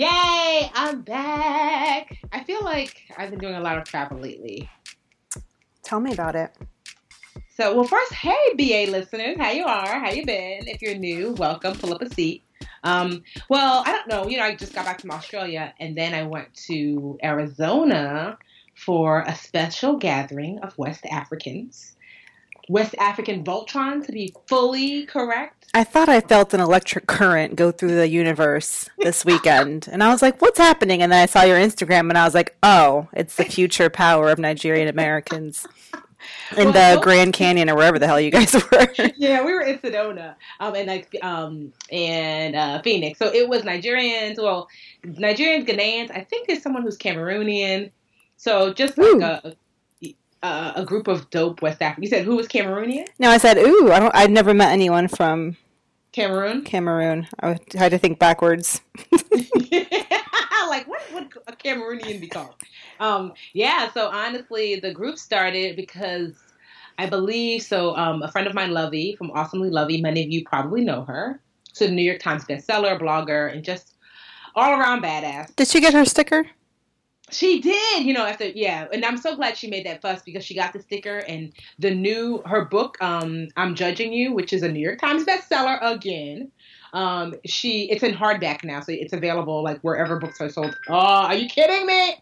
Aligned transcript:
Yay, 0.00 0.70
I'm 0.72 1.02
back. 1.02 2.22
I 2.32 2.42
feel 2.44 2.64
like 2.64 3.02
I've 3.18 3.28
been 3.28 3.38
doing 3.38 3.56
a 3.56 3.60
lot 3.60 3.76
of 3.76 3.84
travel 3.84 4.16
lately. 4.16 4.66
Tell 5.82 6.00
me 6.00 6.10
about 6.14 6.34
it. 6.34 6.56
So, 7.50 7.74
well, 7.76 7.84
first, 7.84 8.14
hey, 8.14 8.54
BA 8.56 8.90
listeners, 8.90 9.36
how 9.38 9.50
you 9.50 9.66
are? 9.66 10.00
How 10.00 10.10
you 10.10 10.24
been? 10.24 10.66
If 10.68 10.80
you're 10.80 10.94
new, 10.94 11.32
welcome. 11.32 11.74
Pull 11.76 11.92
up 11.92 12.00
a 12.00 12.08
seat. 12.14 12.44
Um, 12.82 13.24
well, 13.50 13.82
I 13.84 13.92
don't 13.92 14.08
know. 14.08 14.26
You 14.26 14.38
know, 14.38 14.44
I 14.44 14.54
just 14.54 14.72
got 14.72 14.86
back 14.86 15.02
from 15.02 15.10
Australia, 15.10 15.74
and 15.78 15.94
then 15.94 16.14
I 16.14 16.22
went 16.22 16.54
to 16.68 17.18
Arizona 17.22 18.38
for 18.74 19.20
a 19.26 19.34
special 19.34 19.98
gathering 19.98 20.60
of 20.60 20.78
West 20.78 21.04
Africans. 21.10 21.94
West 22.70 22.94
African 23.00 23.42
Voltron, 23.42 24.06
to 24.06 24.12
be 24.12 24.32
fully 24.46 25.04
correct. 25.04 25.66
I 25.74 25.82
thought 25.82 26.08
I 26.08 26.20
felt 26.20 26.54
an 26.54 26.60
electric 26.60 27.08
current 27.08 27.56
go 27.56 27.72
through 27.72 27.96
the 27.96 28.08
universe 28.08 28.88
this 28.98 29.24
weekend. 29.26 29.88
and 29.90 30.04
I 30.04 30.10
was 30.10 30.22
like, 30.22 30.40
what's 30.40 30.58
happening? 30.58 31.02
And 31.02 31.10
then 31.10 31.20
I 31.20 31.26
saw 31.26 31.42
your 31.42 31.58
Instagram 31.58 32.10
and 32.10 32.16
I 32.16 32.24
was 32.24 32.34
like, 32.34 32.56
oh, 32.62 33.08
it's 33.12 33.34
the 33.34 33.44
future 33.44 33.90
power 33.90 34.30
of 34.30 34.38
Nigerian 34.38 34.86
Americans. 34.86 35.66
In 36.56 36.70
well, 36.72 36.96
the 36.96 37.00
Grand 37.00 37.32
Canyon 37.32 37.70
or 37.70 37.74
wherever 37.74 37.98
the 37.98 38.06
hell 38.06 38.20
you 38.20 38.30
guys 38.30 38.54
were. 38.72 38.88
yeah, 39.16 39.42
we 39.42 39.54
were 39.54 39.62
in 39.62 39.78
Sedona, 39.78 40.34
um, 40.60 40.74
and 40.74 40.86
like 40.86 41.16
um, 41.22 41.72
and 41.90 42.54
uh, 42.54 42.82
Phoenix. 42.82 43.18
So 43.18 43.32
it 43.32 43.48
was 43.48 43.62
Nigerians. 43.62 44.36
Well, 44.36 44.68
Nigerians, 45.02 45.66
Ghanaians. 45.66 46.10
I 46.10 46.22
think 46.24 46.46
there's 46.46 46.62
someone 46.62 46.82
who's 46.82 46.98
Cameroonian. 46.98 47.90
So 48.36 48.70
just 48.74 48.98
like 48.98 49.22
a, 49.22 49.56
uh, 50.42 50.72
a 50.74 50.84
group 50.84 51.08
of 51.08 51.28
dope 51.30 51.62
West 51.62 51.82
African. 51.82 52.02
You 52.02 52.08
said 52.08 52.24
who 52.24 52.36
was 52.36 52.48
Cameroonian? 52.48 53.08
No, 53.18 53.30
I 53.30 53.38
said 53.38 53.58
ooh. 53.58 53.92
I 53.92 54.00
don't. 54.00 54.14
I'd 54.14 54.30
never 54.30 54.54
met 54.54 54.72
anyone 54.72 55.08
from 55.08 55.56
Cameroon. 56.12 56.62
Cameroon. 56.62 57.28
I 57.40 57.58
had 57.74 57.90
to 57.90 57.98
think 57.98 58.18
backwards. 58.18 58.80
like 60.70 60.88
what 60.88 61.02
would 61.12 61.28
a 61.46 61.52
Cameroonian 61.52 62.20
be 62.20 62.28
called? 62.28 62.54
Um, 63.00 63.32
yeah. 63.52 63.90
So 63.92 64.08
honestly, 64.08 64.76
the 64.80 64.92
group 64.92 65.18
started 65.18 65.76
because 65.76 66.34
I 66.98 67.06
believe 67.06 67.62
so. 67.62 67.96
Um, 67.96 68.22
a 68.22 68.30
friend 68.30 68.46
of 68.46 68.54
mine, 68.54 68.70
Luvvie 68.70 69.16
from 69.16 69.30
Awesomely 69.32 69.70
Luvvie. 69.70 70.02
Many 70.02 70.24
of 70.24 70.30
you 70.30 70.44
probably 70.44 70.84
know 70.84 71.04
her. 71.04 71.40
So 71.72 71.86
New 71.86 72.02
York 72.02 72.20
Times 72.20 72.44
bestseller, 72.44 73.00
blogger, 73.00 73.52
and 73.52 73.64
just 73.64 73.94
all 74.54 74.72
around 74.72 75.02
badass. 75.02 75.54
Did 75.56 75.68
she 75.68 75.80
get 75.80 75.94
her 75.94 76.04
sticker? 76.04 76.44
She 77.30 77.60
did, 77.60 78.04
you 78.04 78.12
know, 78.12 78.24
after 78.24 78.48
yeah, 78.48 78.86
and 78.92 79.04
I'm 79.04 79.16
so 79.16 79.36
glad 79.36 79.56
she 79.56 79.68
made 79.68 79.86
that 79.86 80.02
fuss 80.02 80.22
because 80.22 80.44
she 80.44 80.54
got 80.54 80.72
the 80.72 80.80
sticker 80.80 81.18
and 81.18 81.52
the 81.78 81.94
new 81.94 82.42
her 82.46 82.64
book, 82.64 82.96
um, 83.00 83.48
I'm 83.56 83.74
Judging 83.74 84.12
You, 84.12 84.32
which 84.32 84.52
is 84.52 84.62
a 84.62 84.68
New 84.68 84.80
York 84.80 85.00
Times 85.00 85.24
bestseller 85.24 85.78
again. 85.82 86.50
Um, 86.92 87.34
she 87.44 87.90
it's 87.90 88.02
in 88.02 88.14
hardback 88.14 88.64
now, 88.64 88.80
so 88.80 88.92
it's 88.92 89.12
available 89.12 89.62
like 89.62 89.80
wherever 89.80 90.18
books 90.18 90.40
are 90.40 90.48
sold. 90.48 90.76
Oh, 90.88 90.94
are 90.94 91.34
you 91.34 91.48
kidding 91.48 91.86
me? 91.86 92.16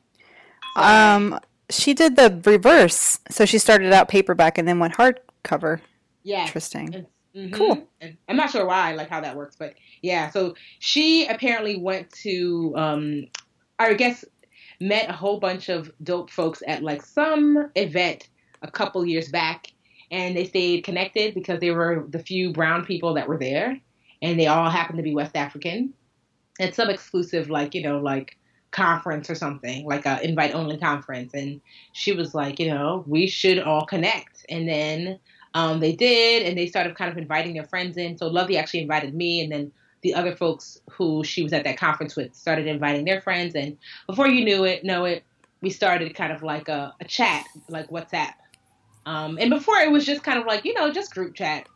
Um, 0.76 1.38
she 1.70 1.94
did 1.94 2.16
the 2.16 2.40
reverse, 2.44 3.18
so 3.30 3.44
she 3.44 3.58
started 3.58 3.92
out 3.92 4.08
paperback 4.08 4.58
and 4.58 4.68
then 4.68 4.78
went 4.78 4.94
hardcover. 4.94 5.80
Yeah, 6.22 6.42
interesting. 6.42 7.06
Mm-hmm. 7.34 7.54
Cool. 7.54 7.86
And 8.00 8.16
I'm 8.28 8.36
not 8.36 8.50
sure 8.50 8.66
why, 8.66 8.92
like 8.94 9.08
how 9.08 9.20
that 9.20 9.36
works, 9.36 9.56
but 9.56 9.74
yeah. 10.02 10.30
So 10.30 10.54
she 10.80 11.26
apparently 11.26 11.76
went 11.76 12.10
to, 12.22 12.72
um, 12.76 13.26
I 13.78 13.94
guess 13.94 14.24
met 14.80 15.08
a 15.08 15.12
whole 15.12 15.40
bunch 15.40 15.68
of 15.68 15.90
dope 16.02 16.30
folks 16.30 16.62
at 16.66 16.82
like 16.82 17.04
some 17.04 17.70
event 17.74 18.28
a 18.62 18.70
couple 18.70 19.04
years 19.04 19.28
back 19.28 19.72
and 20.10 20.36
they 20.36 20.44
stayed 20.44 20.84
connected 20.84 21.34
because 21.34 21.60
they 21.60 21.70
were 21.70 22.06
the 22.08 22.18
few 22.18 22.52
brown 22.52 22.84
people 22.84 23.14
that 23.14 23.28
were 23.28 23.38
there 23.38 23.78
and 24.22 24.38
they 24.38 24.46
all 24.46 24.70
happened 24.70 24.98
to 24.98 25.02
be 25.02 25.14
West 25.14 25.36
African. 25.36 25.92
At 26.60 26.74
some 26.74 26.90
exclusive 26.90 27.50
like, 27.50 27.74
you 27.74 27.82
know, 27.82 27.98
like 27.98 28.36
conference 28.70 29.30
or 29.30 29.34
something, 29.34 29.86
like 29.86 30.06
a 30.06 30.22
invite 30.22 30.54
only 30.54 30.76
conference. 30.76 31.34
And 31.34 31.60
she 31.92 32.12
was 32.12 32.34
like, 32.34 32.58
you 32.58 32.68
know, 32.68 33.04
we 33.06 33.26
should 33.26 33.58
all 33.58 33.86
connect. 33.86 34.44
And 34.48 34.68
then 34.68 35.18
um, 35.54 35.80
they 35.80 35.92
did, 35.92 36.46
and 36.46 36.58
they 36.58 36.66
started 36.66 36.96
kind 36.96 37.10
of 37.10 37.16
inviting 37.16 37.54
their 37.54 37.64
friends 37.64 37.96
in. 37.96 38.18
So 38.18 38.26
Lovey 38.26 38.58
actually 38.58 38.82
invited 38.82 39.14
me, 39.14 39.40
and 39.40 39.50
then 39.50 39.72
the 40.02 40.14
other 40.14 40.34
folks 40.34 40.80
who 40.90 41.24
she 41.24 41.42
was 41.42 41.52
at 41.52 41.64
that 41.64 41.78
conference 41.78 42.16
with 42.16 42.34
started 42.34 42.66
inviting 42.66 43.04
their 43.04 43.20
friends, 43.20 43.54
and 43.54 43.76
before 44.06 44.28
you 44.28 44.44
knew 44.44 44.64
it, 44.64 44.84
know 44.84 45.04
it, 45.04 45.24
we 45.60 45.70
started 45.70 46.14
kind 46.14 46.32
of 46.32 46.42
like 46.42 46.68
a, 46.68 46.94
a 47.00 47.04
chat, 47.04 47.46
like 47.68 47.88
WhatsApp. 47.90 48.34
Um, 49.06 49.38
and 49.40 49.50
before 49.50 49.78
it 49.78 49.90
was 49.90 50.04
just 50.04 50.22
kind 50.22 50.38
of 50.38 50.46
like 50.46 50.64
you 50.64 50.74
know 50.74 50.92
just 50.92 51.14
group 51.14 51.34
chat, 51.34 51.68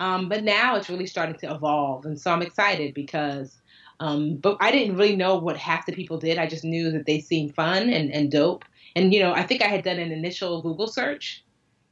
um, 0.00 0.28
but 0.28 0.44
now 0.44 0.76
it's 0.76 0.88
really 0.88 1.06
starting 1.06 1.36
to 1.36 1.54
evolve, 1.54 2.04
and 2.04 2.20
so 2.20 2.30
I'm 2.30 2.42
excited 2.42 2.94
because. 2.94 3.60
Um, 4.00 4.36
but 4.36 4.56
I 4.60 4.70
didn't 4.70 4.94
really 4.94 5.16
know 5.16 5.34
what 5.38 5.56
half 5.56 5.84
the 5.84 5.92
people 5.92 6.18
did. 6.18 6.38
I 6.38 6.46
just 6.46 6.62
knew 6.62 6.92
that 6.92 7.04
they 7.04 7.18
seemed 7.18 7.56
fun 7.56 7.90
and, 7.90 8.12
and 8.12 8.30
dope. 8.30 8.64
And 8.94 9.12
you 9.12 9.20
know, 9.20 9.32
I 9.32 9.42
think 9.42 9.60
I 9.60 9.66
had 9.66 9.82
done 9.82 9.98
an 9.98 10.12
initial 10.12 10.62
Google 10.62 10.86
search, 10.86 11.42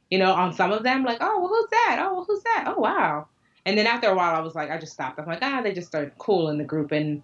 you 0.09 0.17
know, 0.17 0.31
on 0.31 0.53
some 0.53 0.71
of 0.71 0.83
them, 0.83 1.03
like, 1.03 1.17
oh, 1.21 1.39
well, 1.39 1.49
who's 1.49 1.69
that? 1.69 1.97
Oh, 2.01 2.15
well, 2.15 2.25
who's 2.25 2.43
that? 2.43 2.65
Oh, 2.67 2.79
wow. 2.79 3.27
And 3.67 3.77
then 3.77 3.85
after 3.85 4.07
a 4.07 4.15
while, 4.15 4.33
I 4.33 4.39
was 4.39 4.55
like, 4.55 4.71
I 4.71 4.77
just 4.77 4.93
stopped. 4.93 5.19
I'm 5.19 5.25
like, 5.25 5.39
ah, 5.41 5.61
they 5.61 5.73
just 5.73 5.89
started 5.89 6.13
cool 6.17 6.47
in 6.47 6.57
the 6.57 6.63
group. 6.63 6.93
And 6.93 7.21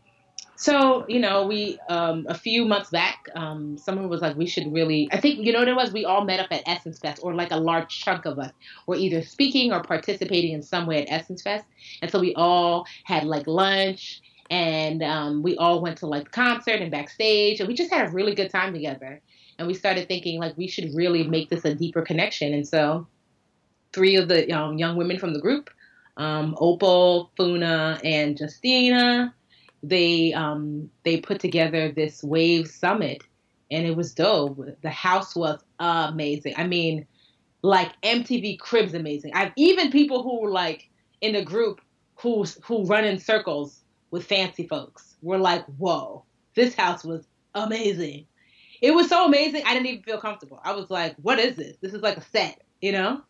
so, 0.58 1.06
you 1.08 1.22
know, 1.22 1.48
we, 1.48 1.80
um, 1.88 2.26
a 2.28 2.34
few 2.34 2.66
months 2.66 2.90
back, 2.90 3.30
um, 3.34 3.78
someone 3.78 4.09
was 4.09 4.20
like, 4.20 4.36
we 4.36 4.46
should 4.46 4.72
really, 4.74 5.08
I 5.14 5.22
think, 5.22 5.40
you 5.40 5.54
know 5.54 5.59
what 5.59 5.70
it 5.70 5.76
was? 5.76 5.94
We 5.94 6.04
all 6.04 6.26
met 6.26 6.42
up 6.42 6.48
at 6.52 6.64
Essence 6.66 7.00
Fest, 7.00 7.22
or 7.24 7.34
like 7.34 7.52
a 7.52 7.56
large 7.56 7.98
chunk 7.98 8.26
of 8.26 8.40
us 8.40 8.52
were 8.88 8.98
either 8.98 9.24
speaking 9.24 9.72
or 9.72 9.81
participating 9.81 10.52
in 10.52 10.62
some 10.62 10.86
way 10.86 11.02
at 11.02 11.08
Essence 11.09 11.42
Fest. 11.42 11.64
And 12.02 12.12
so 12.12 12.20
we 12.20 12.36
all 12.36 12.86
had 13.06 13.24
like 13.24 13.48
lunch 13.48 14.22
and 14.50 15.02
um, 15.02 15.44
we 15.44 15.56
all 15.56 15.81
went 15.81 15.98
to 16.00 16.08
like 16.08 16.34
concert 16.34 16.81
and 16.81 16.92
backstage 16.92 17.62
and 17.62 17.70
we 17.70 17.74
just 17.74 17.90
had 17.90 18.10
a 18.10 18.12
really 18.12 18.36
good 18.36 18.50
time 18.52 18.74
together. 18.74 19.22
And 19.58 19.66
we 19.66 19.74
started 19.74 20.10
thinking 20.10 20.42
like 20.42 20.58
we 20.58 20.68
should 20.68 20.94
really 20.94 21.24
make 21.24 21.50
this 21.50 21.64
a 21.64 21.74
deeper 21.74 22.02
connection. 22.02 22.54
And 22.54 22.68
so 22.68 23.08
three 23.94 24.18
of 24.18 24.28
the 24.28 24.52
um, 24.52 24.78
young 24.78 24.98
women 24.98 25.18
from 25.18 25.34
the 25.34 25.39
group 25.39 25.69
um, 26.18 26.56
Opal, 26.60 27.31
Funa, 27.38 28.00
and 28.04 28.39
Justina. 28.39 29.33
They 29.81 30.33
um, 30.33 30.89
they 31.04 31.19
put 31.19 31.39
together 31.39 31.92
this 31.92 32.24
Wave 32.24 32.68
Summit, 32.68 33.24
and 33.69 33.86
it 33.86 33.95
was 33.95 34.13
dope. 34.13 34.60
The 34.81 34.89
house 34.89 35.36
was 35.36 35.60
amazing. 35.80 36.54
I 36.57 36.65
mean, 36.68 37.06
like 37.63 37.92
MTV 38.01 38.60
Cribs 38.60 38.94
amazing. 38.94 39.31
I've 39.33 39.51
even 39.57 39.92
people 39.92 40.24
who 40.24 40.42
were 40.42 40.51
like 40.51 40.89
in 41.21 41.33
the 41.33 41.44
group 41.44 41.81
who 42.15 42.45
who 42.63 42.86
run 42.86 43.04
in 43.04 43.19
circles 43.19 43.81
with 44.12 44.25
fancy 44.25 44.68
folks 44.68 45.15
were 45.21 45.39
like, 45.39 45.65
"Whoa, 45.77 46.24
this 46.56 46.75
house 46.75 47.04
was 47.04 47.27
amazing." 47.56 48.25
It 48.81 48.94
was 48.94 49.07
so 49.10 49.25
amazing. 49.25 49.63
I 49.65 49.74
didn't 49.74 49.88
even 49.88 50.04
feel 50.04 50.19
comfortable. 50.19 50.60
I 50.63 50.74
was 50.74 50.89
like, 50.89 51.15
"What 51.21 51.39
is 51.39 51.56
this? 51.56 51.75
This 51.81 51.94
is 51.94 52.01
like 52.01 52.18
a 52.18 52.21
set," 52.21 52.62
you 52.81 52.92
know. 52.92 53.21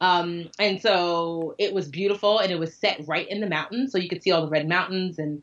Um, 0.00 0.50
and 0.58 0.80
so 0.80 1.54
it 1.58 1.72
was 1.72 1.88
beautiful 1.88 2.38
and 2.38 2.52
it 2.52 2.58
was 2.58 2.74
set 2.74 3.00
right 3.06 3.26
in 3.28 3.40
the 3.40 3.48
mountains. 3.48 3.92
So 3.92 3.98
you 3.98 4.08
could 4.08 4.22
see 4.22 4.30
all 4.30 4.42
the 4.42 4.50
red 4.50 4.68
mountains 4.68 5.18
and, 5.18 5.42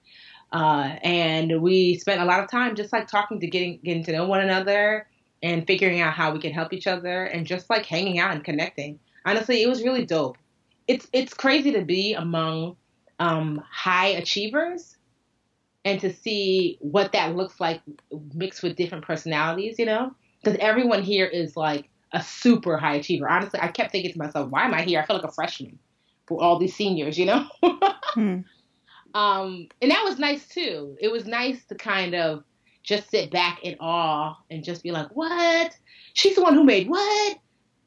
uh, 0.51 0.95
and 1.01 1.61
we 1.61 1.97
spent 1.97 2.21
a 2.21 2.25
lot 2.25 2.43
of 2.43 2.51
time 2.51 2.75
just 2.75 2.93
like 2.93 3.07
talking 3.07 3.39
to 3.39 3.47
getting, 3.47 3.79
getting 3.83 4.03
to 4.03 4.11
know 4.11 4.27
one 4.27 4.41
another 4.41 5.07
and 5.41 5.67
figuring 5.67 6.01
out 6.01 6.13
how 6.13 6.31
we 6.31 6.39
can 6.39 6.53
help 6.53 6.71
each 6.71 6.87
other 6.87 7.25
and 7.25 7.45
just 7.45 7.69
like 7.69 7.85
hanging 7.85 8.19
out 8.19 8.31
and 8.31 8.43
connecting. 8.43 8.99
honestly, 9.25 9.61
it 9.61 9.67
was 9.67 9.83
really 9.83 10.05
dope. 10.05 10.37
It's 10.87 11.07
it's 11.13 11.33
crazy 11.33 11.71
to 11.71 11.81
be 11.81 12.13
among 12.13 12.75
um, 13.19 13.63
high 13.71 14.07
achievers 14.07 14.97
and 15.85 15.99
to 16.01 16.13
see 16.13 16.77
what 16.81 17.11
that 17.11 17.35
looks 17.35 17.59
like 17.59 17.81
mixed 18.33 18.63
with 18.63 18.75
different 18.75 19.05
personalities, 19.05 19.77
you 19.77 19.85
know? 19.85 20.13
Because 20.41 20.57
everyone 20.59 21.03
here 21.03 21.25
is 21.25 21.55
like 21.55 21.89
a 22.13 22.21
super 22.21 22.77
high 22.77 22.95
achiever. 22.95 23.27
Honestly, 23.27 23.59
I 23.61 23.67
kept 23.67 23.91
thinking 23.91 24.13
to 24.13 24.17
myself, 24.17 24.51
why 24.51 24.65
am 24.65 24.73
I 24.73 24.83
here? 24.83 24.99
I 24.99 25.05
feel 25.05 25.15
like 25.15 25.25
a 25.25 25.31
freshman 25.31 25.79
for 26.27 26.41
all 26.41 26.57
these 26.57 26.75
seniors, 26.75 27.17
you 27.17 27.25
know? 27.25 27.45
hmm. 27.63 28.39
um, 29.13 29.67
and 29.81 29.91
that 29.91 30.03
was 30.05 30.19
nice 30.19 30.47
too. 30.47 30.95
It 30.99 31.11
was 31.11 31.25
nice 31.25 31.63
to 31.65 31.75
kind 31.75 32.15
of 32.15 32.43
just 32.83 33.09
sit 33.09 33.31
back 33.31 33.63
in 33.63 33.75
awe 33.79 34.37
and 34.51 34.63
just 34.63 34.83
be 34.83 34.91
like, 34.91 35.07
what? 35.15 35.75
She's 36.13 36.35
the 36.35 36.43
one 36.43 36.53
who 36.53 36.63
made 36.63 36.87
what? 36.87 37.37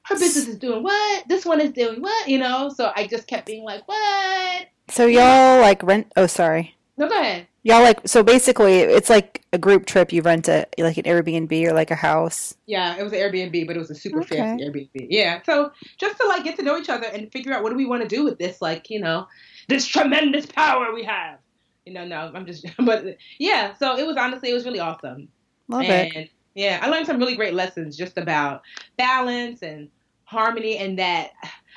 Her 0.02 0.18
business 0.18 0.48
is 0.48 0.58
doing 0.58 0.82
what? 0.82 1.28
This 1.28 1.44
one 1.44 1.60
is 1.60 1.72
doing 1.72 2.00
what? 2.00 2.28
You 2.28 2.38
know? 2.38 2.70
So 2.74 2.92
I 2.94 3.06
just 3.06 3.26
kept 3.26 3.46
being 3.46 3.64
like, 3.64 3.86
what? 3.86 4.66
So 4.88 5.06
y'all 5.06 5.60
like 5.60 5.82
rent? 5.82 6.12
Oh, 6.16 6.26
sorry. 6.26 6.74
No, 6.96 7.08
go 7.08 7.20
ahead. 7.20 7.46
Y'all 7.66 7.82
like 7.82 8.06
so 8.06 8.22
basically 8.22 8.78
it's 8.78 9.10
like 9.10 9.44
a 9.52 9.58
group 9.58 9.86
trip. 9.86 10.12
You 10.12 10.22
rent 10.22 10.46
a 10.46 10.68
like 10.78 10.98
an 10.98 11.02
Airbnb 11.02 11.66
or 11.66 11.72
like 11.72 11.90
a 11.90 11.96
house. 11.96 12.54
Yeah, 12.66 12.96
it 12.96 13.02
was 13.02 13.12
an 13.12 13.18
Airbnb, 13.18 13.66
but 13.66 13.74
it 13.74 13.80
was 13.80 13.90
a 13.90 13.94
super 13.96 14.20
okay. 14.20 14.36
fancy 14.36 14.64
Airbnb. 14.64 15.08
Yeah, 15.10 15.42
so 15.42 15.72
just 15.98 16.16
to 16.20 16.28
like 16.28 16.44
get 16.44 16.54
to 16.58 16.62
know 16.62 16.78
each 16.78 16.88
other 16.88 17.08
and 17.08 17.30
figure 17.32 17.52
out 17.52 17.64
what 17.64 17.70
do 17.70 17.76
we 17.76 17.84
want 17.84 18.02
to 18.02 18.08
do 18.08 18.22
with 18.22 18.38
this, 18.38 18.62
like 18.62 18.88
you 18.88 19.00
know, 19.00 19.26
this 19.66 19.84
tremendous 19.84 20.46
power 20.46 20.94
we 20.94 21.02
have. 21.02 21.40
You 21.84 21.94
know, 21.94 22.04
no, 22.04 22.30
I'm 22.32 22.46
just, 22.46 22.64
but 22.78 23.04
yeah. 23.40 23.74
So 23.74 23.98
it 23.98 24.06
was 24.06 24.16
honestly, 24.16 24.50
it 24.50 24.54
was 24.54 24.64
really 24.64 24.78
awesome. 24.78 25.26
Love 25.66 25.86
and, 25.86 26.14
it. 26.14 26.30
Yeah, 26.54 26.78
I 26.80 26.88
learned 26.88 27.06
some 27.06 27.18
really 27.18 27.34
great 27.34 27.54
lessons 27.54 27.96
just 27.96 28.16
about 28.16 28.62
balance 28.96 29.62
and 29.62 29.88
harmony, 30.22 30.78
and 30.78 31.00
that 31.00 31.32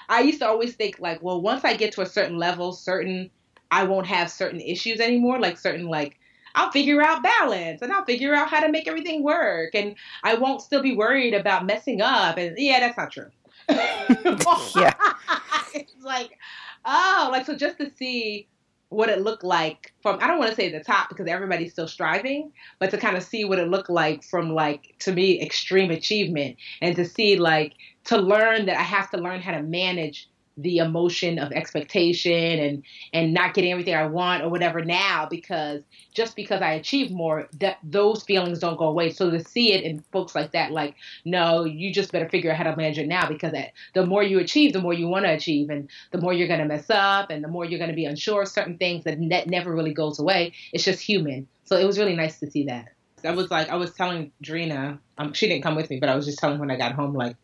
I 0.08 0.22
used 0.22 0.38
to 0.42 0.48
always 0.48 0.76
think 0.76 1.00
like, 1.00 1.24
well, 1.24 1.42
once 1.42 1.66
I 1.66 1.76
get 1.76 1.94
to 1.94 2.02
a 2.02 2.06
certain 2.06 2.38
level, 2.38 2.74
certain 2.74 3.32
I 3.72 3.84
won't 3.84 4.08
have 4.08 4.32
certain 4.32 4.60
issues 4.60 5.00
anymore, 5.00 5.40
like 5.40 5.58
certain 5.58 5.88
like 5.88 6.20
I'll 6.56 6.72
figure 6.72 7.02
out 7.02 7.24
balance 7.24 7.82
and 7.82 7.92
I'll 7.92 8.06
figure 8.06 8.34
out 8.34 8.50
how 8.50 8.60
to 8.60 8.72
make 8.72 8.88
everything 8.88 9.24
work 9.24 9.76
and 9.76 9.96
I 10.24 10.36
won't 10.36 10.62
still 10.62 10.82
be 10.82 10.96
worried 10.96 11.34
about 11.34 11.66
messing 11.66 12.02
up 12.02 12.38
and 12.38 12.58
yeah, 12.58 12.80
that's 12.80 12.98
not 12.98 13.12
true. 13.12 13.30
yeah. 13.70 14.94
it's 15.74 15.94
like 16.04 16.38
oh, 16.86 17.30
like 17.32 17.46
so 17.46 17.56
just 17.56 17.78
to 17.78 17.92
see 17.96 18.48
what 18.90 19.10
it 19.10 19.22
looked 19.22 19.44
like 19.44 19.94
from 20.02 20.18
I 20.20 20.28
don't 20.28 20.40
want 20.40 20.50
to 20.50 20.56
say 20.56 20.72
the 20.72 20.84
top 20.84 21.10
because 21.10 21.28
everybody's 21.28 21.72
still 21.72 21.88
striving, 21.88 22.52
but 22.80 22.90
to 22.92 22.98
kind 22.98 23.16
of 23.16 23.24
see 23.24 23.46
what 23.46 23.60
it 23.60 23.68
looked 23.68 23.90
like 23.90 24.24
from 24.24 24.54
like 24.54 24.96
to 25.00 25.14
me 25.14 25.40
extreme 25.42 25.92
achievement 25.92 26.58
and 26.82 26.96
to 26.96 27.06
see 27.06 27.36
like 27.38 27.74
to 28.06 28.18
learn 28.18 28.66
that 28.66 28.78
I 28.78 28.84
have 28.84 29.12
to 29.12 29.18
learn 29.18 29.42
how 29.42 29.52
to 29.52 29.62
manage 29.62 30.28
the 30.62 30.78
emotion 30.78 31.40
of 31.40 31.52
expectation 31.52 32.60
and 32.60 32.84
and 33.14 33.34
not 33.34 33.54
getting 33.54 33.72
everything 33.72 33.96
I 33.96 34.06
want 34.06 34.44
or 34.44 34.50
whatever 34.50 34.84
now 34.84 35.28
because 35.30 35.82
just 36.14 36.36
because 36.36 36.62
I 36.62 36.74
achieve 36.74 37.12
more 37.12 37.48
that 37.60 37.78
those 37.84 38.24
feelings 38.24 38.60
don't 38.60 38.78
go 38.78 38.86
away. 38.86 39.12
So 39.12 39.32
to 39.32 39.44
see 39.44 39.72
it 39.72 39.84
in 39.84 40.04
folks 40.12 40.36
like 40.36 40.52
that 40.52 40.72
like 40.72 40.96
no 41.26 41.64
you 41.64 41.94
just 41.94 42.12
better 42.12 42.28
figure 42.28 42.52
out 42.52 42.58
how 42.58 42.64
to 42.64 42.76
manage 42.76 42.98
it 42.98 43.08
now 43.08 43.28
because 43.28 43.54
that, 43.54 43.72
the 43.94 44.06
more 44.06 44.24
you 44.24 44.40
achieve 44.40 44.74
the 44.74 44.82
more 44.82 44.94
you 44.94 45.08
want 45.08 45.26
to 45.26 45.32
achieve 45.32 45.70
and 45.70 45.90
the 46.12 46.20
more 46.20 46.34
you're 46.34 46.48
going 46.48 46.60
to 46.60 46.66
mess 46.66 46.90
up 46.90 47.30
and 47.30 47.44
the 47.44 47.48
more 47.48 47.66
you're 47.66 47.80
going 47.80 47.90
to 47.90 47.96
be 47.96 48.06
unsure 48.06 48.42
of 48.42 48.48
certain 48.48 48.78
things 48.78 49.04
that 49.06 49.20
ne- 49.20 49.46
never 49.46 49.74
really 49.74 49.94
goes 49.94 50.20
away. 50.20 50.54
It's 50.74 50.84
just 50.84 51.02
human. 51.02 51.48
So 51.64 51.78
it 51.78 51.86
was 51.86 51.98
really 51.98 52.16
nice 52.16 52.40
to 52.40 52.50
see 52.50 52.66
that. 52.66 52.90
I 53.24 53.32
was 53.32 53.52
like 53.52 53.70
I 53.70 53.76
was 53.76 53.94
telling 53.94 54.32
Drina 54.42 55.00
um, 55.18 55.34
she 55.34 55.48
didn't 55.48 55.64
come 55.64 55.76
with 55.76 55.90
me 55.90 56.00
but 56.00 56.10
I 56.10 56.16
was 56.16 56.26
just 56.26 56.40
telling 56.40 56.60
when 56.60 56.72
I 56.72 56.78
got 56.78 56.94
home 56.94 57.14
like 57.14 57.36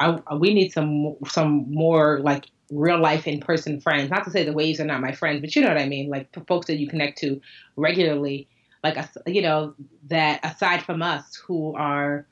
I, 0.00 0.34
we 0.34 0.54
need 0.54 0.72
some 0.72 1.14
some 1.26 1.70
more 1.72 2.20
like 2.20 2.46
real 2.70 2.98
life 2.98 3.26
in 3.26 3.40
person 3.40 3.80
friends. 3.80 4.10
Not 4.10 4.24
to 4.24 4.30
say 4.30 4.44
the 4.44 4.52
waves 4.52 4.80
are 4.80 4.84
not 4.84 5.00
my 5.00 5.12
friends, 5.12 5.40
but 5.40 5.54
you 5.54 5.62
know 5.62 5.68
what 5.68 5.78
I 5.78 5.86
mean. 5.86 6.08
Like 6.08 6.28
folks 6.46 6.66
that 6.66 6.78
you 6.78 6.88
connect 6.88 7.18
to 7.18 7.40
regularly, 7.76 8.48
like 8.82 8.96
you 9.26 9.42
know 9.42 9.74
that 10.08 10.40
aside 10.42 10.82
from 10.82 11.02
us 11.02 11.36
who 11.36 11.74
are 11.76 12.26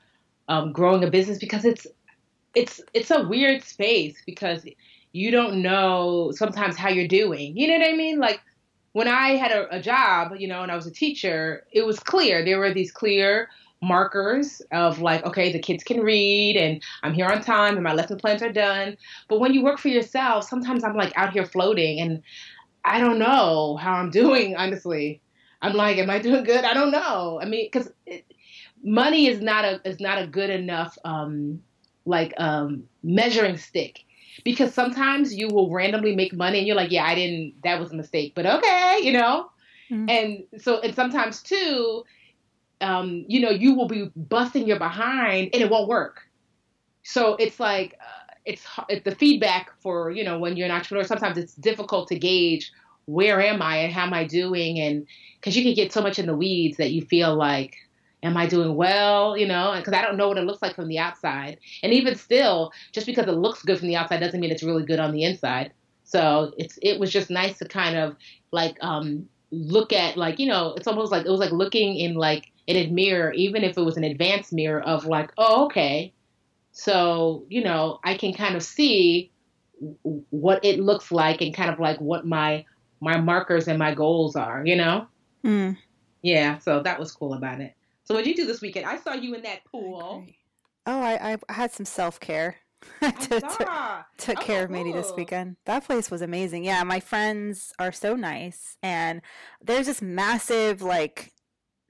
um, 0.48 0.72
growing 0.72 1.04
a 1.04 1.10
business 1.10 1.38
because 1.38 1.64
it's 1.64 1.86
it's 2.54 2.80
it's 2.94 3.10
a 3.10 3.28
weird 3.28 3.62
space 3.62 4.22
because 4.24 4.64
you 5.12 5.30
don't 5.30 5.62
know 5.62 6.32
sometimes 6.34 6.76
how 6.76 6.88
you're 6.88 7.08
doing. 7.08 7.56
You 7.56 7.68
know 7.68 7.78
what 7.78 7.88
I 7.88 7.92
mean? 7.92 8.18
Like 8.18 8.40
when 8.92 9.08
I 9.08 9.36
had 9.36 9.52
a, 9.52 9.76
a 9.76 9.80
job, 9.80 10.32
you 10.38 10.48
know, 10.48 10.62
and 10.62 10.72
I 10.72 10.76
was 10.76 10.86
a 10.86 10.90
teacher, 10.90 11.66
it 11.70 11.84
was 11.84 12.00
clear 12.00 12.44
there 12.44 12.58
were 12.58 12.72
these 12.72 12.90
clear 12.90 13.48
markers 13.80 14.60
of 14.72 15.00
like, 15.00 15.24
okay, 15.24 15.52
the 15.52 15.58
kids 15.58 15.84
can 15.84 16.00
read 16.00 16.56
and 16.56 16.82
I'm 17.02 17.14
here 17.14 17.26
on 17.26 17.42
time 17.42 17.74
and 17.74 17.84
my 17.84 17.92
lesson 17.92 18.18
plans 18.18 18.42
are 18.42 18.52
done. 18.52 18.96
But 19.28 19.40
when 19.40 19.54
you 19.54 19.62
work 19.62 19.78
for 19.78 19.88
yourself, 19.88 20.48
sometimes 20.48 20.84
I'm 20.84 20.96
like 20.96 21.12
out 21.16 21.32
here 21.32 21.46
floating 21.46 22.00
and 22.00 22.22
I 22.84 23.00
don't 23.00 23.18
know 23.18 23.76
how 23.76 23.94
I'm 23.94 24.10
doing, 24.22 24.56
honestly. 24.56 25.20
I'm 25.60 25.74
like, 25.74 25.98
am 25.98 26.10
I 26.10 26.18
doing 26.20 26.44
good? 26.44 26.64
I 26.64 26.72
don't 26.72 26.92
know. 26.92 27.40
I 27.42 27.44
mean, 27.44 27.66
because 27.66 27.90
money 28.82 29.26
is 29.26 29.40
not 29.40 29.64
a 29.64 29.80
is 29.84 29.98
not 29.98 30.22
a 30.22 30.26
good 30.26 30.50
enough 30.50 30.96
um, 31.04 31.60
like 32.04 32.32
um, 32.38 32.84
measuring 33.02 33.56
stick 33.56 34.04
because 34.44 34.72
sometimes 34.72 35.34
you 35.34 35.48
will 35.48 35.70
randomly 35.70 36.14
make 36.14 36.32
money 36.32 36.58
and 36.58 36.66
you're 36.66 36.76
like, 36.76 36.92
yeah, 36.92 37.04
I 37.04 37.14
didn't. 37.14 37.54
That 37.64 37.80
was 37.80 37.92
a 37.92 37.96
mistake, 37.96 38.32
but 38.34 38.46
okay, 38.46 39.00
you 39.02 39.12
know. 39.12 39.50
Mm-hmm. 39.90 40.08
And 40.08 40.62
so, 40.62 40.80
and 40.80 40.94
sometimes 40.94 41.42
too, 41.42 42.04
um, 42.80 43.24
you 43.28 43.40
know, 43.40 43.50
you 43.50 43.74
will 43.74 43.88
be 43.88 44.10
busting 44.16 44.66
your 44.66 44.78
behind 44.78 45.50
and 45.52 45.62
it 45.62 45.70
won't 45.70 45.88
work. 45.88 46.22
So 47.02 47.36
it's 47.36 47.58
like, 47.58 47.98
uh, 48.00 48.34
it's, 48.44 48.64
it's 48.88 49.04
the 49.04 49.14
feedback 49.14 49.70
for, 49.80 50.10
you 50.10 50.24
know, 50.24 50.38
when 50.38 50.56
you're 50.56 50.66
an 50.66 50.72
entrepreneur, 50.72 51.04
sometimes 51.04 51.38
it's 51.38 51.54
difficult 51.54 52.08
to 52.08 52.18
gauge 52.18 52.72
where 53.08 53.40
am 53.40 53.62
I 53.62 53.78
and 53.78 53.92
how 53.92 54.04
am 54.04 54.12
I 54.12 54.24
doing? 54.24 54.78
And 54.78 55.06
because 55.40 55.56
you 55.56 55.62
can 55.64 55.72
get 55.72 55.94
so 55.94 56.02
much 56.02 56.18
in 56.18 56.26
the 56.26 56.36
weeds 56.36 56.76
that 56.76 56.90
you 56.90 57.00
feel 57.06 57.34
like, 57.34 57.74
am 58.22 58.36
I 58.36 58.46
doing 58.46 58.74
well? 58.76 59.34
You 59.34 59.46
know, 59.46 59.72
because 59.76 59.94
I 59.94 60.02
don't 60.02 60.18
know 60.18 60.28
what 60.28 60.36
it 60.36 60.44
looks 60.44 60.60
like 60.60 60.76
from 60.76 60.88
the 60.88 60.98
outside. 60.98 61.58
And 61.82 61.94
even 61.94 62.16
still, 62.16 62.70
just 62.92 63.06
because 63.06 63.26
it 63.26 63.32
looks 63.32 63.62
good 63.62 63.78
from 63.78 63.88
the 63.88 63.96
outside 63.96 64.20
doesn't 64.20 64.38
mean 64.38 64.50
it's 64.50 64.62
really 64.62 64.84
good 64.84 64.98
on 65.00 65.12
the 65.12 65.24
inside. 65.24 65.72
So 66.04 66.52
it's 66.58 66.78
it 66.82 67.00
was 67.00 67.10
just 67.10 67.30
nice 67.30 67.56
to 67.58 67.68
kind 67.68 67.96
of 67.96 68.16
like 68.50 68.76
um, 68.82 69.26
look 69.50 69.92
at 69.92 70.18
like 70.18 70.38
you 70.38 70.46
know 70.46 70.74
it's 70.74 70.86
almost 70.86 71.10
like 71.10 71.24
it 71.24 71.30
was 71.30 71.40
like 71.40 71.52
looking 71.52 71.96
in 71.96 72.14
like 72.14 72.52
in 72.68 72.76
a 72.76 72.86
mirror, 72.90 73.32
even 73.32 73.64
if 73.64 73.78
it 73.78 73.80
was 73.80 73.96
an 73.96 74.04
advanced 74.04 74.52
mirror 74.52 74.82
of 74.82 75.06
like, 75.06 75.32
oh, 75.38 75.64
okay. 75.64 76.12
So, 76.70 77.46
you 77.48 77.64
know, 77.64 77.98
I 78.04 78.14
can 78.14 78.34
kind 78.34 78.54
of 78.54 78.62
see 78.62 79.32
what 80.02 80.62
it 80.64 80.78
looks 80.78 81.10
like 81.10 81.40
and 81.40 81.54
kind 81.54 81.70
of 81.70 81.80
like 81.80 81.98
what 82.00 82.26
my 82.26 82.64
my 83.00 83.18
markers 83.18 83.68
and 83.68 83.78
my 83.78 83.94
goals 83.94 84.36
are, 84.36 84.66
you 84.66 84.76
know? 84.76 85.06
Mm. 85.44 85.78
Yeah, 86.20 86.58
so 86.58 86.82
that 86.82 86.98
was 86.98 87.10
cool 87.12 87.34
about 87.34 87.60
it. 87.60 87.74
So 88.04 88.14
what 88.14 88.24
did 88.24 88.30
you 88.30 88.36
do 88.36 88.46
this 88.46 88.60
weekend? 88.60 88.86
I 88.86 88.98
saw 88.98 89.14
you 89.14 89.34
in 89.34 89.42
that 89.42 89.64
pool. 89.64 90.26
Oh, 90.84 91.00
I, 91.00 91.38
I 91.48 91.52
had 91.52 91.72
some 91.72 91.86
self 91.86 92.20
care. 92.20 92.56
to, 93.00 93.10
to, 93.40 94.04
took 94.18 94.38
oh, 94.38 94.42
care 94.42 94.64
of 94.64 94.70
Mandi 94.70 94.92
this 94.92 95.12
weekend. 95.16 95.56
That 95.64 95.84
place 95.84 96.12
was 96.12 96.22
amazing. 96.22 96.64
Yeah, 96.64 96.84
my 96.84 97.00
friends 97.00 97.72
are 97.80 97.90
so 97.90 98.14
nice, 98.14 98.76
and 98.84 99.20
there's 99.60 99.86
this 99.86 100.00
massive 100.00 100.80
like 100.80 101.32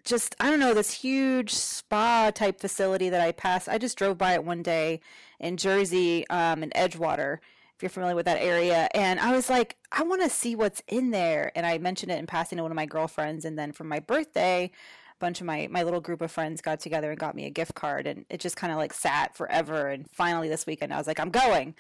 just 0.09 0.35
I 0.41 0.51
don't 0.51 0.61
know 0.61 0.75
this 0.75 0.93
huge 0.93 1.55
spa 1.55 2.31
type 2.35 2.61
facility 2.61 3.11
that 3.11 3.21
I 3.21 3.33
passed. 3.33 3.69
I 3.69 3.79
just 3.79 3.99
drove 3.99 4.19
by 4.19 4.35
it 4.35 4.45
one 4.45 4.63
day 4.63 5.01
in 5.39 5.57
Jersey, 5.57 6.27
um, 6.29 6.63
in 6.63 6.71
Edgewater, 6.71 7.39
if 7.77 7.83
you're 7.83 7.91
familiar 7.91 8.17
with 8.17 8.27
that 8.27 8.41
area, 8.41 8.89
and 8.93 9.21
I 9.21 9.33
was 9.33 9.49
like, 9.49 9.77
I 9.93 10.03
want 10.03 10.23
to 10.23 10.31
see 10.31 10.57
what's 10.57 10.83
in 10.89 11.11
there. 11.11 11.53
And 11.55 11.65
I 11.65 11.79
mentioned 11.79 12.11
it 12.11 12.19
in 12.19 12.27
passing 12.27 12.57
to 12.57 12.63
one 12.63 12.73
of 12.73 12.77
my 12.77 12.87
girlfriends, 12.87 13.45
and 13.45 13.57
then 13.59 13.71
for 13.71 13.85
my 13.85 14.01
birthday, 14.01 14.65
a 14.65 15.19
bunch 15.21 15.41
of 15.41 15.47
my 15.47 15.69
my 15.71 15.83
little 15.85 16.01
group 16.01 16.21
of 16.23 16.33
friends 16.33 16.61
got 16.61 16.81
together 16.81 17.11
and 17.11 17.21
got 17.21 17.37
me 17.37 17.45
a 17.45 17.51
gift 17.51 17.75
card, 17.75 18.07
and 18.07 18.25
it 18.31 18.41
just 18.41 18.57
kind 18.57 18.73
of 18.73 18.79
like 18.79 18.93
sat 18.93 19.37
forever. 19.37 19.89
And 19.89 20.11
finally 20.11 20.49
this 20.49 20.67
weekend, 20.67 20.93
I 20.93 20.99
was 20.99 21.07
like, 21.07 21.21
I'm 21.21 21.31
going, 21.31 21.75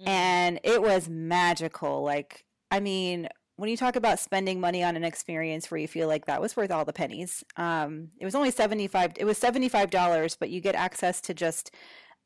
mm-hmm. 0.00 0.08
and 0.08 0.60
it 0.62 0.80
was 0.80 1.08
magical. 1.08 2.02
Like, 2.02 2.44
I 2.70 2.80
mean 2.80 3.28
when 3.56 3.68
you 3.68 3.76
talk 3.76 3.96
about 3.96 4.18
spending 4.18 4.60
money 4.60 4.82
on 4.82 4.96
an 4.96 5.04
experience 5.04 5.70
where 5.70 5.78
you 5.78 5.88
feel 5.88 6.08
like 6.08 6.26
that 6.26 6.40
was 6.40 6.56
worth 6.56 6.70
all 6.70 6.84
the 6.84 6.92
pennies, 6.92 7.44
um, 7.56 8.08
it 8.18 8.24
was 8.24 8.34
only 8.34 8.50
seventy 8.50 8.88
five. 8.88 9.12
It 9.16 9.24
was 9.24 9.38
seventy 9.38 9.68
five 9.68 9.90
dollars, 9.90 10.36
but 10.36 10.50
you 10.50 10.60
get 10.60 10.74
access 10.74 11.20
to 11.22 11.34
just 11.34 11.70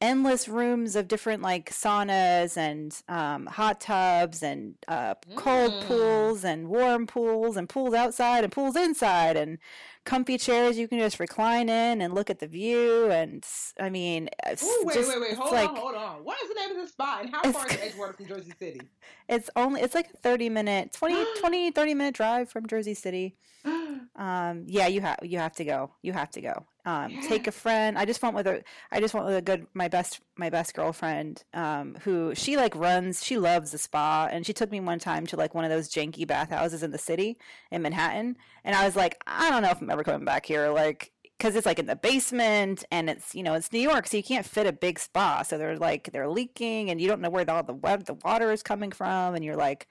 endless 0.00 0.46
rooms 0.46 0.94
of 0.94 1.08
different 1.08 1.42
like 1.42 1.70
saunas 1.70 2.56
and 2.56 3.00
um, 3.08 3.46
hot 3.46 3.80
tubs 3.80 4.42
and 4.42 4.74
uh, 4.88 5.14
cold 5.36 5.72
mm. 5.72 5.86
pools 5.86 6.44
and 6.44 6.68
warm 6.68 7.06
pools 7.06 7.56
and 7.56 7.68
pools 7.68 7.94
outside 7.94 8.44
and 8.44 8.52
pools 8.52 8.76
inside 8.76 9.36
and 9.36 9.58
comfy 10.04 10.36
chairs 10.36 10.78
you 10.78 10.86
can 10.86 10.98
just 10.98 11.18
recline 11.18 11.68
in 11.68 12.02
and 12.02 12.14
look 12.14 12.28
at 12.28 12.40
the 12.40 12.46
view 12.46 13.10
and 13.10 13.46
I 13.80 13.88
mean 13.88 14.28
Ooh, 14.62 14.82
wait 14.84 14.94
just, 14.94 15.08
wait 15.08 15.20
wait. 15.20 15.34
Hold 15.34 15.52
like, 15.52 15.70
on 15.70 15.76
hold 15.76 15.94
on. 15.94 16.24
What 16.24 16.36
is 16.42 16.48
the 16.48 16.54
name 16.54 16.70
of 16.72 16.76
this 16.76 16.90
spot 16.90 17.22
and 17.22 17.30
how 17.30 17.42
far 17.50 17.66
is 17.66 17.76
Edgewater 17.76 18.16
from 18.16 18.26
Jersey 18.26 18.52
City? 18.58 18.80
It's 19.28 19.50
only 19.56 19.80
it's 19.80 19.96
like 19.96 20.10
a 20.14 20.16
30 20.18 20.50
minute 20.50 20.92
20 20.92 21.40
20 21.40 21.72
30 21.72 21.94
minute 21.94 22.14
drive 22.14 22.48
from 22.48 22.68
Jersey 22.68 22.94
City 22.94 23.34
Um, 24.16 24.64
yeah, 24.66 24.86
you 24.86 25.00
have 25.00 25.18
you 25.22 25.38
have 25.38 25.52
to 25.54 25.64
go. 25.64 25.90
You 26.02 26.12
have 26.12 26.30
to 26.32 26.40
go. 26.40 26.66
Um, 26.84 27.10
yeah. 27.10 27.20
Take 27.28 27.46
a 27.46 27.52
friend. 27.62 27.98
I 27.98 28.04
just 28.04 28.22
went 28.22 28.34
with 28.34 28.46
a. 28.46 28.62
I 28.90 29.00
just 29.00 29.14
went 29.14 29.26
with 29.26 29.36
a 29.36 29.42
good 29.42 29.66
my 29.74 29.88
best 29.88 30.20
my 30.36 30.50
best 30.50 30.74
girlfriend. 30.74 31.44
Um, 31.52 31.96
who 32.02 32.34
she 32.34 32.56
like 32.56 32.74
runs. 32.74 33.24
She 33.24 33.38
loves 33.38 33.72
the 33.72 33.78
spa, 33.78 34.28
and 34.30 34.46
she 34.46 34.52
took 34.52 34.70
me 34.70 34.80
one 34.80 34.98
time 34.98 35.26
to 35.26 35.36
like 35.36 35.54
one 35.54 35.64
of 35.64 35.70
those 35.70 35.88
janky 35.88 36.26
bathhouses 36.26 36.82
in 36.82 36.90
the 36.90 36.98
city 36.98 37.38
in 37.70 37.82
Manhattan, 37.82 38.36
and 38.64 38.74
I 38.74 38.84
was 38.84 38.96
like, 38.96 39.22
I 39.26 39.50
don't 39.50 39.62
know 39.62 39.70
if 39.70 39.80
I'm 39.80 39.90
ever 39.90 40.04
coming 40.04 40.24
back 40.24 40.46
here. 40.46 40.70
Like 40.70 41.12
because 41.38 41.54
it's 41.54 41.66
like 41.66 41.78
in 41.78 41.86
the 41.86 41.96
basement 41.96 42.84
and 42.90 43.10
it's 43.10 43.34
you 43.34 43.42
know 43.42 43.54
it's 43.54 43.72
New 43.72 43.80
York, 43.80 44.06
so 44.06 44.16
you 44.16 44.22
can't 44.22 44.46
fit 44.46 44.66
a 44.66 44.72
big 44.72 44.98
spa. 44.98 45.42
So 45.42 45.58
they're 45.58 45.76
like 45.76 46.10
they're 46.12 46.28
leaking, 46.28 46.90
and 46.90 47.00
you 47.00 47.08
don't 47.08 47.20
know 47.20 47.30
where 47.30 47.44
the, 47.44 47.52
all 47.52 47.62
the 47.62 47.74
web 47.74 48.04
the 48.04 48.14
water 48.14 48.50
is 48.52 48.62
coming 48.62 48.92
from, 48.92 49.34
and 49.34 49.44
you're 49.44 49.56
like, 49.56 49.86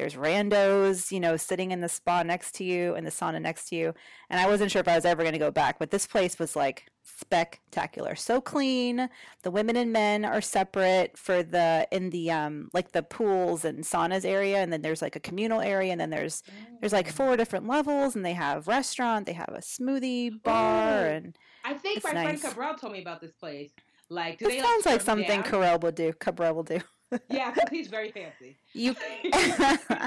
there's 0.00 0.14
randos, 0.14 1.12
you 1.12 1.20
know, 1.20 1.36
sitting 1.36 1.72
in 1.72 1.82
the 1.82 1.88
spa 1.88 2.22
next 2.22 2.54
to 2.54 2.64
you 2.64 2.94
and 2.94 3.06
the 3.06 3.10
sauna 3.10 3.40
next 3.40 3.68
to 3.68 3.76
you. 3.76 3.92
And 4.30 4.40
I 4.40 4.46
wasn't 4.46 4.70
sure 4.70 4.80
if 4.80 4.88
I 4.88 4.94
was 4.94 5.04
ever 5.04 5.22
going 5.22 5.34
to 5.34 5.38
go 5.38 5.50
back, 5.50 5.78
but 5.78 5.90
this 5.90 6.06
place 6.06 6.38
was 6.38 6.56
like 6.56 6.86
spectacular. 7.04 8.14
So 8.14 8.40
clean. 8.40 9.10
The 9.42 9.50
women 9.50 9.76
and 9.76 9.92
men 9.92 10.24
are 10.24 10.40
separate 10.40 11.18
for 11.18 11.42
the 11.42 11.86
in 11.92 12.08
the 12.08 12.30
um 12.30 12.70
like 12.72 12.92
the 12.92 13.02
pools 13.02 13.66
and 13.66 13.84
saunas 13.84 14.24
area 14.24 14.58
and 14.58 14.72
then 14.72 14.80
there's 14.80 15.02
like 15.02 15.16
a 15.16 15.20
communal 15.20 15.60
area 15.60 15.92
and 15.92 16.00
then 16.00 16.08
there's 16.08 16.42
there's 16.80 16.94
like 16.94 17.12
four 17.12 17.36
different 17.36 17.68
levels 17.68 18.16
and 18.16 18.24
they 18.24 18.32
have 18.32 18.68
restaurant, 18.68 19.26
they 19.26 19.34
have 19.34 19.50
a 19.50 19.60
smoothie 19.60 20.42
bar 20.42 21.08
and 21.08 21.36
I 21.62 21.74
think 21.74 22.02
my 22.04 22.12
nice. 22.12 22.40
friend 22.40 22.42
Cabral 22.42 22.74
told 22.76 22.94
me 22.94 23.02
about 23.02 23.20
this 23.20 23.32
place. 23.32 23.70
Like, 24.08 24.38
do 24.38 24.46
they 24.46 24.60
sounds 24.60 24.86
like, 24.86 25.02
something 25.02 25.42
Cabral 25.42 25.78
would 25.80 25.94
do. 25.94 26.14
Cabral 26.14 26.54
will 26.54 26.62
do 26.62 26.80
yeah, 27.28 27.50
because 27.50 27.70
he's 27.70 27.88
very 27.88 28.10
fancy. 28.10 28.56
You 28.72 28.94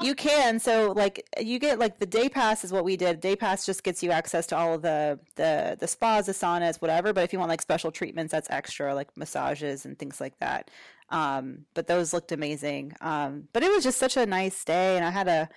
you 0.02 0.14
can 0.14 0.58
so 0.58 0.92
like 0.92 1.28
you 1.40 1.58
get 1.58 1.78
like 1.78 1.98
the 1.98 2.06
day 2.06 2.28
pass 2.28 2.64
is 2.64 2.72
what 2.72 2.84
we 2.84 2.96
did. 2.96 3.20
Day 3.20 3.36
pass 3.36 3.66
just 3.66 3.82
gets 3.82 4.02
you 4.02 4.10
access 4.10 4.46
to 4.48 4.56
all 4.56 4.74
of 4.74 4.82
the 4.82 5.18
the 5.36 5.76
the 5.78 5.86
spas, 5.86 6.26
the 6.26 6.32
saunas, 6.32 6.80
whatever. 6.80 7.12
But 7.12 7.24
if 7.24 7.32
you 7.32 7.38
want 7.38 7.48
like 7.48 7.62
special 7.62 7.90
treatments, 7.90 8.32
that's 8.32 8.50
extra, 8.50 8.94
like 8.94 9.16
massages 9.16 9.84
and 9.84 9.98
things 9.98 10.20
like 10.20 10.38
that. 10.40 10.70
Um, 11.10 11.66
but 11.74 11.86
those 11.86 12.12
looked 12.12 12.32
amazing. 12.32 12.92
Um, 13.00 13.48
but 13.52 13.62
it 13.62 13.70
was 13.70 13.84
just 13.84 13.98
such 13.98 14.16
a 14.16 14.26
nice 14.26 14.64
day, 14.64 14.96
and 14.96 15.04
I 15.04 15.10
had 15.10 15.28
a 15.28 15.48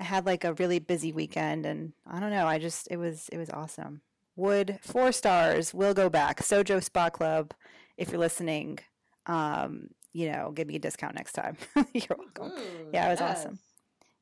I 0.00 0.04
had 0.04 0.26
like 0.26 0.44
a 0.44 0.54
really 0.54 0.78
busy 0.78 1.12
weekend, 1.12 1.64
and 1.66 1.92
I 2.06 2.20
don't 2.20 2.30
know. 2.30 2.46
I 2.46 2.58
just 2.58 2.88
it 2.90 2.96
was 2.96 3.28
it 3.30 3.38
was 3.38 3.50
awesome. 3.50 4.02
Would 4.36 4.78
four 4.82 5.12
stars. 5.12 5.72
Will 5.72 5.94
go 5.94 6.10
back. 6.10 6.42
Sojo 6.42 6.82
Spa 6.82 7.08
Club. 7.08 7.54
If 7.96 8.10
you're 8.10 8.20
listening, 8.20 8.78
um, 9.24 9.88
you 10.16 10.32
know, 10.32 10.50
give 10.50 10.66
me 10.66 10.76
a 10.76 10.78
discount 10.78 11.14
next 11.14 11.32
time. 11.32 11.58
You're 11.92 12.16
welcome. 12.16 12.52
Ooh, 12.58 12.88
yeah, 12.90 13.08
it 13.08 13.10
was 13.10 13.20
yes. 13.20 13.38
awesome. 13.38 13.58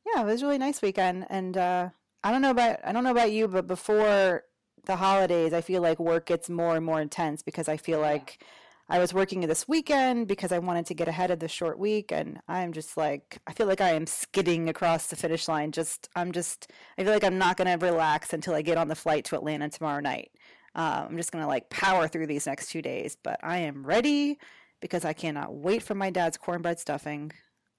Yeah, 0.05 0.23
it 0.23 0.25
was 0.27 0.43
a 0.43 0.47
really 0.47 0.59
nice 0.59 0.83
weekend. 0.83 1.25
And 1.31 1.57
uh, 1.57 1.91
I 2.25 2.33
don't 2.33 2.43
know 2.43 2.51
about 2.51 2.81
I 2.85 2.91
don't 2.91 3.05
know 3.05 3.13
about 3.13 3.31
you, 3.31 3.47
but 3.47 3.69
before 3.69 4.43
the 4.87 4.97
holidays, 4.97 5.53
I 5.53 5.61
feel 5.61 5.83
like 5.83 6.01
work 6.01 6.27
gets 6.27 6.51
more 6.51 6.75
and 6.75 6.85
more 6.85 7.01
intense 7.01 7.43
because 7.43 7.69
I 7.69 7.77
feel 7.77 8.01
like 8.01 8.43
I 8.89 8.99
was 8.99 9.15
working 9.15 9.41
this 9.43 9.69
weekend 9.69 10.27
because 10.27 10.51
I 10.51 10.59
wanted 10.59 10.87
to 10.87 10.95
get 10.95 11.07
ahead 11.07 11.31
of 11.31 11.39
the 11.39 11.47
short 11.47 11.79
week, 11.79 12.11
and 12.11 12.41
I'm 12.49 12.73
just 12.73 12.97
like 12.97 13.39
I 13.47 13.53
feel 13.53 13.69
like 13.69 13.81
I 13.81 13.93
am 13.93 14.09
skidding 14.09 14.69
across 14.69 15.07
the 15.07 15.17
finish 15.17 15.47
line. 15.47 15.71
Just 15.71 16.09
I'm 16.17 16.33
just 16.33 16.73
I 16.99 17.05
feel 17.05 17.13
like 17.13 17.25
I'm 17.25 17.39
not 17.39 17.57
gonna 17.57 17.79
relax 17.79 18.33
until 18.33 18.55
I 18.55 18.63
get 18.63 18.79
on 18.79 18.89
the 18.89 18.97
flight 18.97 19.27
to 19.27 19.37
Atlanta 19.37 19.69
tomorrow 19.69 20.01
night. 20.01 20.33
Uh, 20.75 21.07
I'm 21.09 21.17
just 21.17 21.31
gonna 21.31 21.47
like 21.47 21.71
power 21.71 22.09
through 22.09 22.27
these 22.27 22.49
next 22.49 22.71
two 22.71 22.83
days, 22.83 23.17
but 23.23 23.39
I 23.45 23.59
am 23.59 23.87
ready 23.87 24.39
because 24.85 25.07
I 25.07 25.15
cannot 25.15 25.55
wait 25.55 25.83
for 25.83 25.95
my 25.95 26.11
dad's 26.11 26.37
cornbread 26.37 26.79
stuffing. 26.79 27.33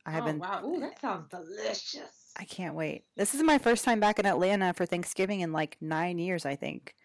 I 0.07 0.11
have 0.11 0.23
oh, 0.23 0.25
been. 0.25 0.39
Wow, 0.39 0.61
Ooh, 0.65 0.79
that 0.79 0.99
sounds 0.99 1.29
delicious. 1.29 2.31
I 2.35 2.45
can't 2.45 2.73
wait. 2.73 3.03
This 3.15 3.35
is 3.35 3.43
my 3.43 3.59
first 3.59 3.85
time 3.85 3.99
back 3.99 4.17
in 4.17 4.25
Atlanta 4.25 4.73
for 4.73 4.87
Thanksgiving 4.87 5.41
in 5.41 5.51
like 5.51 5.77
nine 5.79 6.17
years, 6.17 6.47
I 6.47 6.55
think. 6.55 6.95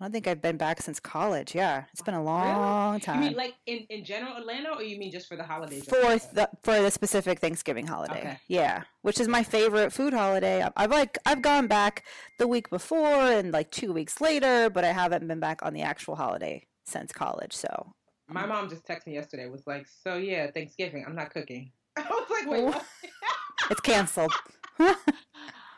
I 0.00 0.04
don't 0.04 0.10
think 0.10 0.26
I've 0.26 0.42
been 0.42 0.56
back 0.56 0.82
since 0.82 0.98
college. 0.98 1.54
Yeah, 1.54 1.84
it's 1.92 2.02
been 2.02 2.14
a 2.14 2.22
long 2.22 2.94
really? 2.94 3.00
time. 3.00 3.22
You 3.22 3.28
mean 3.28 3.36
like 3.36 3.54
in, 3.66 3.86
in 3.90 4.04
general 4.04 4.36
Atlanta, 4.36 4.70
or 4.70 4.82
you 4.82 4.98
mean 4.98 5.12
just 5.12 5.28
for 5.28 5.36
the 5.36 5.44
holidays? 5.44 5.84
For 5.84 6.00
the 6.00 6.50
for 6.64 6.82
the 6.82 6.90
specific 6.90 7.38
Thanksgiving 7.38 7.86
holiday. 7.86 8.18
Okay. 8.18 8.38
Yeah, 8.48 8.82
which 9.02 9.20
is 9.20 9.28
my 9.28 9.44
favorite 9.44 9.92
food 9.92 10.12
holiday. 10.12 10.66
I've 10.76 10.90
like 10.90 11.16
I've 11.26 11.42
gone 11.42 11.68
back 11.68 12.02
the 12.40 12.48
week 12.48 12.70
before 12.70 13.30
and 13.30 13.52
like 13.52 13.70
two 13.70 13.92
weeks 13.92 14.20
later, 14.20 14.68
but 14.68 14.82
I 14.82 14.90
haven't 14.90 15.28
been 15.28 15.38
back 15.38 15.60
on 15.62 15.74
the 15.74 15.82
actual 15.82 16.16
holiday 16.16 16.66
since 16.84 17.12
college. 17.12 17.52
So 17.52 17.94
my 18.32 18.46
mom 18.46 18.68
just 18.68 18.86
texted 18.86 19.08
me 19.08 19.14
yesterday. 19.14 19.48
Was 19.48 19.66
like, 19.66 19.86
so 19.86 20.16
yeah, 20.16 20.50
Thanksgiving. 20.50 21.04
I'm 21.06 21.14
not 21.14 21.30
cooking. 21.30 21.70
I 21.96 22.02
was 22.02 22.30
like, 22.30 22.50
wait, 22.50 22.64
what? 22.64 22.84
it's 23.70 23.80
canceled. 23.80 24.32
I 24.78 24.94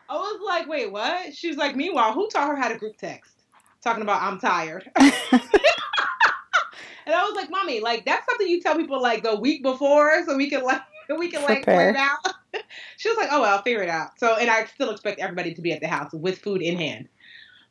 was 0.08 0.40
like, 0.46 0.68
wait, 0.68 0.92
what? 0.92 1.34
She 1.34 1.48
was 1.48 1.56
like, 1.56 1.74
meanwhile, 1.76 2.12
who 2.12 2.28
taught 2.28 2.48
her 2.48 2.56
how 2.56 2.68
to 2.68 2.76
group 2.76 2.96
text? 2.96 3.32
Talking 3.82 4.02
about 4.02 4.22
I'm 4.22 4.38
tired. 4.38 4.90
and 4.96 5.10
I 7.06 7.24
was 7.24 7.34
like, 7.34 7.50
mommy, 7.50 7.80
like 7.80 8.04
that's 8.04 8.24
something 8.26 8.46
you 8.46 8.60
tell 8.60 8.76
people 8.76 9.00
like 9.02 9.22
the 9.22 9.36
week 9.36 9.62
before, 9.62 10.24
so 10.26 10.36
we 10.36 10.48
can 10.48 10.62
like 10.62 10.82
we 11.18 11.30
can 11.30 11.42
like 11.42 11.64
plan 11.64 11.94
it 11.94 11.96
out. 11.96 12.18
she 12.96 13.08
was 13.08 13.18
like, 13.18 13.28
oh 13.30 13.42
well, 13.42 13.56
I'll 13.56 13.62
figure 13.62 13.82
it 13.82 13.88
out. 13.88 14.18
So, 14.18 14.36
and 14.36 14.48
I 14.48 14.64
still 14.66 14.90
expect 14.90 15.20
everybody 15.20 15.52
to 15.54 15.60
be 15.60 15.72
at 15.72 15.80
the 15.80 15.88
house 15.88 16.12
with 16.12 16.38
food 16.38 16.62
in 16.62 16.76
hand. 16.76 17.08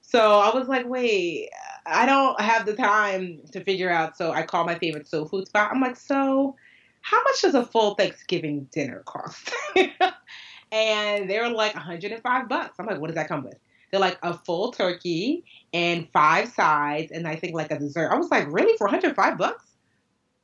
So 0.01 0.39
I 0.39 0.53
was 0.53 0.67
like, 0.67 0.87
wait, 0.87 1.49
I 1.85 2.05
don't 2.05 2.39
have 2.39 2.65
the 2.65 2.75
time 2.75 3.41
to 3.51 3.63
figure 3.63 3.89
out. 3.89 4.17
So 4.17 4.31
I 4.31 4.43
call 4.43 4.65
my 4.65 4.75
favorite 4.75 5.07
soul 5.07 5.25
food 5.25 5.47
spot. 5.47 5.71
I'm 5.71 5.81
like, 5.81 5.95
so 5.95 6.55
how 7.01 7.21
much 7.23 7.41
does 7.41 7.55
a 7.55 7.65
full 7.65 7.95
Thanksgiving 7.95 8.67
dinner 8.71 9.03
cost? 9.05 9.51
and 10.71 11.29
they 11.29 11.39
were 11.39 11.49
like 11.49 11.75
105 11.75 12.49
bucks. 12.49 12.75
I'm 12.79 12.85
like, 12.85 12.99
what 12.99 13.07
does 13.07 13.15
that 13.15 13.27
come 13.27 13.43
with? 13.43 13.57
They're 13.91 13.99
like 13.99 14.17
a 14.23 14.33
full 14.33 14.71
turkey 14.71 15.43
and 15.73 16.07
five 16.11 16.49
sides 16.49 17.11
and 17.11 17.27
I 17.27 17.35
think 17.35 17.53
like 17.53 17.71
a 17.71 17.77
dessert. 17.77 18.09
I 18.11 18.15
was 18.15 18.31
like, 18.31 18.51
really 18.51 18.75
for 18.77 18.85
105 18.85 19.37
bucks? 19.37 19.65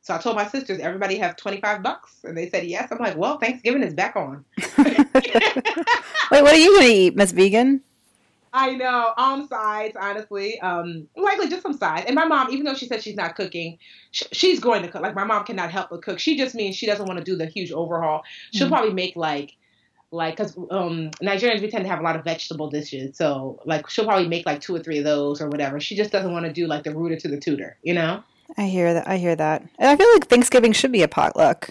So 0.02 0.16
I 0.16 0.18
told 0.18 0.36
my 0.36 0.48
sisters, 0.48 0.80
everybody 0.80 1.18
have 1.18 1.36
25 1.36 1.82
bucks? 1.84 2.18
And 2.24 2.38
they 2.38 2.50
said 2.50 2.66
yes. 2.66 2.90
I'm 2.92 3.00
like, 3.00 3.18
well, 3.18 3.38
Thanksgiving 3.38 3.84
is 3.84 3.94
back 3.94 4.16
on. 4.16 4.46
Wait, 4.78 6.42
what 6.44 6.54
are 6.54 6.58
you 6.58 6.76
going 6.76 6.88
to 6.88 6.94
eat, 6.94 7.16
Miss 7.16 7.32
Vegan? 7.32 7.82
I 8.54 8.76
know. 8.76 9.14
Um, 9.18 9.48
sides, 9.48 9.96
honestly. 10.00 10.60
Um, 10.62 11.08
likely 11.16 11.50
just 11.50 11.64
some 11.64 11.74
sides. 11.74 12.06
And 12.08 12.16
my 12.16 12.26
mom, 12.26 12.52
even 12.52 12.66
though 12.66 12.74
she 12.74 12.88
said 12.88 13.02
she's 13.02 13.16
not 13.16 13.36
cooking, 13.36 13.78
sh- 14.12 14.24
she's 14.32 14.60
going 14.60 14.82
to 14.82 14.88
cook. 14.88 15.02
Like 15.02 15.16
my 15.16 15.24
mom 15.24 15.46
cannot 15.46 15.72
help 15.72 15.90
but 15.90 16.02
cook. 16.02 16.20
She 16.20 16.38
just 16.38 16.56
means 16.56 16.76
she 16.76 16.86
doesn't 16.86 17.06
want 17.06 17.20
to 17.20 17.24
do 17.24 17.36
the 17.36 17.46
huge 17.46 17.72
overhaul. 17.72 18.24
She'll 18.52 18.68
mm-hmm. 18.68 18.74
probably 18.74 18.94
make 18.94 19.16
like, 19.16 19.56
like, 20.12 20.38
cause 20.38 20.58
um 20.72 21.12
Nigerians 21.22 21.62
we 21.62 21.70
tend 21.70 21.84
to 21.84 21.90
have 21.90 22.00
a 22.00 22.04
lot 22.04 22.16
of 22.16 22.24
vegetable 22.24 22.70
dishes. 22.70 23.16
So 23.16 23.62
like 23.66 23.90
she'll 23.90 24.06
probably 24.06 24.28
make 24.28 24.46
like 24.46 24.62
two 24.62 24.76
or 24.76 24.80
three 24.80 24.98
of 24.98 25.04
those 25.04 25.40
or 25.42 25.50
whatever. 25.50 25.80
She 25.80 25.96
just 25.96 26.12
doesn't 26.12 26.32
want 26.32 26.46
to 26.46 26.52
do 26.52 26.66
like 26.66 26.84
the 26.84 26.96
rooter 26.96 27.16
to 27.18 27.28
the 27.28 27.40
tutor, 27.40 27.78
you 27.84 27.94
know. 27.94 28.24
I 28.58 28.68
hear 28.68 28.94
that. 28.96 29.08
I 29.08 29.18
hear 29.18 29.36
that. 29.36 29.62
And 29.78 29.90
I 29.90 29.96
feel 29.96 30.12
like 30.14 30.28
Thanksgiving 30.28 30.74
should 30.74 30.92
be 30.92 31.04
a 31.04 31.08
potluck. 31.08 31.70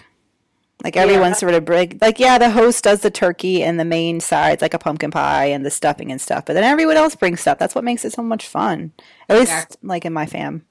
Like 0.83 0.95
everyone 0.95 1.31
yeah. 1.31 1.35
sort 1.35 1.53
of 1.55 1.65
bring 1.65 1.97
like 2.01 2.19
yeah, 2.19 2.37
the 2.37 2.49
host 2.49 2.85
does 2.85 3.01
the 3.01 3.11
turkey 3.11 3.63
and 3.63 3.77
the 3.77 3.85
main 3.85 4.21
sides 4.21 4.61
like 4.61 4.73
a 4.73 4.79
pumpkin 4.79 5.11
pie 5.11 5.45
and 5.45 5.65
the 5.65 5.69
stuffing 5.69 6.09
and 6.09 6.21
stuff, 6.21 6.45
but 6.45 6.53
then 6.53 6.63
everyone 6.63 6.95
else 6.95 7.15
brings 7.15 7.41
stuff. 7.41 7.59
That's 7.59 7.75
what 7.75 7.83
makes 7.83 8.05
it 8.05 8.13
so 8.13 8.21
much 8.21 8.47
fun. 8.47 8.93
At 9.27 9.37
least 9.37 9.77
like 9.83 10.05
in 10.05 10.13
my 10.13 10.25
fam. 10.25 10.65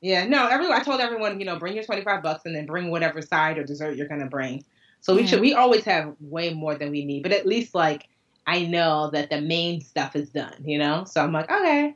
Yeah, 0.00 0.26
no, 0.26 0.48
everyone. 0.48 0.80
I 0.80 0.82
told 0.82 1.00
everyone, 1.00 1.38
you 1.38 1.46
know, 1.46 1.60
bring 1.60 1.74
your 1.74 1.84
twenty 1.84 2.02
five 2.02 2.24
bucks 2.24 2.42
and 2.44 2.54
then 2.54 2.66
bring 2.66 2.90
whatever 2.90 3.22
side 3.22 3.56
or 3.56 3.62
dessert 3.62 3.96
you're 3.96 4.08
gonna 4.08 4.26
bring. 4.26 4.64
So 5.00 5.14
we 5.14 5.20
yeah. 5.20 5.26
should. 5.28 5.36
Mm-hmm. 5.36 5.42
We 5.42 5.54
always 5.54 5.84
have 5.84 6.16
way 6.18 6.52
more 6.52 6.74
than 6.74 6.90
we 6.90 7.04
need, 7.04 7.22
but 7.22 7.30
at 7.30 7.46
least 7.46 7.72
like 7.72 8.08
I 8.48 8.64
know 8.64 9.10
that 9.10 9.30
the 9.30 9.40
main 9.40 9.80
stuff 9.80 10.16
is 10.16 10.30
done. 10.30 10.56
You 10.64 10.78
know, 10.78 11.04
so 11.04 11.22
I'm 11.22 11.32
like, 11.32 11.48
okay, 11.48 11.94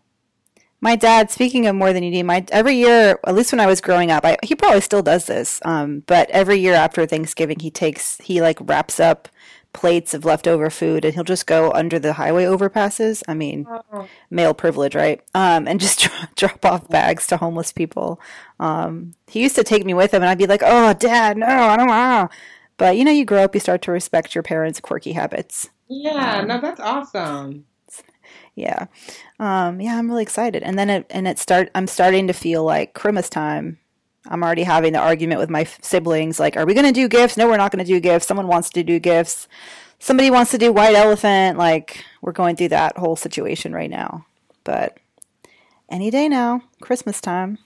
my 0.86 0.94
dad, 0.94 1.32
speaking 1.32 1.66
of 1.66 1.74
more 1.74 1.92
than 1.92 2.04
you 2.04 2.12
need, 2.12 2.22
my 2.22 2.46
every 2.52 2.76
year, 2.76 3.18
at 3.26 3.34
least 3.34 3.50
when 3.52 3.58
I 3.58 3.66
was 3.66 3.80
growing 3.80 4.12
up, 4.12 4.24
I, 4.24 4.36
he 4.44 4.54
probably 4.54 4.80
still 4.80 5.02
does 5.02 5.26
this. 5.26 5.60
Um, 5.64 6.04
but 6.06 6.30
every 6.30 6.60
year 6.60 6.74
after 6.74 7.04
Thanksgiving, 7.06 7.58
he 7.58 7.72
takes 7.72 8.18
he 8.18 8.40
like 8.40 8.56
wraps 8.60 9.00
up 9.00 9.28
plates 9.72 10.14
of 10.14 10.24
leftover 10.24 10.70
food 10.70 11.04
and 11.04 11.12
he'll 11.12 11.24
just 11.24 11.44
go 11.44 11.72
under 11.72 11.98
the 11.98 12.12
highway 12.12 12.44
overpasses. 12.44 13.24
I 13.26 13.34
mean, 13.34 13.66
oh. 13.68 14.06
male 14.30 14.54
privilege, 14.54 14.94
right? 14.94 15.20
Um, 15.34 15.66
and 15.66 15.80
just 15.80 16.08
drop 16.36 16.64
off 16.64 16.88
bags 16.88 17.26
to 17.26 17.36
homeless 17.36 17.72
people. 17.72 18.20
Um, 18.60 19.14
he 19.26 19.42
used 19.42 19.56
to 19.56 19.64
take 19.64 19.84
me 19.84 19.92
with 19.92 20.14
him, 20.14 20.22
and 20.22 20.30
I'd 20.30 20.38
be 20.38 20.46
like, 20.46 20.62
"Oh, 20.64 20.92
Dad, 20.92 21.36
no, 21.36 21.48
I 21.48 21.76
don't 21.76 21.88
want." 21.88 22.30
But 22.76 22.96
you 22.96 23.04
know, 23.04 23.10
you 23.10 23.24
grow 23.24 23.42
up, 23.42 23.54
you 23.54 23.60
start 23.60 23.82
to 23.82 23.90
respect 23.90 24.36
your 24.36 24.44
parents' 24.44 24.78
quirky 24.78 25.14
habits. 25.14 25.68
Yeah, 25.88 26.38
um, 26.38 26.46
no, 26.46 26.60
that's 26.60 26.78
awesome 26.78 27.64
yeah, 28.56 28.86
um, 29.38 29.80
yeah, 29.80 29.96
I'm 29.96 30.08
really 30.10 30.22
excited. 30.22 30.62
And 30.62 30.78
then 30.78 30.90
it 30.90 31.06
and 31.10 31.28
it 31.28 31.38
start. 31.38 31.70
I'm 31.74 31.86
starting 31.86 32.26
to 32.26 32.32
feel 32.32 32.64
like 32.64 32.94
Christmas 32.94 33.28
time. 33.28 33.78
I'm 34.28 34.42
already 34.42 34.64
having 34.64 34.92
the 34.92 34.98
argument 34.98 35.38
with 35.38 35.50
my 35.50 35.64
siblings. 35.82 36.40
Like, 36.40 36.56
are 36.56 36.66
we 36.66 36.74
going 36.74 36.86
to 36.86 36.92
do 36.92 37.06
gifts? 37.06 37.36
No, 37.36 37.46
we're 37.46 37.58
not 37.58 37.70
going 37.70 37.84
to 37.84 37.92
do 37.92 38.00
gifts. 38.00 38.26
Someone 38.26 38.48
wants 38.48 38.70
to 38.70 38.82
do 38.82 38.98
gifts. 38.98 39.46
Somebody 40.00 40.30
wants 40.30 40.50
to 40.50 40.58
do 40.58 40.72
white 40.72 40.96
elephant. 40.96 41.58
Like, 41.58 42.04
we're 42.22 42.32
going 42.32 42.56
through 42.56 42.70
that 42.70 42.96
whole 42.98 43.14
situation 43.14 43.72
right 43.72 43.90
now. 43.90 44.26
But 44.64 44.98
any 45.88 46.10
day 46.10 46.28
now, 46.28 46.62
Christmas 46.80 47.20
time. 47.20 47.58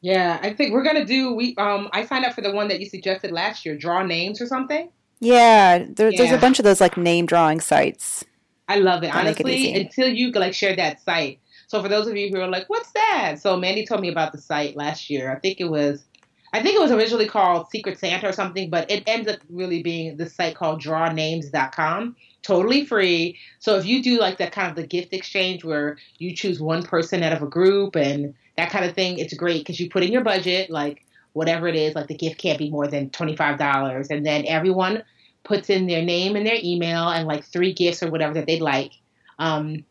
Yeah, 0.00 0.38
I 0.42 0.52
think 0.52 0.72
we're 0.72 0.84
gonna 0.84 1.04
do. 1.04 1.34
We 1.34 1.54
um, 1.56 1.88
I 1.92 2.06
signed 2.06 2.24
up 2.24 2.34
for 2.34 2.40
the 2.40 2.52
one 2.52 2.68
that 2.68 2.80
you 2.80 2.86
suggested 2.86 3.32
last 3.32 3.66
year. 3.66 3.76
Draw 3.76 4.04
names 4.04 4.40
or 4.40 4.46
something. 4.46 4.90
Yeah, 5.18 5.84
there, 5.90 6.10
yeah. 6.10 6.16
there's 6.16 6.32
a 6.32 6.38
bunch 6.38 6.58
of 6.58 6.64
those 6.64 6.80
like 6.80 6.96
name 6.96 7.26
drawing 7.26 7.60
sites. 7.60 8.24
I 8.70 8.76
love 8.76 9.02
it 9.02 9.12
honestly. 9.12 9.74
It 9.74 9.86
until 9.86 10.08
you 10.08 10.30
like 10.30 10.54
share 10.54 10.76
that 10.76 11.00
site. 11.02 11.40
So 11.66 11.82
for 11.82 11.88
those 11.88 12.06
of 12.06 12.16
you 12.16 12.30
who 12.30 12.40
are 12.40 12.46
like, 12.46 12.70
"What's 12.70 12.92
that?" 12.92 13.36
So 13.40 13.56
Mandi 13.56 13.84
told 13.84 14.00
me 14.00 14.08
about 14.08 14.30
the 14.30 14.38
site 14.38 14.76
last 14.76 15.10
year. 15.10 15.32
I 15.32 15.40
think 15.40 15.60
it 15.60 15.64
was, 15.64 16.04
I 16.52 16.62
think 16.62 16.76
it 16.76 16.80
was 16.80 16.92
originally 16.92 17.26
called 17.26 17.68
Secret 17.70 17.98
Santa 17.98 18.28
or 18.28 18.32
something, 18.32 18.70
but 18.70 18.88
it 18.88 19.02
ends 19.08 19.28
up 19.28 19.40
really 19.48 19.82
being 19.82 20.16
the 20.16 20.30
site 20.30 20.54
called 20.54 20.80
DrawNames.com. 20.80 22.14
Totally 22.42 22.84
free. 22.86 23.36
So 23.58 23.76
if 23.76 23.86
you 23.86 24.04
do 24.04 24.20
like 24.20 24.38
that 24.38 24.52
kind 24.52 24.70
of 24.70 24.76
the 24.76 24.86
gift 24.86 25.12
exchange 25.12 25.64
where 25.64 25.98
you 26.18 26.34
choose 26.34 26.60
one 26.60 26.84
person 26.84 27.24
out 27.24 27.32
of 27.32 27.42
a 27.42 27.46
group 27.46 27.96
and 27.96 28.34
that 28.56 28.70
kind 28.70 28.84
of 28.84 28.94
thing, 28.94 29.18
it's 29.18 29.34
great 29.34 29.62
because 29.62 29.80
you 29.80 29.90
put 29.90 30.04
in 30.04 30.12
your 30.12 30.22
budget, 30.22 30.70
like 30.70 31.04
whatever 31.32 31.66
it 31.66 31.74
is, 31.74 31.96
like 31.96 32.06
the 32.06 32.14
gift 32.14 32.38
can't 32.38 32.58
be 32.58 32.70
more 32.70 32.86
than 32.86 33.10
twenty 33.10 33.34
five 33.34 33.58
dollars, 33.58 34.10
and 34.10 34.24
then 34.24 34.44
everyone 34.46 35.02
puts 35.44 35.70
in 35.70 35.86
their 35.86 36.02
name 36.02 36.36
and 36.36 36.46
their 36.46 36.58
email 36.62 37.08
and 37.08 37.26
like 37.26 37.44
three 37.44 37.72
gifts 37.72 38.02
or 38.02 38.10
whatever 38.10 38.34
that 38.34 38.46
they'd 38.46 38.60
like. 38.60 38.92
Um, 39.38 39.84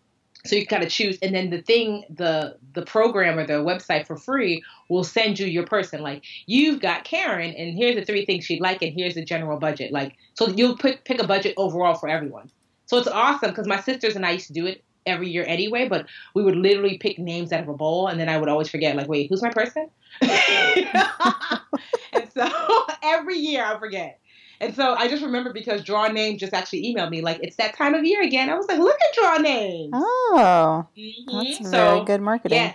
so 0.46 0.56
you 0.56 0.65
kind 0.65 0.84
of 0.84 0.89
choose, 0.89 1.18
and 1.22 1.36
then 1.36 1.50
the 1.50 1.62
thing, 1.62 2.06
the 2.10 2.56
the 2.74 2.84
program 2.84 3.38
or 3.38 3.46
the 3.46 3.56
website 3.56 4.08
for 4.08 4.15
free 4.15 4.63
will 4.89 5.03
send 5.03 5.38
you 5.38 5.46
your 5.46 5.65
person. 5.65 6.01
Like 6.01 6.24
you've 6.46 6.79
got 6.79 7.03
Karen, 7.03 7.51
and 7.51 7.77
here's 7.77 7.96
the 7.96 8.06
three 8.06 8.25
things 8.25 8.46
she'd 8.46 8.62
like, 8.62 8.82
and 8.82 8.94
here's 8.94 9.15
the 9.15 9.25
general 9.25 9.60
budget. 9.60 9.91
Like 9.91 10.15
so, 10.36 10.48
you'll 10.48 10.77
pick 10.77 11.03
pick 11.03 11.22
a 11.22 11.27
budget 11.27 11.56
overall 11.58 11.96
for 11.96 12.08
everyone. 12.08 12.50
So 12.86 12.98
it's 12.98 13.08
awesome 13.08 13.50
because 13.50 13.68
my 13.68 13.82
sisters 13.82 14.15
and 14.15 14.25
I 14.25 14.32
used 14.32 14.48
to 14.48 14.53
do 14.53 14.65
it 14.65 14.82
every 15.06 15.29
year 15.29 15.44
anyway. 15.46 15.89
But 15.89 16.06
we 16.34 16.41
would 16.41 16.56
literally 16.56 16.98
pick 16.98 17.20
names 17.20 17.51
out 17.51 17.63
of 17.63 17.68
a 17.68 17.74
bowl, 17.74 18.08
and 18.08 18.18
then 18.18 18.29
I 18.29 18.38
would 18.38 18.48
always 18.48 18.70
forget. 18.70 18.96
Like, 18.96 19.10
wait, 19.10 19.29
who's 19.29 19.41
my 19.41 19.51
person? 19.51 19.89
and 20.22 20.88
so 22.34 22.50
every 23.03 23.38
year 23.38 23.65
I 23.65 23.77
forget. 23.77 24.20
And 24.62 24.75
so 24.75 24.94
I 24.94 25.08
just 25.08 25.24
remember 25.24 25.54
because 25.54 25.84
Draw 25.84 26.10
Name 26.10 26.38
just 26.38 26.54
actually 26.54 26.84
emailed 26.84 27.12
me 27.12 27.22
like 27.22 27.39
it's 27.42 27.56
that 27.58 27.75
time 27.75 27.94
of 27.94 28.04
year 28.04 28.22
again. 28.22 28.50
I 28.50 28.56
was 28.56 28.68
like, 28.68 28.80
look 28.80 28.96
at 28.96 29.16
Draw 29.16 29.38
Name. 29.38 29.92
Oh, 29.94 30.86
mm-hmm. 30.98 31.38
that's 31.38 31.58
so, 31.58 31.72
very 31.72 32.06
good 32.06 32.22
marketing. 32.22 32.58
Yeah, 32.58 32.74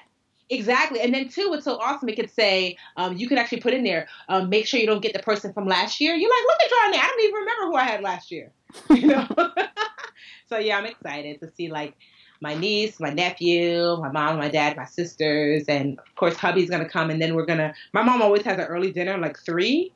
exactly. 0.48 1.00
And 1.00 1.12
then 1.12 1.28
too, 1.28 1.50
it's 1.52 1.64
so 1.64 1.78
awesome. 1.78 2.08
It 2.08 2.16
could 2.16 2.30
say 2.30 2.78
um, 2.96 3.16
you 3.16 3.28
could 3.28 3.38
actually 3.38 3.60
put 3.60 3.74
in 3.74 3.84
there, 3.84 4.08
um, 4.30 4.48
make 4.48 4.66
sure 4.66 4.80
you 4.80 4.86
don't 4.86 5.02
get 5.02 5.12
the 5.12 5.22
person 5.22 5.52
from 5.52 5.66
last 5.66 6.00
year. 6.00 6.14
You're 6.14 6.30
like, 6.30 6.44
look 6.46 6.62
at 6.62 6.68
Draw 6.70 6.90
Name. 6.90 7.00
I 7.02 7.06
don't 7.06 7.20
even 7.20 7.34
remember 7.34 7.66
who 7.66 7.76
I 7.76 7.84
had 7.84 8.02
last 8.02 8.30
year. 8.30 8.50
You 8.90 9.06
know. 9.06 9.28
so 10.48 10.58
yeah, 10.58 10.78
I'm 10.78 10.86
excited 10.86 11.38
to 11.40 11.50
see 11.54 11.70
like 11.70 11.94
my 12.40 12.54
niece, 12.54 12.98
my 12.98 13.10
nephew, 13.10 13.96
my 14.00 14.10
mom, 14.10 14.38
my 14.38 14.48
dad, 14.48 14.76
my 14.76 14.84
sisters, 14.84 15.64
and 15.68 15.98
of 15.98 16.14
course 16.16 16.36
hubby's 16.36 16.70
gonna 16.70 16.88
come, 16.88 17.10
and 17.10 17.20
then 17.20 17.34
we're 17.34 17.46
gonna. 17.46 17.74
My 17.92 18.02
mom 18.02 18.22
always 18.22 18.42
has 18.42 18.58
an 18.58 18.64
early 18.64 18.90
dinner, 18.90 19.16
like 19.18 19.38
three. 19.38 19.92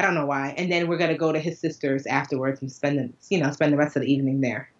I 0.00 0.02
don't 0.02 0.14
know 0.14 0.24
why. 0.24 0.54
And 0.56 0.72
then 0.72 0.88
we're 0.88 0.96
gonna 0.96 1.14
go 1.14 1.30
to 1.30 1.38
his 1.38 1.58
sister's 1.58 2.06
afterwards 2.06 2.62
and 2.62 2.72
spend 2.72 2.98
the 2.98 3.12
you 3.28 3.38
know 3.38 3.50
spend 3.50 3.70
the 3.70 3.76
rest 3.76 3.96
of 3.96 4.02
the 4.02 4.10
evening 4.10 4.40
there. 4.40 4.70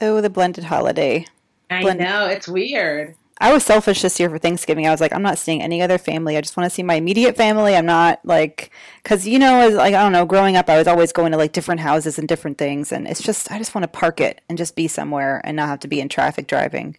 Oh, 0.00 0.20
the 0.20 0.30
blended 0.30 0.62
holiday. 0.62 1.26
I 1.68 1.82
know 1.94 2.28
it's 2.28 2.46
weird. 2.46 3.16
I 3.40 3.52
was 3.52 3.64
selfish 3.64 4.02
this 4.02 4.20
year 4.20 4.30
for 4.30 4.38
Thanksgiving. 4.38 4.86
I 4.86 4.92
was 4.92 5.00
like, 5.00 5.12
I'm 5.12 5.22
not 5.22 5.36
seeing 5.36 5.62
any 5.62 5.82
other 5.82 5.98
family. 5.98 6.36
I 6.36 6.40
just 6.40 6.56
want 6.56 6.70
to 6.70 6.74
see 6.74 6.84
my 6.84 6.94
immediate 6.94 7.36
family. 7.36 7.74
I'm 7.74 7.86
not 7.86 8.20
like, 8.24 8.70
cause 9.02 9.26
you 9.26 9.40
know, 9.40 9.58
as 9.62 9.74
like 9.74 9.94
I 9.94 10.02
don't 10.04 10.12
know, 10.12 10.24
growing 10.24 10.54
up, 10.54 10.70
I 10.70 10.78
was 10.78 10.86
always 10.86 11.10
going 11.12 11.32
to 11.32 11.38
like 11.38 11.52
different 11.52 11.80
houses 11.80 12.16
and 12.16 12.28
different 12.28 12.56
things, 12.56 12.92
and 12.92 13.08
it's 13.08 13.20
just 13.20 13.50
I 13.50 13.58
just 13.58 13.74
want 13.74 13.82
to 13.82 13.88
park 13.88 14.20
it 14.20 14.42
and 14.48 14.56
just 14.56 14.76
be 14.76 14.86
somewhere 14.86 15.40
and 15.42 15.56
not 15.56 15.66
have 15.66 15.80
to 15.80 15.88
be 15.88 16.00
in 16.00 16.08
traffic 16.08 16.46
driving 16.46 16.96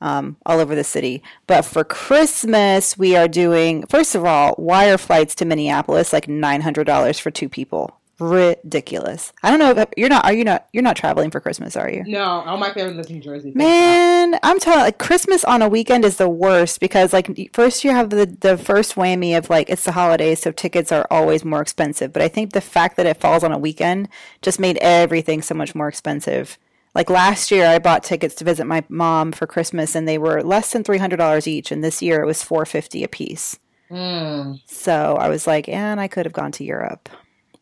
um, 0.00 0.36
all 0.46 0.60
over 0.60 0.74
the 0.74 0.84
city. 0.84 1.22
But 1.46 1.62
for 1.62 1.84
Christmas, 1.84 2.96
we 2.96 3.16
are 3.16 3.28
doing, 3.28 3.84
first 3.86 4.14
of 4.14 4.24
all, 4.24 4.54
wire 4.58 4.98
flights 4.98 5.34
to 5.36 5.44
Minneapolis, 5.44 6.12
like 6.12 6.26
$900 6.26 7.20
for 7.20 7.30
two 7.30 7.48
people. 7.48 7.98
Ridiculous. 8.20 9.32
I 9.44 9.50
don't 9.50 9.60
know 9.60 9.70
if 9.70 9.88
you're 9.96 10.08
not. 10.08 10.24
Are 10.24 10.32
you 10.32 10.42
not? 10.42 10.66
You're 10.72 10.82
not 10.82 10.96
traveling 10.96 11.30
for 11.30 11.38
Christmas, 11.38 11.76
are 11.76 11.88
you? 11.88 12.02
No, 12.04 12.24
all 12.24 12.56
my 12.56 12.72
family 12.72 12.94
lives 12.94 13.10
in 13.10 13.22
Jersey. 13.22 13.52
Man, 13.54 14.36
I'm 14.42 14.58
telling. 14.58 14.80
Like 14.80 14.98
Christmas 14.98 15.44
on 15.44 15.62
a 15.62 15.68
weekend 15.68 16.04
is 16.04 16.16
the 16.16 16.28
worst 16.28 16.80
because 16.80 17.12
like 17.12 17.30
first 17.52 17.84
you 17.84 17.92
have 17.92 18.10
the 18.10 18.26
the 18.26 18.58
first 18.58 18.96
whammy 18.96 19.38
of 19.38 19.48
like 19.50 19.70
it's 19.70 19.84
the 19.84 19.92
holidays, 19.92 20.40
so 20.40 20.50
tickets 20.50 20.90
are 20.90 21.06
always 21.12 21.44
more 21.44 21.62
expensive. 21.62 22.12
But 22.12 22.22
I 22.22 22.26
think 22.26 22.54
the 22.54 22.60
fact 22.60 22.96
that 22.96 23.06
it 23.06 23.20
falls 23.20 23.44
on 23.44 23.52
a 23.52 23.58
weekend 23.58 24.08
just 24.42 24.58
made 24.58 24.78
everything 24.78 25.40
so 25.40 25.54
much 25.54 25.76
more 25.76 25.86
expensive. 25.86 26.58
Like 26.98 27.10
last 27.10 27.52
year, 27.52 27.64
I 27.64 27.78
bought 27.78 28.02
tickets 28.02 28.34
to 28.34 28.44
visit 28.44 28.66
my 28.66 28.82
mom 28.88 29.30
for 29.30 29.46
Christmas, 29.46 29.94
and 29.94 30.08
they 30.08 30.18
were 30.18 30.42
less 30.42 30.72
than 30.72 30.82
three 30.82 30.98
hundred 30.98 31.18
dollars 31.18 31.46
each. 31.46 31.70
And 31.70 31.84
this 31.84 32.02
year, 32.02 32.20
it 32.20 32.26
was 32.26 32.42
four 32.42 32.66
fifty 32.66 33.04
a 33.04 33.08
piece. 33.08 33.56
Mm. 33.88 34.60
So 34.66 35.14
I 35.14 35.28
was 35.28 35.46
like, 35.46 35.68
and 35.68 36.00
I 36.00 36.08
could 36.08 36.26
have 36.26 36.32
gone 36.32 36.50
to 36.50 36.64
Europe, 36.64 37.08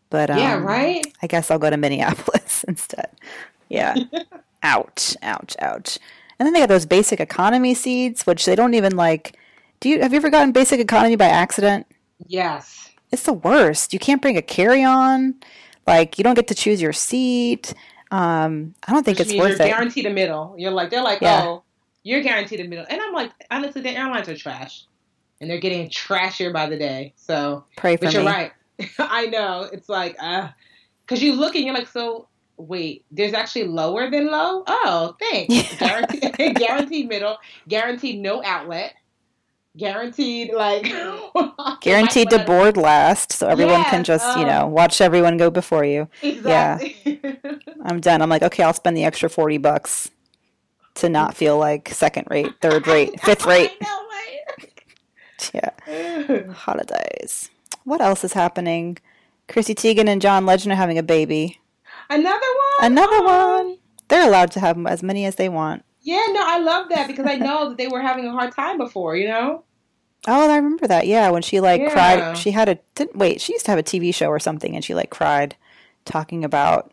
but 0.09 0.31
um, 0.31 0.38
yeah, 0.38 0.57
right. 0.57 1.07
I 1.20 1.27
guess 1.27 1.51
I'll 1.51 1.59
go 1.59 1.68
to 1.68 1.77
Minneapolis 1.77 2.64
instead. 2.68 3.11
Yeah. 3.68 3.94
ouch! 4.62 5.14
Ouch! 5.20 5.55
Ouch! 5.61 5.99
And 6.38 6.46
then 6.46 6.55
they 6.55 6.61
got 6.61 6.70
those 6.70 6.87
basic 6.87 7.20
economy 7.20 7.75
seats, 7.75 8.27
which 8.27 8.46
they 8.46 8.57
don't 8.57 8.72
even 8.72 8.96
like. 8.96 9.37
Do 9.81 9.90
you 9.90 10.01
have 10.01 10.14
you 10.14 10.16
ever 10.16 10.31
gotten 10.31 10.53
basic 10.53 10.81
economy 10.81 11.16
by 11.16 11.27
accident? 11.27 11.87
Yes. 12.27 12.88
It's 13.12 13.25
the 13.25 13.35
worst. 13.35 13.92
You 13.92 13.99
can't 13.99 14.22
bring 14.22 14.38
a 14.38 14.42
carry 14.42 14.83
on. 14.83 15.35
Like 15.87 16.16
you 16.16 16.25
don't 16.25 16.37
get 16.37 16.49
to 16.49 16.55
choose 16.55 16.81
your 16.81 16.94
seat. 16.94 17.75
Um, 18.11 18.75
I 18.87 18.92
don't 18.92 19.05
think 19.05 19.19
Which 19.19 19.29
it's 19.29 19.38
worth 19.38 19.59
you're 19.59 19.66
it. 19.66 19.71
Guaranteed 19.71 20.07
a 20.07 20.11
middle. 20.11 20.55
You're 20.59 20.71
like 20.71 20.90
they're 20.90 21.03
like, 21.03 21.21
yeah. 21.21 21.42
oh, 21.45 21.62
you're 22.03 22.23
guaranteed 22.23 22.61
a 22.61 22.69
middle, 22.69 22.87
and 22.88 23.01
I'm 23.01 23.12
like, 23.12 23.33
honestly, 23.51 23.83
the 23.83 23.90
airlines 23.90 24.29
are 24.29 24.37
trash, 24.37 24.85
and 25.40 25.51
they're 25.51 25.61
getting 25.61 25.88
trashier 25.88 26.53
by 26.53 26.66
the 26.66 26.77
day. 26.77 27.12
So 27.16 27.64
pray 27.77 27.97
for 27.97 28.05
but 28.05 28.14
you're 28.14 28.25
right. 28.25 28.53
I 28.99 29.27
know. 29.27 29.69
It's 29.73 29.88
like, 29.88 30.16
uh, 30.21 30.49
because 31.05 31.23
you 31.23 31.35
look 31.35 31.55
and 31.55 31.64
you're 31.64 31.75
like, 31.75 31.88
so 31.88 32.29
wait, 32.57 33.05
there's 33.11 33.35
actually 33.35 33.64
lower 33.64 34.11
than 34.11 34.27
low. 34.31 34.64
Oh, 34.66 35.16
thanks. 35.21 35.77
guaranteed, 35.79 36.35
guaranteed 36.57 37.09
middle, 37.09 37.38
guaranteed 37.69 38.21
no 38.21 38.42
outlet 38.45 38.95
guaranteed 39.77 40.53
like 40.53 40.85
guaranteed 41.81 42.31
to 42.31 42.39
board 42.45 42.77
last 42.77 43.33
so 43.33 43.47
everyone 43.49 43.81
yes, 43.81 43.91
can 43.91 44.05
just 44.05 44.25
um, 44.25 44.41
you 44.41 44.47
know 44.47 44.67
watch 44.67 45.01
everyone 45.01 45.37
go 45.37 45.51
before 45.51 45.85
you. 45.85 46.09
Exactly. 46.23 47.21
yeah. 47.23 47.55
I'm 47.83 48.01
done. 48.01 48.23
I'm 48.23 48.31
like 48.31 48.43
okay 48.43 48.62
i'll 48.62 48.75
spend 48.75 48.97
the 48.97 49.05
extra 49.05 49.29
40 49.29 49.59
bucks 49.59 50.11
to 50.95 51.09
not 51.09 51.37
feel 51.37 51.59
like 51.59 51.89
second 51.91 52.27
rate 52.31 52.53
third 52.61 52.87
rate 52.87 53.21
fifth 53.21 53.45
rate. 53.47 53.73
know, 53.81 54.03
yeah. 55.55 56.53
Holidays. 56.53 57.51
What 57.85 58.01
else 58.01 58.25
is 58.25 58.33
happening? 58.33 58.99
Chrissy 59.49 59.75
teigen 59.75 60.09
and 60.09 60.23
john 60.23 60.47
legend 60.47 60.73
are 60.73 60.77
having 60.77 60.99
a 60.99 61.03
baby. 61.03 61.61
Another 62.09 62.47
one? 62.79 62.93
Another 62.93 63.17
oh. 63.17 63.62
one. 63.62 63.79
They're 64.09 64.27
allowed 64.27 64.53
to 64.53 64.61
have 64.61 64.85
as 64.87 65.03
many 65.03 65.25
as 65.25 65.35
they 65.35 65.49
want. 65.49 65.85
Yeah, 66.07 66.23
no, 66.31 66.41
I 66.41 66.59
love 66.59 66.89
that 66.91 67.09
because 67.09 67.27
I 67.27 67.35
know 67.35 67.69
that 67.69 67.79
they 67.79 67.89
were 67.89 68.01
having 68.01 68.27
a 68.27 68.31
hard 68.31 68.55
time 68.55 68.79
before, 68.79 69.17
you 69.17 69.27
know? 69.27 69.65
Oh, 70.27 70.51
I 70.51 70.57
remember 70.57 70.87
that. 70.89 71.07
Yeah, 71.07 71.31
when 71.31 71.43
she 71.43 71.61
like 71.61 71.81
yeah. 71.81 71.91
cried, 71.91 72.39
she 72.39 72.51
had 72.51 72.69
a 72.69 72.79
didn't 72.95 73.17
wait. 73.17 73.41
She 73.41 73.53
used 73.53 73.65
to 73.67 73.71
have 73.71 73.79
a 73.79 73.83
TV 73.83 74.15
show 74.15 74.29
or 74.29 74.41
something, 74.41 74.75
and 74.75 74.85
she 74.85 74.95
like 74.95 75.11
cried, 75.11 75.57
talking 76.05 76.45
about 76.45 76.93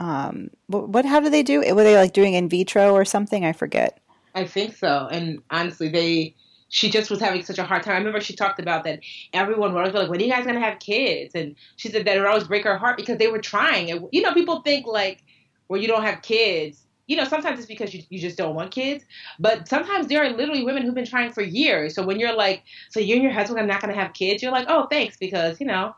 um 0.00 0.50
what, 0.66 0.88
what 0.88 1.04
how 1.04 1.20
did 1.20 1.32
they 1.32 1.42
do? 1.42 1.62
It? 1.62 1.74
Were 1.74 1.84
they 1.84 1.96
like 1.96 2.12
doing 2.12 2.34
in 2.34 2.48
vitro 2.48 2.92
or 2.92 3.04
something? 3.04 3.44
I 3.44 3.52
forget. 3.52 4.00
I 4.34 4.44
think 4.44 4.76
so. 4.76 5.08
And 5.10 5.42
honestly, 5.50 5.88
they 5.88 6.34
she 6.68 6.90
just 6.90 7.10
was 7.10 7.20
having 7.20 7.42
such 7.42 7.58
a 7.58 7.64
hard 7.64 7.82
time. 7.82 7.94
I 7.94 7.98
remember 7.98 8.20
she 8.20 8.36
talked 8.36 8.60
about 8.60 8.84
that 8.84 9.00
everyone 9.32 9.72
would 9.72 9.78
always 9.78 9.92
be 9.92 9.98
like, 9.98 10.10
"When 10.10 10.20
are 10.20 10.24
you 10.24 10.30
guys 10.30 10.44
gonna 10.44 10.60
have 10.60 10.78
kids?" 10.78 11.34
And 11.34 11.56
she 11.76 11.88
said 11.88 12.04
that 12.04 12.16
it 12.16 12.20
would 12.20 12.28
always 12.28 12.46
break 12.46 12.64
her 12.64 12.76
heart 12.76 12.96
because 12.96 13.18
they 13.18 13.28
were 13.28 13.40
trying. 13.40 13.90
And 13.90 14.08
you 14.12 14.20
know, 14.20 14.34
people 14.34 14.60
think 14.60 14.86
like, 14.86 15.22
"Well, 15.68 15.80
you 15.80 15.88
don't 15.88 16.02
have 16.02 16.22
kids." 16.22 16.84
You 17.08 17.16
know, 17.16 17.24
sometimes 17.24 17.58
it's 17.58 17.66
because 17.66 17.92
you, 17.92 18.02
you 18.10 18.20
just 18.20 18.36
don't 18.36 18.54
want 18.54 18.70
kids, 18.70 19.04
but 19.40 19.66
sometimes 19.66 20.06
there 20.06 20.22
are 20.22 20.30
literally 20.30 20.62
women 20.62 20.84
who've 20.84 20.94
been 20.94 21.06
trying 21.06 21.32
for 21.32 21.42
years. 21.42 21.94
So 21.94 22.04
when 22.04 22.20
you're 22.20 22.36
like, 22.36 22.62
so 22.90 23.00
you 23.00 23.14
and 23.14 23.24
your 23.24 23.32
husband 23.32 23.58
are 23.58 23.66
not 23.66 23.80
going 23.80 23.92
to 23.92 24.00
have 24.00 24.12
kids, 24.12 24.42
you're 24.42 24.52
like, 24.52 24.66
oh, 24.68 24.86
thanks, 24.86 25.16
because, 25.16 25.58
you 25.58 25.66
know, 25.66 25.96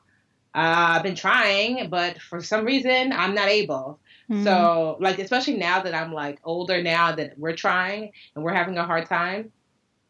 uh, 0.55 0.97
I've 0.97 1.03
been 1.03 1.17
trying, 1.17 1.91
but 1.91 2.23
for 2.23 2.41
some 2.41 2.65
reason 2.65 3.13
I'm 3.13 3.35
not 3.35 3.49
able. 3.49 3.99
Mm-hmm. 4.31 4.45
So, 4.45 4.97
like, 5.01 5.19
especially 5.19 5.57
now 5.57 5.83
that 5.83 5.95
I'm 5.95 6.13
like 6.13 6.39
older 6.45 6.81
now 6.81 7.13
that 7.17 7.37
we're 7.37 7.57
trying 7.57 8.13
and 8.35 8.45
we're 8.45 8.55
having 8.55 8.79
a 8.79 8.85
hard 8.85 9.07
time, 9.07 9.51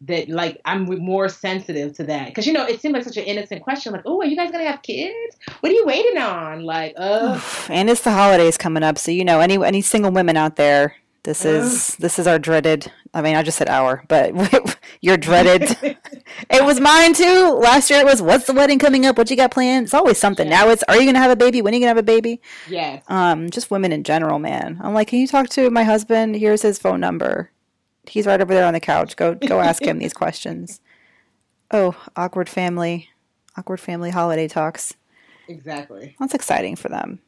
that 0.02 0.28
like 0.28 0.60
I'm 0.64 0.84
more 0.84 1.28
sensitive 1.28 1.94
to 1.96 2.04
that. 2.04 2.28
Because 2.28 2.46
you 2.46 2.52
know 2.52 2.64
it 2.64 2.80
seemed 2.80 2.94
like 2.94 3.04
such 3.04 3.16
an 3.16 3.24
innocent 3.24 3.62
question 3.62 3.92
like 3.92 4.02
oh 4.06 4.20
are 4.20 4.26
you 4.26 4.36
guys 4.36 4.50
gonna 4.50 4.64
have 4.64 4.82
kids? 4.82 5.36
What 5.60 5.70
are 5.70 5.74
you 5.74 5.84
waiting 5.86 6.18
on? 6.18 6.62
Like 6.62 6.94
uh 6.96 7.40
and 7.68 7.90
it's 7.90 8.02
the 8.02 8.12
holidays 8.12 8.56
coming 8.56 8.82
up 8.82 8.98
so 8.98 9.10
you 9.10 9.24
know 9.24 9.40
any 9.40 9.62
any 9.64 9.82
single 9.82 10.10
women 10.10 10.36
out 10.36 10.56
there 10.56 10.96
this 11.22 11.44
is 11.44 11.96
this 11.96 12.18
is 12.18 12.26
our 12.26 12.38
dreaded 12.38 12.90
I 13.12 13.20
mean 13.20 13.36
I 13.36 13.42
just 13.42 13.58
said 13.58 13.68
our 13.68 14.04
but 14.08 14.32
your 15.00 15.16
dreaded. 15.16 15.76
It 16.48 16.64
was 16.64 16.78
mine 16.80 17.12
too. 17.12 17.58
Last 17.60 17.90
year 17.90 17.98
it 17.98 18.06
was 18.06 18.22
what's 18.22 18.46
the 18.46 18.52
wedding 18.52 18.78
coming 18.78 19.04
up? 19.04 19.18
What 19.18 19.30
you 19.30 19.36
got 19.36 19.50
planned? 19.50 19.86
It's 19.86 19.94
always 19.94 20.16
something. 20.16 20.46
Yeah. 20.46 20.60
now 20.60 20.68
it's 20.70 20.84
are 20.84 20.96
you 20.96 21.04
gonna 21.04 21.18
have 21.18 21.30
a 21.30 21.36
baby? 21.36 21.60
When 21.60 21.74
are 21.74 21.76
you 21.76 21.80
gonna 21.80 21.88
have 21.90 21.96
a 21.98 22.02
baby? 22.04 22.40
Yes. 22.68 23.02
Um 23.08 23.50
just 23.50 23.70
women 23.70 23.92
in 23.92 24.04
general 24.04 24.38
man. 24.38 24.80
I'm 24.80 24.94
like 24.94 25.08
can 25.08 25.18
you 25.18 25.26
talk 25.26 25.48
to 25.50 25.68
my 25.70 25.82
husband? 25.82 26.36
Here's 26.36 26.62
his 26.62 26.78
phone 26.78 27.00
number 27.00 27.50
He's 28.06 28.26
right 28.26 28.40
over 28.40 28.52
there 28.52 28.66
on 28.66 28.74
the 28.74 28.80
couch. 28.80 29.16
Go 29.16 29.34
go 29.34 29.60
ask 29.60 29.82
him 29.82 29.98
these 29.98 30.14
questions. 30.14 30.80
Oh, 31.70 31.94
awkward 32.16 32.48
family, 32.48 33.08
awkward 33.56 33.80
family 33.80 34.10
holiday 34.10 34.48
talks. 34.48 34.94
Exactly. 35.48 36.16
That's 36.18 36.34
exciting 36.34 36.76
for 36.76 36.88
them. 36.88 37.20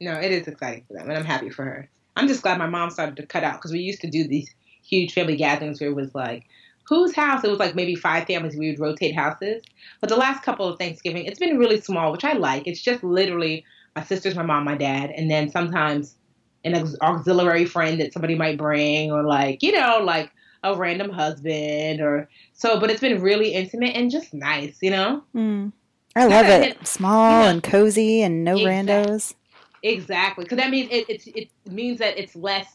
No, 0.00 0.14
it 0.14 0.32
is 0.32 0.48
exciting 0.48 0.84
for 0.86 0.94
them, 0.94 1.08
and 1.08 1.18
I'm 1.18 1.24
happy 1.24 1.50
for 1.50 1.64
her. 1.64 1.88
I'm 2.16 2.28
just 2.28 2.42
glad 2.42 2.58
my 2.58 2.66
mom 2.66 2.90
started 2.90 3.16
to 3.16 3.26
cut 3.26 3.44
out 3.44 3.54
because 3.54 3.72
we 3.72 3.80
used 3.80 4.00
to 4.02 4.10
do 4.10 4.26
these 4.26 4.52
huge 4.82 5.12
family 5.12 5.36
gatherings 5.36 5.80
where 5.80 5.90
it 5.90 5.96
was 5.96 6.14
like, 6.14 6.44
whose 6.88 7.14
house? 7.14 7.42
It 7.44 7.50
was 7.50 7.58
like 7.58 7.74
maybe 7.74 7.94
five 7.94 8.26
families. 8.26 8.56
We 8.56 8.70
would 8.70 8.80
rotate 8.80 9.14
houses. 9.14 9.62
But 10.00 10.10
the 10.10 10.16
last 10.16 10.42
couple 10.42 10.68
of 10.68 10.78
Thanksgiving, 10.78 11.24
it's 11.24 11.38
been 11.38 11.58
really 11.58 11.80
small, 11.80 12.12
which 12.12 12.24
I 12.24 12.34
like. 12.34 12.66
It's 12.66 12.82
just 12.82 13.02
literally 13.02 13.64
my 13.96 14.02
sisters, 14.02 14.34
my 14.34 14.42
mom, 14.42 14.64
my 14.64 14.76
dad, 14.76 15.10
and 15.10 15.30
then 15.30 15.50
sometimes 15.50 16.16
an 16.64 16.96
auxiliary 17.02 17.64
friend 17.64 18.00
that 18.00 18.12
somebody 18.12 18.34
might 18.34 18.58
bring, 18.58 19.12
or 19.12 19.22
like 19.22 19.62
you 19.62 19.72
know, 19.72 20.00
like 20.02 20.30
a 20.62 20.74
random 20.76 21.10
husband, 21.10 22.00
or 22.00 22.28
so. 22.52 22.80
But 22.80 22.90
it's 22.90 23.00
been 23.00 23.20
really 23.20 23.54
intimate 23.54 23.94
and 23.94 24.10
just 24.10 24.32
nice, 24.32 24.78
you 24.80 24.90
know. 24.90 25.22
Mm. 25.34 25.72
I 26.16 26.26
love 26.26 26.46
it. 26.46 26.86
Small 26.86 27.38
you 27.38 27.44
know, 27.44 27.50
and 27.50 27.62
cozy 27.62 28.22
and 28.22 28.44
no 28.44 28.56
exactly. 28.56 28.92
randos. 28.92 29.34
Exactly, 29.82 30.44
because 30.44 30.58
that 30.58 30.70
means 30.70 30.88
it, 30.90 31.08
it 31.08 31.26
it 31.26 31.72
means 31.72 31.98
that 31.98 32.18
it's 32.18 32.34
less. 32.34 32.66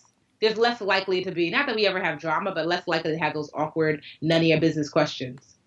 There's 0.41 0.58
less 0.58 0.80
likely 0.80 1.23
to 1.25 1.32
be 1.32 1.49
not 1.49 1.65
that 1.65 1.75
we 1.75 1.86
ever 1.86 2.02
have 2.02 2.19
drama, 2.19 2.54
but 2.54 2.65
less 2.65 2.88
likely 2.88 3.12
to 3.12 3.17
have 3.17 3.34
those 3.34 3.52
awkward, 3.54 4.02
none 4.21 4.41
of 4.41 4.47
your 4.47 4.60
business 4.60 4.89
questions. 4.89 5.58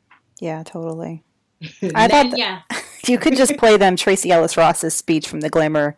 Yeah, 0.41 0.63
totally. 0.63 1.23
I 1.95 2.09
thought 2.09 2.31
that, 2.31 2.39
yeah. 2.39 2.63
you 3.07 3.19
could 3.19 3.37
just 3.37 3.57
play 3.57 3.77
them 3.77 3.97
Tracee 3.97 4.31
Ellis 4.31 4.57
Ross's 4.57 4.95
speech 4.95 5.29
from 5.29 5.41
the 5.41 5.51
Glamour 5.51 5.97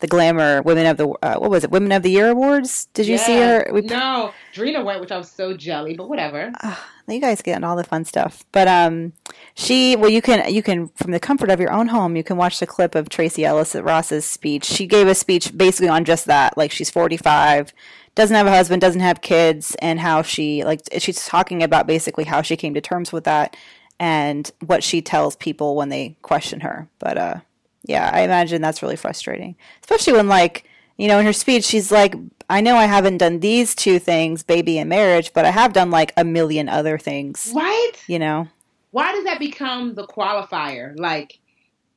the 0.00 0.06
Glamour 0.06 0.62
Women 0.62 0.86
of 0.86 0.96
the 0.96 1.08
uh, 1.22 1.36
what 1.36 1.50
was 1.50 1.64
it 1.64 1.70
Women 1.70 1.92
of 1.92 2.02
the 2.02 2.10
Year 2.10 2.30
awards? 2.30 2.86
Did 2.92 3.06
you 3.06 3.16
see 3.18 3.36
her? 3.36 3.66
We, 3.72 3.82
no, 3.82 4.32
Drina 4.52 4.84
went, 4.84 5.00
which 5.00 5.10
I 5.10 5.16
was 5.16 5.30
so 5.30 5.56
jelly, 5.56 5.94
but 5.94 6.08
whatever. 6.08 6.52
Uh, 6.62 6.76
you 7.08 7.20
guys 7.20 7.40
get 7.40 7.62
all 7.64 7.76
the 7.76 7.84
fun 7.84 8.04
stuff, 8.04 8.44
but 8.52 8.68
um, 8.68 9.12
she 9.54 9.96
well 9.96 10.10
you 10.10 10.20
can 10.20 10.52
you 10.52 10.62
can 10.62 10.88
from 10.88 11.12
the 11.12 11.20
comfort 11.20 11.50
of 11.50 11.60
your 11.60 11.72
own 11.72 11.88
home 11.88 12.16
you 12.16 12.24
can 12.24 12.36
watch 12.36 12.58
the 12.58 12.66
clip 12.66 12.94
of 12.94 13.08
Tracee 13.08 13.44
Ellis 13.44 13.74
Ross's 13.74 14.26
speech. 14.26 14.64
She 14.64 14.86
gave 14.86 15.06
a 15.06 15.14
speech 15.14 15.56
basically 15.56 15.88
on 15.88 16.04
just 16.04 16.26
that, 16.26 16.56
like 16.58 16.70
she's 16.70 16.90
forty 16.90 17.16
five. 17.16 17.72
Doesn't 18.14 18.36
have 18.36 18.46
a 18.46 18.50
husband, 18.50 18.80
doesn't 18.80 19.00
have 19.00 19.20
kids, 19.20 19.76
and 19.80 20.00
how 20.00 20.22
she 20.22 20.64
like 20.64 20.80
she's 20.98 21.26
talking 21.26 21.62
about 21.62 21.86
basically 21.86 22.24
how 22.24 22.42
she 22.42 22.56
came 22.56 22.74
to 22.74 22.80
terms 22.80 23.12
with 23.12 23.24
that 23.24 23.56
and 23.98 24.50
what 24.64 24.84
she 24.84 25.00
tells 25.00 25.36
people 25.36 25.74
when 25.76 25.88
they 25.88 26.16
question 26.22 26.60
her. 26.60 26.88
But 26.98 27.18
uh, 27.18 27.40
yeah, 27.86 28.10
I 28.12 28.20
imagine 28.22 28.60
that's 28.60 28.82
really 28.82 28.96
frustrating, 28.96 29.56
especially 29.80 30.12
when 30.12 30.28
like 30.28 30.68
you 30.96 31.08
know 31.08 31.18
in 31.18 31.26
her 31.26 31.32
speech 31.32 31.64
she's 31.64 31.90
like, 31.90 32.14
I 32.50 32.60
know 32.60 32.76
I 32.76 32.86
haven't 32.86 33.18
done 33.18 33.40
these 33.40 33.74
two 33.74 33.98
things, 33.98 34.42
baby 34.42 34.78
and 34.78 34.88
marriage, 34.88 35.32
but 35.32 35.44
I 35.44 35.50
have 35.50 35.72
done 35.72 35.90
like 35.90 36.12
a 36.16 36.24
million 36.24 36.68
other 36.68 36.98
things, 36.98 37.52
right? 37.54 37.92
You 38.06 38.18
know, 38.18 38.48
why 38.90 39.12
does 39.12 39.24
that 39.24 39.38
become 39.38 39.94
the 39.94 40.06
qualifier? 40.06 40.98
Like, 40.98 41.38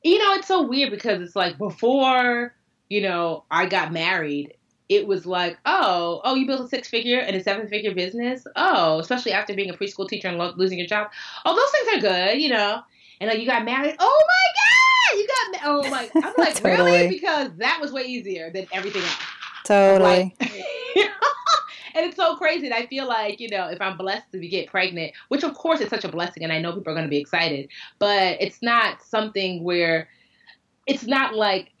you 0.02 0.18
know, 0.18 0.34
it's 0.34 0.48
so 0.48 0.62
weird 0.62 0.90
because 0.90 1.20
it's 1.20 1.36
like 1.36 1.58
before 1.58 2.54
you 2.88 3.02
know 3.02 3.44
I 3.50 3.66
got 3.66 3.92
married, 3.92 4.54
it 4.88 5.06
was 5.06 5.26
like, 5.26 5.58
oh, 5.66 6.20
oh, 6.24 6.34
you 6.34 6.46
built 6.46 6.62
a 6.62 6.68
six 6.68 6.88
figure 6.88 7.20
and 7.20 7.36
a 7.36 7.42
seven 7.42 7.68
figure 7.68 7.94
business. 7.94 8.44
Oh, 8.56 8.98
especially 8.98 9.32
after 9.32 9.54
being 9.54 9.70
a 9.70 9.74
preschool 9.74 10.08
teacher 10.08 10.28
and 10.28 10.38
lo- 10.38 10.54
losing 10.56 10.78
your 10.78 10.88
job. 10.88 11.10
Oh, 11.44 11.56
those 11.56 11.70
things 11.70 12.04
are 12.04 12.08
good, 12.08 12.40
you 12.40 12.50
know. 12.50 12.82
And 13.20 13.28
like 13.28 13.38
you 13.38 13.46
got 13.46 13.64
married. 13.64 13.96
Oh 13.98 14.24
my 14.26 14.52
god 14.54 14.80
you 15.16 15.26
got. 15.26 15.60
Oh 15.64 15.90
my! 15.90 16.10
I'm 16.14 16.34
like, 16.38 16.54
totally. 16.54 16.92
really? 16.92 17.08
Because 17.08 17.50
that 17.56 17.78
was 17.80 17.92
way 17.92 18.02
easier 18.02 18.50
than 18.50 18.66
everything 18.72 19.02
else. 19.02 19.18
Totally. 19.64 20.34
Like, 20.40 20.52
and 21.94 22.06
it's 22.06 22.16
so 22.16 22.36
crazy. 22.36 22.66
And 22.66 22.74
I 22.74 22.86
feel 22.86 23.06
like, 23.06 23.40
you 23.40 23.48
know, 23.48 23.68
if 23.68 23.80
I'm 23.80 23.96
blessed 23.96 24.32
to 24.32 24.38
get 24.38 24.68
pregnant, 24.68 25.12
which 25.28 25.44
of 25.44 25.54
course 25.54 25.80
it's 25.80 25.90
such 25.90 26.04
a 26.04 26.08
blessing, 26.08 26.44
and 26.44 26.52
I 26.52 26.60
know 26.60 26.72
people 26.72 26.92
are 26.92 26.96
going 26.96 27.06
to 27.06 27.10
be 27.10 27.18
excited, 27.18 27.68
but 27.98 28.36
it's 28.40 28.62
not 28.62 29.02
something 29.02 29.64
where 29.64 30.08
it's 30.86 31.06
not 31.06 31.34
like. 31.34 31.72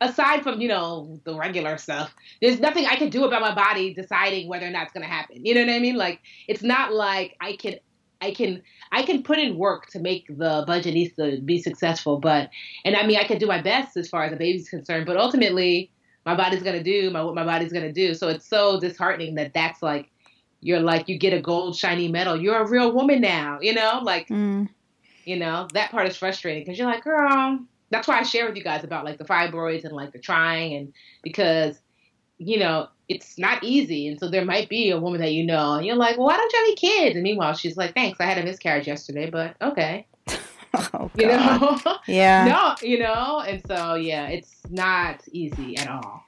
Aside 0.00 0.42
from 0.42 0.60
you 0.60 0.68
know 0.68 1.18
the 1.24 1.34
regular 1.34 1.78
stuff, 1.78 2.14
there's 2.42 2.60
nothing 2.60 2.84
I 2.84 2.96
can 2.96 3.08
do 3.08 3.24
about 3.24 3.40
my 3.40 3.54
body 3.54 3.94
deciding 3.94 4.48
whether 4.48 4.66
or 4.66 4.70
not 4.70 4.82
it's 4.82 4.92
gonna 4.92 5.06
happen. 5.06 5.46
You 5.46 5.54
know 5.54 5.64
what 5.64 5.70
I 5.70 5.78
mean? 5.78 5.96
Like 5.96 6.20
it's 6.46 6.62
not 6.62 6.92
like 6.92 7.36
I 7.40 7.56
can 7.56 7.76
I 8.24 8.32
can 8.32 8.62
I 8.90 9.02
can 9.02 9.22
put 9.22 9.38
in 9.38 9.56
work 9.56 9.88
to 9.88 9.98
make 9.98 10.26
the 10.28 10.64
budget 10.66 10.94
needs 10.94 11.14
to 11.16 11.40
be 11.40 11.60
successful, 11.60 12.18
but 12.18 12.50
and 12.84 12.96
I 12.96 13.06
mean 13.06 13.18
I 13.18 13.24
can 13.24 13.38
do 13.38 13.46
my 13.46 13.60
best 13.60 13.96
as 13.96 14.08
far 14.08 14.24
as 14.24 14.30
the 14.30 14.36
baby's 14.36 14.68
concerned, 14.68 15.06
but 15.06 15.16
ultimately 15.16 15.90
my 16.24 16.34
body's 16.34 16.62
gonna 16.62 16.82
do 16.82 17.10
my 17.10 17.22
what 17.22 17.34
my 17.34 17.44
body's 17.44 17.72
gonna 17.72 17.92
do. 17.92 18.14
So 18.14 18.28
it's 18.28 18.46
so 18.48 18.80
disheartening 18.80 19.34
that 19.34 19.52
that's 19.52 19.82
like 19.82 20.10
you're 20.60 20.80
like 20.80 21.08
you 21.08 21.18
get 21.18 21.34
a 21.34 21.40
gold 21.40 21.76
shiny 21.76 22.08
medal. 22.08 22.40
You're 22.40 22.62
a 22.62 22.68
real 22.68 22.92
woman 22.92 23.20
now, 23.20 23.58
you 23.60 23.74
know, 23.74 24.00
like 24.02 24.28
mm. 24.28 24.68
you 25.24 25.36
know 25.36 25.68
that 25.74 25.90
part 25.90 26.08
is 26.08 26.16
frustrating 26.16 26.64
because 26.64 26.78
you're 26.78 26.88
like, 26.88 27.04
girl. 27.04 27.60
That's 27.90 28.08
why 28.08 28.18
I 28.18 28.22
share 28.24 28.46
with 28.46 28.56
you 28.56 28.64
guys 28.64 28.82
about 28.82 29.04
like 29.04 29.18
the 29.18 29.24
fibroids 29.24 29.84
and 29.84 29.92
like 29.92 30.12
the 30.12 30.18
trying 30.18 30.74
and 30.74 30.92
because 31.22 31.78
you 32.38 32.58
know 32.58 32.88
it's 33.08 33.38
not 33.38 33.62
easy. 33.62 34.08
And 34.08 34.18
so 34.18 34.28
there 34.28 34.44
might 34.44 34.68
be 34.68 34.90
a 34.90 34.98
woman 34.98 35.20
that 35.20 35.32
you 35.32 35.44
know, 35.44 35.74
and 35.74 35.86
you're 35.86 35.96
like, 35.96 36.16
well, 36.16 36.26
why 36.26 36.36
don't 36.36 36.52
you 36.52 36.58
have 36.58 36.66
any 36.66 36.76
kids? 36.76 37.14
And 37.16 37.22
meanwhile, 37.22 37.54
she's 37.54 37.76
like, 37.76 37.94
thanks, 37.94 38.20
I 38.20 38.24
had 38.24 38.38
a 38.38 38.44
miscarriage 38.44 38.86
yesterday, 38.86 39.30
but 39.30 39.56
okay. 39.60 40.06
oh, 40.74 41.10
you 41.14 41.26
know? 41.26 41.78
Yeah. 42.06 42.44
no, 42.46 42.86
you 42.86 42.98
know? 42.98 43.42
And 43.46 43.62
so, 43.66 43.94
yeah, 43.94 44.28
it's 44.28 44.56
not 44.70 45.22
easy 45.30 45.76
at 45.76 45.88
all. 45.88 46.24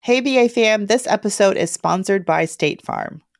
Hey, 0.00 0.20
BA 0.20 0.48
fam, 0.48 0.86
this 0.86 1.06
episode 1.06 1.58
is 1.58 1.70
sponsored 1.70 2.24
by 2.24 2.46
State 2.46 2.80
Farm. 2.80 3.20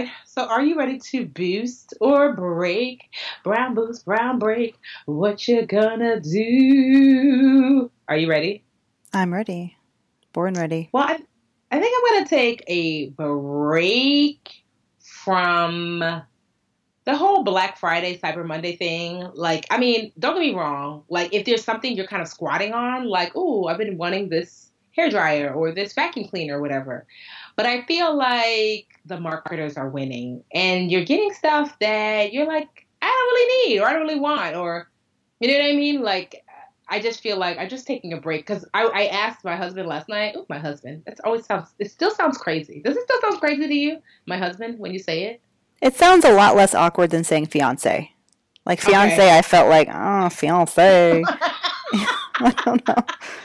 Right. 0.00 0.10
So, 0.24 0.44
are 0.44 0.62
you 0.62 0.76
ready 0.76 0.98
to 0.98 1.26
boost 1.26 1.94
or 2.00 2.34
break? 2.34 3.02
Brown 3.44 3.74
boost, 3.74 4.04
brown 4.04 4.38
break. 4.38 4.76
What 5.06 5.46
you 5.48 5.66
gonna 5.66 6.20
do? 6.20 7.90
Are 8.08 8.16
you 8.16 8.28
ready? 8.28 8.64
I'm 9.12 9.32
ready. 9.32 9.76
Born 10.32 10.54
ready. 10.54 10.90
Well, 10.92 11.04
I, 11.04 11.18
I 11.70 11.80
think 11.80 11.96
I'm 11.96 12.14
gonna 12.14 12.28
take 12.28 12.64
a 12.68 13.08
break 13.10 14.64
from 15.00 16.00
the 17.04 17.16
whole 17.16 17.44
Black 17.44 17.78
Friday, 17.78 18.18
Cyber 18.18 18.44
Monday 18.44 18.76
thing. 18.76 19.28
Like, 19.34 19.66
I 19.70 19.78
mean, 19.78 20.12
don't 20.18 20.34
get 20.34 20.40
me 20.40 20.54
wrong. 20.54 21.04
Like, 21.08 21.32
if 21.32 21.46
there's 21.46 21.64
something 21.64 21.96
you're 21.96 22.06
kind 22.06 22.22
of 22.22 22.28
squatting 22.28 22.72
on, 22.72 23.08
like, 23.08 23.32
oh, 23.34 23.66
I've 23.66 23.78
been 23.78 23.96
wanting 23.96 24.28
this 24.28 24.70
hair 24.96 25.10
dryer 25.10 25.52
or 25.52 25.72
this 25.72 25.92
vacuum 25.92 26.28
cleaner 26.28 26.58
or 26.58 26.60
whatever. 26.60 27.06
But 27.56 27.66
I 27.66 27.82
feel 27.82 28.16
like 28.16 28.86
the 29.06 29.18
marketers 29.18 29.76
are 29.76 29.88
winning 29.88 30.44
and 30.52 30.90
you're 30.90 31.04
getting 31.04 31.32
stuff 31.32 31.78
that 31.80 32.32
you're 32.32 32.46
like, 32.46 32.86
I 33.00 33.06
don't 33.06 33.34
really 33.34 33.68
need 33.68 33.80
or 33.80 33.86
I 33.86 33.92
don't 33.92 34.02
really 34.02 34.20
want 34.20 34.56
or 34.56 34.90
you 35.40 35.48
know 35.48 35.54
what 35.54 35.64
I 35.64 35.76
mean? 35.76 36.02
Like 36.02 36.44
I 36.88 37.00
just 37.00 37.20
feel 37.20 37.36
like 37.36 37.58
I'm 37.58 37.68
just 37.68 37.86
taking 37.86 38.12
a 38.12 38.20
break 38.20 38.46
because 38.46 38.64
I, 38.72 38.84
I, 38.84 39.06
asked 39.06 39.44
my 39.44 39.56
husband 39.56 39.88
last 39.88 40.08
night. 40.08 40.34
Oh, 40.36 40.46
my 40.48 40.58
husband. 40.58 41.02
That 41.04 41.18
always 41.24 41.44
sounds. 41.44 41.74
It 41.80 41.90
still 41.90 42.12
sounds 42.12 42.38
crazy. 42.38 42.80
Does 42.80 42.96
it 42.96 43.02
still 43.02 43.20
sound 43.22 43.40
crazy 43.40 43.66
to 43.66 43.74
you, 43.74 43.98
my 44.26 44.38
husband, 44.38 44.78
when 44.78 44.92
you 44.92 45.00
say 45.00 45.24
it? 45.24 45.40
It 45.82 45.96
sounds 45.96 46.24
a 46.24 46.32
lot 46.32 46.54
less 46.54 46.74
awkward 46.74 47.10
than 47.10 47.24
saying 47.24 47.46
fiance. 47.46 48.12
Like 48.64 48.80
fiance, 48.80 49.14
okay. 49.14 49.36
I 49.36 49.42
felt 49.42 49.68
like 49.68 49.88
oh 49.92 50.28
fiance. 50.28 51.24
I 52.40 52.50
don't 52.64 52.86
know. 52.86 53.02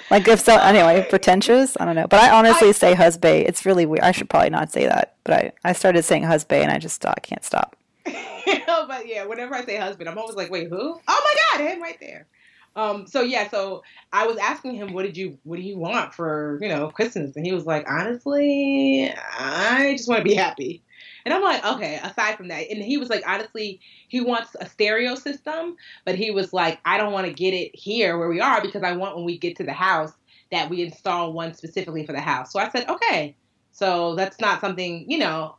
Like 0.10 0.28
if 0.28 0.40
so, 0.40 0.58
anyway, 0.58 1.06
pretentious. 1.10 1.78
I 1.80 1.86
don't 1.86 1.96
know, 1.96 2.08
but 2.08 2.20
I 2.20 2.32
honestly 2.32 2.70
I, 2.70 2.74
say 2.74 2.94
husband. 2.94 3.46
It's 3.48 3.66
really 3.66 3.86
weird. 3.86 4.04
I 4.04 4.12
should 4.12 4.30
probably 4.30 4.50
not 4.50 4.72
say 4.72 4.86
that, 4.86 5.16
but 5.24 5.34
I 5.34 5.52
I 5.64 5.74
started 5.74 6.04
saying 6.04 6.24
husband, 6.24 6.64
and 6.64 6.72
I 6.72 6.78
just 6.78 7.06
uh, 7.06 7.14
can't 7.22 7.44
stop. 7.44 7.76
but 8.06 9.08
yeah, 9.08 9.26
whenever 9.26 9.56
I 9.56 9.64
say 9.64 9.78
husband, 9.78 10.10
I'm 10.10 10.18
always 10.18 10.36
like, 10.36 10.52
wait, 10.52 10.70
who? 10.70 11.00
Oh 11.08 11.36
my 11.58 11.58
god, 11.58 11.72
him 11.72 11.82
right 11.82 11.98
there. 12.00 12.28
Um, 12.76 13.06
so 13.08 13.22
yeah, 13.22 13.50
so 13.50 13.84
I 14.14 14.28
was 14.28 14.38
asking 14.38 14.76
him, 14.76 14.94
what 14.94 15.04
did 15.04 15.18
you, 15.18 15.38
what 15.44 15.58
do 15.58 15.62
you 15.62 15.78
want 15.78 16.14
for, 16.14 16.58
you 16.62 16.70
know, 16.70 16.90
Christmas? 16.90 17.36
And 17.36 17.46
he 17.46 17.52
was 17.52 17.66
like, 17.66 17.86
honestly, 17.90 19.14
I 19.38 19.94
just 19.98 20.08
want 20.08 20.20
to 20.20 20.24
be 20.24 20.36
happy. 20.36 20.82
And 21.26 21.34
I'm 21.34 21.42
like, 21.42 21.66
okay, 21.66 22.00
aside 22.04 22.38
from 22.38 22.48
that. 22.50 22.70
And 22.70 22.82
he 22.82 22.98
was 22.98 23.10
like, 23.10 23.24
honestly, 23.28 23.80
he 24.08 24.22
wants 24.22 24.56
a 24.60 24.68
stereo 24.68 25.16
system, 25.16 25.76
but 26.06 26.16
he 26.16 26.32
was 26.32 26.54
like, 26.54 26.80
I 26.86 26.98
don't 26.98 27.14
want 27.14 27.28
to 27.28 27.34
get 27.34 27.54
it 27.54 27.76
here 27.76 28.18
where 28.18 28.30
we 28.30 28.42
are 28.42 28.62
because 28.62 28.84
I 28.84 28.94
want 28.94 29.16
when 29.16 29.26
we 29.26 29.38
get 29.38 29.56
to 29.58 29.64
the 29.64 29.74
house 29.74 30.14
that 30.52 30.70
we 30.70 30.84
install 30.84 31.34
one 31.34 31.54
specifically 31.54 32.06
for 32.06 32.14
the 32.14 32.22
house. 32.22 32.52
So 32.52 32.60
I 32.60 32.70
said, 32.70 32.90
okay. 32.90 33.36
So 33.72 34.16
that's 34.16 34.40
not 34.40 34.62
something, 34.62 35.06
you 35.10 35.18
know, 35.18 35.56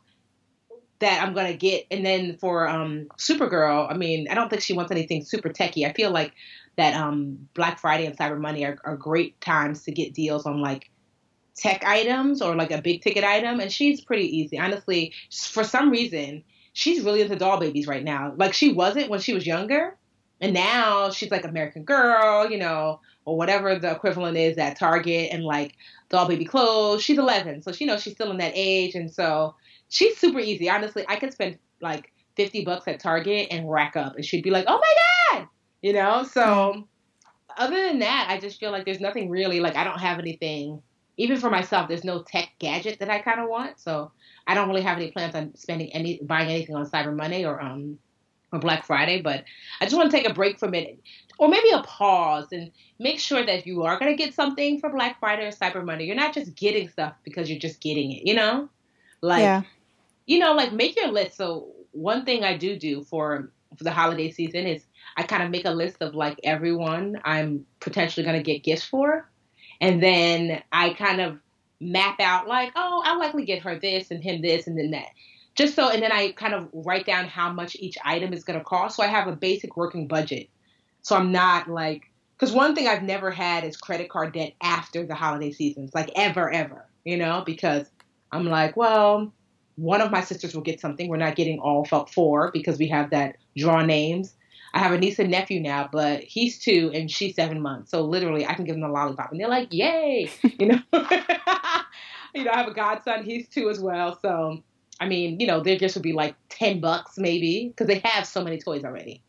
that 0.99 1.21
I'm 1.21 1.33
gonna 1.33 1.55
get. 1.55 1.85
And 1.91 2.05
then 2.05 2.37
for 2.37 2.67
um, 2.67 3.07
Supergirl, 3.17 3.91
I 3.91 3.97
mean, 3.97 4.27
I 4.29 4.35
don't 4.35 4.49
think 4.49 4.61
she 4.61 4.73
wants 4.73 4.91
anything 4.91 5.23
super 5.23 5.49
techy. 5.49 5.85
I 5.85 5.93
feel 5.93 6.11
like 6.11 6.33
that 6.77 6.95
um, 6.95 7.49
Black 7.53 7.79
Friday 7.79 8.05
and 8.05 8.17
Cyber 8.17 8.39
Monday 8.39 8.63
are, 8.63 8.77
are 8.83 8.95
great 8.95 9.39
times 9.41 9.83
to 9.83 9.91
get 9.91 10.13
deals 10.13 10.45
on 10.45 10.61
like 10.61 10.89
tech 11.55 11.83
items 11.83 12.41
or 12.41 12.55
like 12.55 12.71
a 12.71 12.81
big 12.81 13.01
ticket 13.01 13.23
item, 13.23 13.59
and 13.59 13.71
she's 13.71 14.01
pretty 14.01 14.37
easy. 14.37 14.59
Honestly, 14.59 15.13
for 15.31 15.63
some 15.63 15.89
reason, 15.89 16.43
she's 16.73 17.03
really 17.03 17.21
into 17.21 17.35
doll 17.35 17.59
babies 17.59 17.87
right 17.87 18.03
now. 18.03 18.33
Like 18.35 18.53
she 18.53 18.73
wasn't 18.73 19.09
when 19.09 19.19
she 19.19 19.33
was 19.33 19.45
younger, 19.45 19.97
and 20.41 20.53
now 20.53 21.09
she's 21.11 21.31
like 21.31 21.45
American 21.45 21.83
Girl, 21.83 22.49
you 22.49 22.57
know, 22.57 22.99
or 23.25 23.37
whatever 23.37 23.77
the 23.77 23.91
equivalent 23.91 24.37
is 24.37 24.57
at 24.57 24.77
Target, 24.77 25.29
and 25.31 25.43
like 25.43 25.75
doll 26.09 26.27
baby 26.27 26.45
clothes. 26.45 27.03
She's 27.03 27.17
11, 27.17 27.61
so 27.61 27.71
she 27.71 27.85
knows 27.85 28.01
she's 28.01 28.13
still 28.13 28.31
in 28.31 28.37
that 28.37 28.53
age, 28.55 28.95
and 28.95 29.11
so 29.11 29.55
she's 29.89 30.17
super 30.17 30.39
easy. 30.39 30.69
Honestly, 30.69 31.05
I 31.07 31.17
could 31.17 31.33
spend 31.33 31.59
like 31.81 32.11
50 32.35 32.65
bucks 32.65 32.87
at 32.87 32.99
Target 32.99 33.49
and 33.51 33.69
rack 33.69 33.95
up, 33.95 34.15
and 34.15 34.25
she'd 34.25 34.43
be 34.43 34.49
like, 34.49 34.65
"Oh 34.67 34.79
my 34.79 35.39
god," 35.39 35.47
you 35.81 35.93
know. 35.93 36.23
So 36.23 36.87
other 37.55 37.87
than 37.87 37.99
that, 37.99 38.27
I 38.29 38.39
just 38.39 38.59
feel 38.59 38.71
like 38.71 38.85
there's 38.85 38.99
nothing 38.99 39.29
really 39.29 39.59
like 39.59 39.75
I 39.75 39.83
don't 39.83 39.99
have 39.99 40.17
anything 40.17 40.81
even 41.17 41.39
for 41.39 41.49
myself, 41.49 41.87
there's 41.87 42.03
no 42.03 42.23
tech 42.23 42.49
gadget 42.59 42.99
that 42.99 43.09
I 43.09 43.19
kind 43.19 43.39
of 43.39 43.49
want. 43.49 43.79
So 43.79 44.11
I 44.47 44.53
don't 44.53 44.67
really 44.67 44.81
have 44.81 44.97
any 44.97 45.11
plans 45.11 45.35
on 45.35 45.55
spending 45.55 45.91
any 45.93 46.19
buying 46.23 46.49
anything 46.49 46.75
on 46.75 46.89
Cyber 46.89 47.15
Monday 47.15 47.45
or 47.45 47.61
um 47.61 47.99
or 48.51 48.59
Black 48.59 48.85
Friday. 48.85 49.21
But 49.21 49.43
I 49.79 49.85
just 49.85 49.95
want 49.95 50.09
to 50.09 50.17
take 50.17 50.27
a 50.27 50.33
break 50.33 50.59
from 50.59 50.73
it, 50.73 50.99
or 51.37 51.47
maybe 51.47 51.69
a 51.69 51.83
pause 51.83 52.47
and 52.51 52.71
make 52.99 53.19
sure 53.19 53.45
that 53.45 53.67
you 53.67 53.83
are 53.83 53.99
going 53.99 54.11
to 54.11 54.17
get 54.17 54.33
something 54.33 54.79
for 54.79 54.89
Black 54.89 55.19
Friday 55.19 55.45
or 55.45 55.51
Cyber 55.51 55.83
Monday, 55.83 56.05
you're 56.05 56.15
not 56.15 56.33
just 56.33 56.55
getting 56.55 56.89
stuff 56.89 57.13
because 57.23 57.49
you're 57.49 57.59
just 57.59 57.81
getting 57.81 58.11
it. 58.11 58.25
You 58.25 58.35
know, 58.35 58.69
like 59.21 59.41
yeah. 59.41 59.61
you 60.25 60.39
know, 60.39 60.53
like 60.53 60.73
make 60.73 60.95
your 60.95 61.11
list. 61.11 61.37
So 61.37 61.67
one 61.91 62.25
thing 62.25 62.43
I 62.43 62.57
do 62.57 62.75
do 62.75 63.03
for 63.03 63.51
for 63.77 63.83
the 63.83 63.91
holiday 63.91 64.31
season 64.31 64.65
is 64.67 64.83
I 65.17 65.23
kind 65.23 65.43
of 65.43 65.51
make 65.51 65.65
a 65.65 65.71
list 65.71 65.97
of 66.01 66.15
like 66.15 66.39
everyone 66.43 67.19
I'm 67.23 67.65
potentially 67.79 68.23
going 68.23 68.37
to 68.37 68.43
get 68.43 68.63
gifts 68.63 68.85
for 68.85 69.27
and 69.83 70.01
then 70.01 70.63
I 70.71 70.93
kind 70.93 71.19
of 71.19 71.39
map 71.81 72.21
out 72.21 72.47
like, 72.47 72.71
oh, 72.77 73.01
I'll 73.03 73.19
likely 73.19 73.43
get 73.43 73.63
her 73.63 73.77
this 73.77 74.11
and 74.11 74.23
him 74.23 74.41
this 74.41 74.65
and 74.65 74.79
then 74.79 74.91
that. 74.91 75.09
Just 75.55 75.75
so, 75.75 75.89
and 75.89 76.01
then 76.01 76.09
I 76.09 76.31
kind 76.31 76.53
of 76.53 76.69
write 76.71 77.05
down 77.05 77.25
how 77.25 77.51
much 77.51 77.75
each 77.77 77.97
item 78.05 78.31
is 78.31 78.45
going 78.45 78.57
to 78.57 78.63
cost. 78.63 78.95
So 78.95 79.03
I 79.03 79.07
have 79.07 79.27
a 79.27 79.35
basic 79.35 79.75
working 79.75 80.07
budget. 80.07 80.47
So 81.01 81.17
I'm 81.17 81.33
not 81.33 81.67
like, 81.67 82.09
because 82.39 82.53
one 82.53 82.75
thing 82.75 82.87
I've 82.87 83.03
never 83.03 83.29
had 83.29 83.65
is 83.65 83.75
credit 83.75 84.09
card 84.09 84.33
debt 84.33 84.53
after 84.61 85.05
the 85.05 85.15
holiday 85.15 85.51
seasons, 85.51 85.93
like 85.93 86.09
ever, 86.15 86.49
ever, 86.49 86.85
you 87.03 87.17
know, 87.17 87.43
because 87.45 87.85
I'm 88.31 88.45
like, 88.45 88.77
well, 88.77 89.33
one 89.75 89.99
of 89.99 90.11
my 90.11 90.21
sisters 90.21 90.55
will 90.55 90.61
get 90.61 90.79
something. 90.79 91.09
We're 91.09 91.17
not 91.17 91.35
getting 91.35 91.59
all 91.59 91.83
four 91.83 92.51
because 92.53 92.79
we 92.79 92.87
have 92.87 93.09
that 93.09 93.35
draw 93.57 93.83
names. 93.83 94.33
I 94.73 94.79
have 94.79 94.91
a 94.91 94.97
niece 94.97 95.19
and 95.19 95.29
nephew 95.29 95.59
now, 95.59 95.87
but 95.91 96.21
he's 96.23 96.57
two 96.57 96.91
and 96.93 97.09
she's 97.09 97.35
seven 97.35 97.61
months. 97.61 97.91
So 97.91 98.01
literally, 98.01 98.45
I 98.45 98.53
can 98.55 98.65
give 98.65 98.75
them 98.75 98.83
a 98.83 98.91
lollipop, 98.91 99.31
and 99.31 99.39
they're 99.39 99.47
like, 99.47 99.71
"Yay!" 99.71 100.29
You 100.59 100.67
know. 100.67 100.79
you 102.33 102.43
know, 102.43 102.51
I 102.51 102.57
have 102.57 102.67
a 102.67 102.73
godson. 102.73 103.23
He's 103.23 103.47
two 103.47 103.69
as 103.69 103.79
well. 103.79 104.17
So, 104.21 104.63
I 104.99 105.07
mean, 105.07 105.39
you 105.39 105.47
know, 105.47 105.59
their 105.59 105.77
gifts 105.77 105.95
would 105.95 106.03
be 106.03 106.13
like 106.13 106.35
ten 106.49 106.79
bucks 106.79 107.17
maybe 107.17 107.67
because 107.67 107.87
they 107.87 108.01
have 108.03 108.25
so 108.25 108.43
many 108.43 108.57
toys 108.57 108.83
already. 108.83 109.21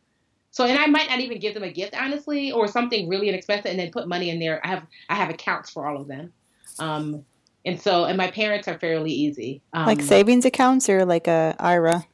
So, 0.51 0.65
and 0.65 0.79
I 0.79 0.87
might 0.87 1.11
not 1.11 1.21
even 1.21 1.41
give 1.41 1.53
them 1.55 1.65
a 1.65 1.73
gift, 1.73 1.95
honestly, 1.95 2.53
or 2.53 2.69
something 2.69 3.09
really 3.09 3.29
inexpensive, 3.29 3.71
and 3.71 3.79
then 3.79 3.91
put 3.91 4.07
money 4.07 4.31
in 4.31 4.39
there. 4.39 4.65
I 4.65 4.69
have 4.69 4.87
I 5.11 5.15
have 5.17 5.29
accounts 5.29 5.71
for 5.71 5.87
all 5.87 6.01
of 6.01 6.09
them. 6.09 6.33
Um, 6.79 7.25
and 7.67 7.81
so, 7.81 8.05
and 8.05 8.17
my 8.17 8.31
parents 8.31 8.69
are 8.69 8.79
fairly 8.79 9.11
easy. 9.11 9.63
Um, 9.73 9.87
like 9.87 10.01
savings 10.01 10.45
accounts 10.45 10.89
or 10.89 11.05
like 11.05 11.27
a 11.27 11.57
IRA. 11.59 12.07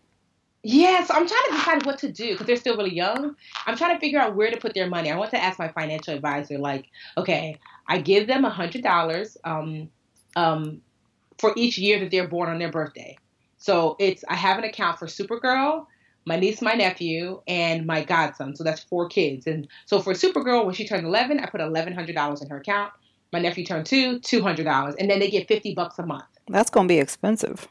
Yeah, 0.63 1.03
so 1.05 1.15
I'm 1.15 1.27
trying 1.27 1.41
to 1.49 1.53
decide 1.53 1.87
what 1.87 1.99
to 2.01 2.13
do 2.13 2.33
because 2.33 2.47
they're 2.47 2.57
still 2.57 2.77
really 2.77 2.95
young. 2.95 3.35
I'm 3.67 3.77
trying 3.77 3.95
to 3.95 4.01
figure 4.01 4.19
out 4.19 4.37
where 4.37 4.51
to 4.51 4.59
put 4.59 4.75
their 4.75 4.89
money. 4.89 5.11
I 5.11 5.17
want 5.17 5.31
to 5.31 5.43
ask 5.43 5.59
my 5.59 5.69
financial 5.69 6.15
advisor, 6.15 6.59
like, 6.59 6.87
okay, 7.17 7.59
I 7.89 8.01
give 8.01 8.27
them 8.27 8.45
a 8.45 8.51
hundred 8.51 8.83
dollars 8.83 9.39
um, 9.45 9.89
um, 10.37 10.83
for 11.39 11.55
each 11.57 11.79
year 11.79 11.99
that 12.01 12.11
they're 12.11 12.29
born 12.29 12.51
on 12.51 12.59
their 12.59 12.71
birthday. 12.71 13.17
So 13.57 13.97
it's 13.99 14.23
I 14.29 14.35
have 14.35 14.59
an 14.59 14.65
account 14.65 14.99
for 14.99 15.07
Supergirl, 15.07 15.87
my 16.27 16.37
niece, 16.37 16.61
my 16.61 16.75
nephew, 16.75 17.41
and 17.47 17.87
my 17.87 18.05
godson. 18.05 18.55
So 18.55 18.63
that's 18.63 18.83
four 18.83 19.09
kids. 19.09 19.47
And 19.47 19.67
so 19.87 20.01
for 20.01 20.13
Supergirl, 20.13 20.67
when 20.67 20.75
she 20.75 20.87
turned 20.87 21.07
11, 21.07 21.41
I 21.41 21.47
put 21.47 21.63
eleven 21.63 21.95
hundred 21.95 22.15
dollars 22.15 22.43
in 22.43 22.51
her 22.51 22.59
account. 22.59 22.93
My 23.33 23.39
nephew 23.39 23.65
turned 23.65 23.87
two, 23.87 24.19
two 24.19 24.43
hundred 24.43 24.65
dollars, 24.65 24.95
and 24.99 25.11
then 25.11 25.21
they 25.21 25.31
get 25.31 25.49
fifty 25.49 25.75
bucks 25.75 25.99
a 25.99 26.05
month. 26.05 26.25
That's 26.49 26.69
gonna 26.69 26.89
be 26.89 26.99
expensive. 26.99 27.69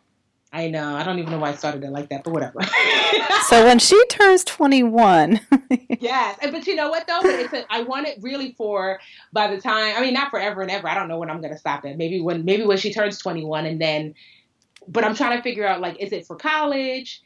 I 0.52 0.68
know. 0.68 0.96
I 0.96 1.04
don't 1.04 1.20
even 1.20 1.32
know 1.32 1.38
why 1.38 1.50
I 1.50 1.56
started 1.56 1.84
it 1.84 1.92
like 1.92 2.10
that, 2.10 2.24
but 2.24 2.34
whatever. 2.34 2.60
so 3.48 3.66
when 3.66 3.78
she 3.78 4.04
turns 4.08 4.44
21. 4.44 5.40
yes. 6.00 6.40
But 6.42 6.66
you 6.66 6.76
know 6.76 6.90
what, 6.90 7.06
though? 7.08 7.20
It's 7.24 7.54
a, 7.54 7.72
I 7.72 7.84
want 7.84 8.08
it 8.08 8.18
really 8.22 8.54
for 8.54 9.00
by 9.32 9.54
the 9.54 9.62
time, 9.62 9.96
I 9.96 10.02
mean, 10.02 10.14
not 10.14 10.32
forever 10.32 10.62
and 10.62 10.72
ever. 10.72 10.88
I 10.88 10.96
don't 10.96 11.08
know 11.08 11.20
when 11.20 11.30
I'm 11.30 11.40
going 11.40 11.54
to 11.54 11.60
stop 11.60 11.86
it. 11.86 11.98
Maybe 11.98 12.20
when, 12.20 12.46
maybe 12.46 12.64
when 12.64 12.78
she 12.78 12.92
turns 12.92 13.20
21 13.20 13.68
and 13.68 13.80
then, 13.80 14.16
but 14.88 15.04
I'm 15.04 15.14
trying 15.14 15.38
to 15.38 15.44
figure 15.44 15.68
out, 15.68 15.82
like, 15.82 16.00
is 16.00 16.12
it 16.12 16.26
for 16.26 16.36
college? 16.36 17.22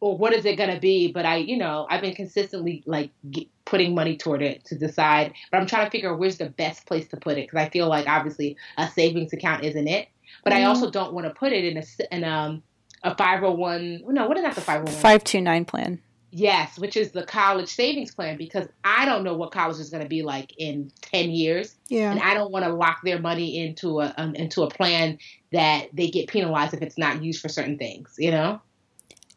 Or 0.00 0.16
what 0.16 0.32
is 0.32 0.44
it 0.44 0.56
going 0.56 0.72
to 0.72 0.80
be? 0.80 1.12
But 1.12 1.26
I, 1.26 1.36
you 1.36 1.58
know, 1.58 1.86
I've 1.90 2.02
been 2.02 2.14
consistently 2.14 2.82
like 2.86 3.10
get, 3.30 3.48
putting 3.64 3.94
money 3.94 4.16
toward 4.16 4.40
it 4.42 4.64
to 4.66 4.78
decide. 4.78 5.34
But 5.50 5.60
I'm 5.60 5.66
trying 5.66 5.86
to 5.86 5.90
figure 5.90 6.10
out 6.10 6.18
where's 6.18 6.38
the 6.38 6.50
best 6.50 6.86
place 6.86 7.08
to 7.08 7.16
put 7.16 7.38
it 7.38 7.48
because 7.48 7.66
I 7.66 7.68
feel 7.70 7.88
like 7.88 8.06
obviously 8.06 8.56
a 8.78 8.88
savings 8.88 9.32
account 9.32 9.64
isn't 9.64 9.88
it 9.88 10.08
but 10.46 10.52
mm. 10.52 10.58
I 10.58 10.62
also 10.62 10.88
don't 10.92 11.12
want 11.12 11.26
to 11.26 11.34
put 11.34 11.52
it 11.52 11.64
in 11.64 11.76
a 11.76 12.14
in 12.14 12.22
um 12.22 12.62
a 13.02 13.16
501 13.16 14.04
no 14.06 14.28
what 14.28 14.36
is 14.36 14.44
that 14.44 14.54
the 14.54 14.60
501 14.60 14.94
529 14.94 15.64
plan. 15.64 16.00
Yes 16.30 16.78
which 16.78 16.96
is 16.96 17.10
the 17.10 17.24
college 17.24 17.68
savings 17.68 18.14
plan 18.14 18.36
because 18.36 18.68
i 18.84 19.04
don't 19.04 19.24
know 19.24 19.34
what 19.34 19.50
college 19.50 19.78
is 19.78 19.90
going 19.90 20.04
to 20.04 20.08
be 20.08 20.22
like 20.22 20.54
in 20.56 20.92
10 21.02 21.30
years. 21.30 21.74
Yeah. 21.88 22.12
And 22.12 22.20
i 22.20 22.34
don't 22.34 22.52
want 22.52 22.64
to 22.64 22.72
lock 22.72 23.00
their 23.02 23.18
money 23.18 23.58
into 23.58 24.00
a 24.00 24.14
um, 24.16 24.36
into 24.36 24.62
a 24.62 24.70
plan 24.70 25.18
that 25.50 25.88
they 25.92 26.08
get 26.10 26.28
penalized 26.28 26.74
if 26.74 26.80
it's 26.80 26.96
not 26.96 27.24
used 27.24 27.40
for 27.42 27.48
certain 27.48 27.76
things 27.76 28.14
you 28.16 28.30
know? 28.30 28.60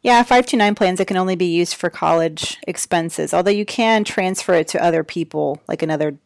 Yeah 0.02 0.22
529 0.22 0.76
plans 0.76 0.98
that 0.98 1.06
can 1.06 1.16
only 1.16 1.36
be 1.36 1.46
used 1.46 1.74
for 1.74 1.90
college 1.90 2.56
expenses 2.68 3.34
although 3.34 3.50
you 3.50 3.66
can 3.66 4.04
transfer 4.04 4.54
it 4.54 4.68
to 4.68 4.82
other 4.82 5.02
people 5.02 5.60
like 5.66 5.82
another 5.82 6.16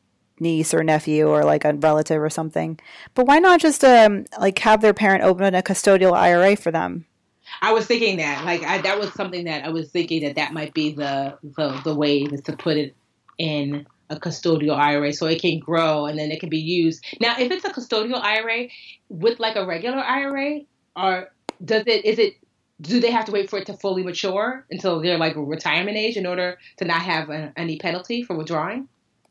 niece 0.41 0.75
or 0.75 0.83
nephew 0.83 1.29
or 1.29 1.45
like 1.45 1.65
a 1.65 1.75
relative 1.75 2.21
or 2.21 2.31
something. 2.31 2.79
But 3.15 3.27
why 3.27 3.39
not 3.39 3.61
just 3.61 3.85
um 3.85 4.25
like 4.41 4.59
have 4.61 4.81
their 4.81 4.95
parent 4.95 5.25
open 5.25 5.55
a 5.55 5.63
custodial 5.63 6.13
IRA 6.13 6.57
for 6.57 6.71
them? 6.71 7.07
I 7.63 7.73
was 7.73 7.87
thinking 7.87 8.17
that 8.19 8.45
like 8.45 8.63
I, 8.63 8.79
that 8.79 8.99
was 8.99 9.13
something 9.15 9.45
that 9.45 9.65
I 9.65 9.69
was 9.69 9.91
thinking 9.91 10.23
that 10.25 10.37
that 10.37 10.53
might 10.53 10.75
be 10.75 10.93
the 10.93 11.39
the 11.43 11.81
the 11.85 11.95
way 11.95 12.21
is 12.21 12.43
to 12.43 12.57
put 12.57 12.77
it 12.77 12.95
in 13.39 13.87
a 14.11 14.17
custodial 14.17 14.77
IRA 14.77 15.13
so 15.13 15.27
it 15.27 15.41
can 15.41 15.59
grow 15.59 16.07
and 16.07 16.19
then 16.19 16.31
it 16.31 16.41
can 16.41 16.51
be 16.51 16.59
used. 16.59 17.05
Now, 17.21 17.37
if 17.39 17.51
it's 17.51 17.65
a 17.65 17.71
custodial 17.71 18.23
IRA 18.23 18.69
with 19.09 19.41
like 19.41 19.57
a 19.57 19.67
regular 19.67 19.99
IRA, 19.99 20.61
or 20.97 21.31
does 21.65 21.85
it 21.87 22.05
is 22.05 22.19
it 22.19 22.35
do 22.81 23.01
they 23.01 23.11
have 23.11 23.25
to 23.27 23.33
wait 23.33 23.49
for 23.49 23.59
it 23.59 23.67
to 23.67 23.75
fully 23.75 24.03
mature 24.03 24.67
until 24.71 25.01
they're 25.01 25.19
like 25.19 25.35
retirement 25.37 25.97
age 25.97 26.17
in 26.17 26.27
order 26.27 26.59
to 26.79 26.85
not 26.85 27.03
have 27.03 27.31
any 27.57 27.79
penalty 27.79 28.23
for 28.23 28.37
withdrawing? 28.37 28.89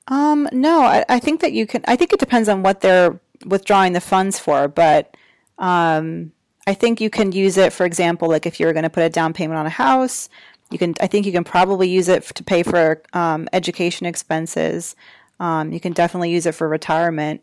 Um, 0.08 0.50
no, 0.52 0.82
I, 0.82 1.06
I 1.08 1.20
think 1.20 1.42
that 1.42 1.54
you 1.54 1.66
can. 1.66 1.84
I 1.88 1.96
think 1.96 2.12
it 2.14 2.20
depends 2.20 2.50
on 2.50 2.64
what 2.64 2.82
they're 2.82 3.20
withdrawing 3.46 3.94
the 3.94 4.02
funds 4.02 4.38
for, 4.40 4.68
but 4.68 5.16
um, 5.58 6.32
I 6.68 6.74
think 6.74 7.00
you 7.00 7.10
can 7.10 7.32
use 7.32 7.58
it. 7.58 7.74
For 7.74 7.86
example, 7.86 8.28
like 8.28 8.46
if 8.46 8.60
you're 8.60 8.74
going 8.74 8.84
to 8.84 8.90
put 8.90 9.04
a 9.04 9.10
down 9.10 9.34
payment 9.34 9.58
on 9.58 9.66
a 9.66 9.70
house, 9.70 10.30
you 10.72 10.78
can. 10.78 10.96
I 11.00 11.08
think 11.08 11.26
you 11.26 11.32
can 11.32 11.44
probably 11.46 11.88
use 11.90 12.10
it 12.10 12.24
to 12.24 12.44
pay 12.44 12.64
for 12.64 13.02
um, 13.14 13.48
education 13.54 14.06
expenses. 14.06 14.96
Um, 15.40 15.72
you 15.72 15.80
can 15.80 15.94
definitely 15.94 16.32
use 16.32 16.46
it 16.46 16.56
for 16.56 16.68
retirement. 16.68 17.42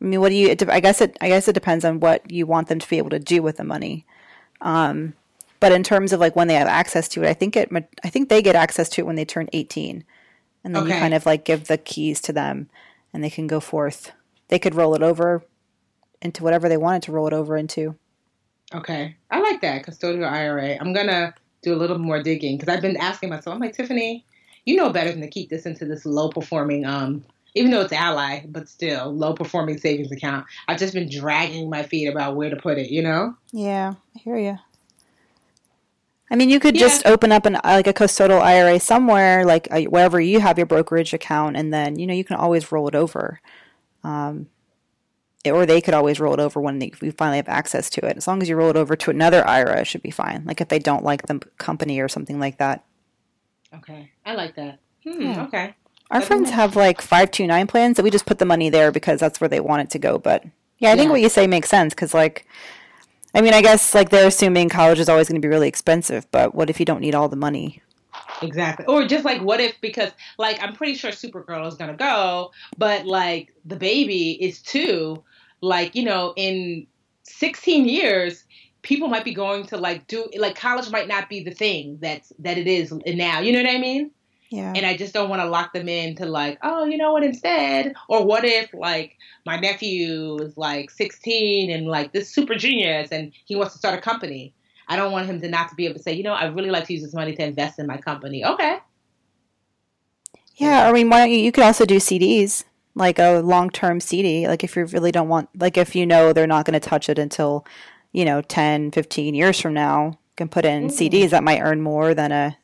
I 0.00 0.04
mean, 0.04 0.20
what 0.20 0.28
do 0.28 0.36
you? 0.36 0.54
I 0.68 0.80
guess 0.80 1.00
it. 1.00 1.16
I 1.20 1.28
guess 1.28 1.48
it 1.48 1.52
depends 1.54 1.84
on 1.84 1.98
what 1.98 2.30
you 2.30 2.46
want 2.46 2.68
them 2.68 2.78
to 2.78 2.88
be 2.88 2.98
able 2.98 3.10
to 3.10 3.18
do 3.18 3.42
with 3.42 3.56
the 3.56 3.64
money. 3.64 4.06
Um, 4.60 5.14
but 5.58 5.72
in 5.72 5.82
terms 5.82 6.12
of 6.12 6.20
like 6.20 6.36
when 6.36 6.48
they 6.48 6.54
have 6.54 6.68
access 6.68 7.08
to 7.08 7.24
it, 7.24 7.28
I 7.28 7.34
think 7.34 7.56
it. 7.56 7.70
I 8.04 8.08
think 8.08 8.28
they 8.28 8.40
get 8.40 8.54
access 8.54 8.88
to 8.90 9.00
it 9.00 9.06
when 9.06 9.16
they 9.16 9.24
turn 9.24 9.48
eighteen 9.52 10.04
and 10.64 10.74
then 10.74 10.84
okay. 10.84 10.94
you 10.94 11.00
kind 11.00 11.14
of 11.14 11.26
like 11.26 11.44
give 11.44 11.66
the 11.66 11.78
keys 11.78 12.20
to 12.22 12.32
them 12.32 12.68
and 13.12 13.24
they 13.24 13.30
can 13.30 13.46
go 13.46 13.60
forth. 13.60 14.12
They 14.48 14.58
could 14.58 14.74
roll 14.74 14.94
it 14.94 15.02
over 15.02 15.44
into 16.22 16.42
whatever 16.42 16.68
they 16.68 16.76
wanted 16.76 17.02
to 17.04 17.12
roll 17.12 17.26
it 17.26 17.32
over 17.32 17.56
into. 17.56 17.96
Okay. 18.74 19.16
I 19.30 19.40
like 19.40 19.60
that 19.62 19.84
custodial 19.84 20.30
IRA. 20.30 20.76
I'm 20.80 20.92
going 20.92 21.08
to 21.08 21.34
do 21.62 21.74
a 21.74 21.76
little 21.76 21.98
more 21.98 22.22
digging 22.22 22.56
because 22.56 22.72
I've 22.72 22.82
been 22.82 22.96
asking 22.96 23.30
myself, 23.30 23.54
I'm 23.54 23.60
like, 23.60 23.76
Tiffany, 23.76 24.24
you 24.64 24.76
know 24.76 24.90
better 24.90 25.10
than 25.10 25.20
to 25.22 25.28
keep 25.28 25.50
this 25.50 25.66
into 25.66 25.84
this 25.84 26.04
low 26.06 26.28
performing, 26.28 26.84
um, 26.84 27.24
even 27.54 27.70
though 27.70 27.80
it's 27.80 27.92
ally, 27.92 28.44
but 28.46 28.68
still 28.68 29.12
low 29.12 29.32
performing 29.32 29.78
savings 29.78 30.12
account. 30.12 30.46
I've 30.68 30.78
just 30.78 30.94
been 30.94 31.08
dragging 31.10 31.68
my 31.68 31.82
feet 31.82 32.06
about 32.06 32.36
where 32.36 32.50
to 32.50 32.56
put 32.56 32.78
it, 32.78 32.90
you 32.90 33.02
know? 33.02 33.34
Yeah, 33.52 33.94
I 34.14 34.18
hear 34.18 34.36
you. 34.36 34.58
I 36.30 36.36
mean, 36.36 36.48
you 36.48 36.60
could 36.60 36.76
yeah. 36.76 36.82
just 36.82 37.06
open 37.06 37.32
up 37.32 37.44
an 37.44 37.58
like 37.64 37.86
a 37.86 37.92
custodial 37.92 38.40
IRA 38.40 38.78
somewhere, 38.78 39.44
like 39.44 39.66
uh, 39.70 39.82
wherever 39.82 40.20
you 40.20 40.40
have 40.40 40.58
your 40.58 40.66
brokerage 40.66 41.12
account, 41.12 41.56
and 41.56 41.72
then 41.72 41.98
you 41.98 42.06
know 42.06 42.14
you 42.14 42.24
can 42.24 42.36
always 42.36 42.70
roll 42.70 42.86
it 42.86 42.94
over. 42.94 43.40
Um, 44.04 44.46
or 45.46 45.64
they 45.64 45.80
could 45.80 45.94
always 45.94 46.20
roll 46.20 46.34
it 46.34 46.40
over 46.40 46.60
when 46.60 46.78
they, 46.78 46.92
we 47.00 47.10
finally 47.10 47.38
have 47.38 47.48
access 47.48 47.88
to 47.90 48.06
it. 48.06 48.18
As 48.18 48.28
long 48.28 48.42
as 48.42 48.48
you 48.48 48.56
roll 48.56 48.68
it 48.70 48.76
over 48.76 48.94
to 48.94 49.10
another 49.10 49.46
IRA, 49.46 49.80
it 49.80 49.86
should 49.86 50.02
be 50.02 50.10
fine. 50.10 50.44
Like 50.44 50.60
if 50.60 50.68
they 50.68 50.78
don't 50.78 51.02
like 51.02 51.26
the 51.26 51.40
company 51.56 51.98
or 51.98 52.08
something 52.08 52.38
like 52.38 52.58
that. 52.58 52.84
Okay, 53.74 54.10
I 54.26 54.34
like 54.34 54.54
that. 54.56 54.80
Hmm, 55.04 55.22
yeah. 55.22 55.42
Okay. 55.44 55.74
Our 56.10 56.20
friends 56.20 56.50
have 56.50 56.74
like 56.74 57.00
five 57.00 57.30
two 57.30 57.46
nine 57.46 57.66
plans, 57.66 57.96
that 57.96 58.02
we 58.02 58.10
just 58.10 58.26
put 58.26 58.38
the 58.38 58.44
money 58.44 58.68
there 58.68 58.90
because 58.90 59.20
that's 59.20 59.40
where 59.40 59.48
they 59.48 59.60
want 59.60 59.82
it 59.82 59.90
to 59.90 59.98
go. 59.98 60.18
But 60.18 60.44
yeah, 60.78 60.90
I 60.90 60.96
think 60.96 61.10
what 61.10 61.20
you 61.20 61.28
say 61.28 61.46
makes 61.46 61.68
sense 61.68 61.94
because 61.94 62.12
like, 62.12 62.46
I 63.34 63.40
mean, 63.40 63.54
I 63.54 63.62
guess 63.62 63.94
like 63.94 64.10
they're 64.10 64.28
assuming 64.28 64.68
college 64.68 64.98
is 64.98 65.08
always 65.08 65.28
going 65.28 65.40
to 65.40 65.46
be 65.46 65.50
really 65.50 65.68
expensive, 65.68 66.30
but 66.30 66.54
what 66.54 66.70
if 66.70 66.80
you 66.80 66.86
don't 66.86 67.00
need 67.00 67.14
all 67.14 67.28
the 67.28 67.36
money? 67.36 67.80
Exactly. 68.42 68.86
Or 68.86 69.06
just 69.06 69.24
like, 69.24 69.42
what 69.42 69.60
if, 69.60 69.80
because 69.80 70.10
like, 70.38 70.62
I'm 70.62 70.74
pretty 70.74 70.94
sure 70.94 71.10
Supergirl 71.10 71.66
is 71.68 71.74
going 71.74 71.90
to 71.90 71.96
go, 71.96 72.52
but 72.76 73.06
like 73.06 73.52
the 73.64 73.76
baby 73.76 74.32
is 74.32 74.60
two. 74.62 75.22
Like, 75.60 75.94
you 75.94 76.04
know, 76.04 76.32
in 76.36 76.86
16 77.24 77.88
years, 77.88 78.44
people 78.82 79.08
might 79.08 79.24
be 79.24 79.34
going 79.34 79.66
to 79.66 79.76
like 79.76 80.06
do, 80.06 80.26
like, 80.38 80.56
college 80.56 80.90
might 80.90 81.06
not 81.06 81.28
be 81.28 81.44
the 81.44 81.50
thing 81.50 81.98
that's, 82.00 82.32
that 82.38 82.56
it 82.56 82.66
is 82.66 82.92
now. 83.06 83.40
You 83.40 83.52
know 83.52 83.62
what 83.62 83.74
I 83.74 83.78
mean? 83.78 84.10
Yeah. 84.50 84.72
And 84.74 84.84
I 84.84 84.96
just 84.96 85.14
don't 85.14 85.30
want 85.30 85.40
to 85.40 85.48
lock 85.48 85.72
them 85.72 85.88
into 85.88 86.26
like, 86.26 86.58
oh, 86.62 86.84
you 86.84 86.98
know 86.98 87.12
what, 87.12 87.22
instead, 87.22 87.94
or 88.08 88.24
what 88.24 88.44
if 88.44 88.74
like 88.74 89.16
my 89.46 89.56
nephew 89.56 90.38
is 90.42 90.56
like 90.56 90.90
16 90.90 91.70
and 91.70 91.86
like 91.86 92.12
this 92.12 92.34
super 92.34 92.56
genius 92.56 93.10
and 93.12 93.32
he 93.44 93.54
wants 93.54 93.74
to 93.74 93.78
start 93.78 93.96
a 93.96 94.02
company. 94.02 94.52
I 94.88 94.96
don't 94.96 95.12
want 95.12 95.26
him 95.26 95.40
to 95.40 95.48
not 95.48 95.68
to 95.68 95.76
be 95.76 95.84
able 95.84 95.94
to 95.94 96.02
say, 96.02 96.12
you 96.14 96.24
know, 96.24 96.32
I 96.32 96.46
really 96.46 96.70
like 96.70 96.86
to 96.86 96.92
use 96.92 97.02
this 97.02 97.14
money 97.14 97.34
to 97.36 97.44
invest 97.44 97.78
in 97.78 97.86
my 97.86 97.96
company. 97.96 98.44
Okay. 98.44 98.78
Yeah, 100.56 100.88
I 100.88 100.92
mean, 100.92 101.08
why 101.08 101.20
don't 101.20 101.30
you? 101.30 101.38
You 101.38 101.52
could 101.52 101.64
also 101.64 101.86
do 101.86 101.96
CDs, 101.96 102.64
like 102.96 103.20
a 103.20 103.38
long-term 103.38 104.00
CD. 104.00 104.48
Like 104.48 104.64
if 104.64 104.74
you 104.74 104.84
really 104.86 105.12
don't 105.12 105.28
want, 105.28 105.48
like 105.56 105.78
if 105.78 105.94
you 105.94 106.04
know 106.04 106.32
they're 106.32 106.48
not 106.48 106.66
going 106.66 106.78
to 106.78 106.86
touch 106.86 107.08
it 107.08 107.20
until, 107.20 107.64
you 108.10 108.24
know, 108.24 108.42
10, 108.42 108.90
15 108.90 109.34
years 109.34 109.60
from 109.60 109.74
now, 109.74 110.06
you 110.06 110.36
can 110.36 110.48
put 110.48 110.64
in 110.64 110.88
mm. 110.88 110.90
CDs 110.90 111.30
that 111.30 111.44
might 111.44 111.60
earn 111.60 111.80
more 111.80 112.14
than 112.14 112.32
a 112.32 112.58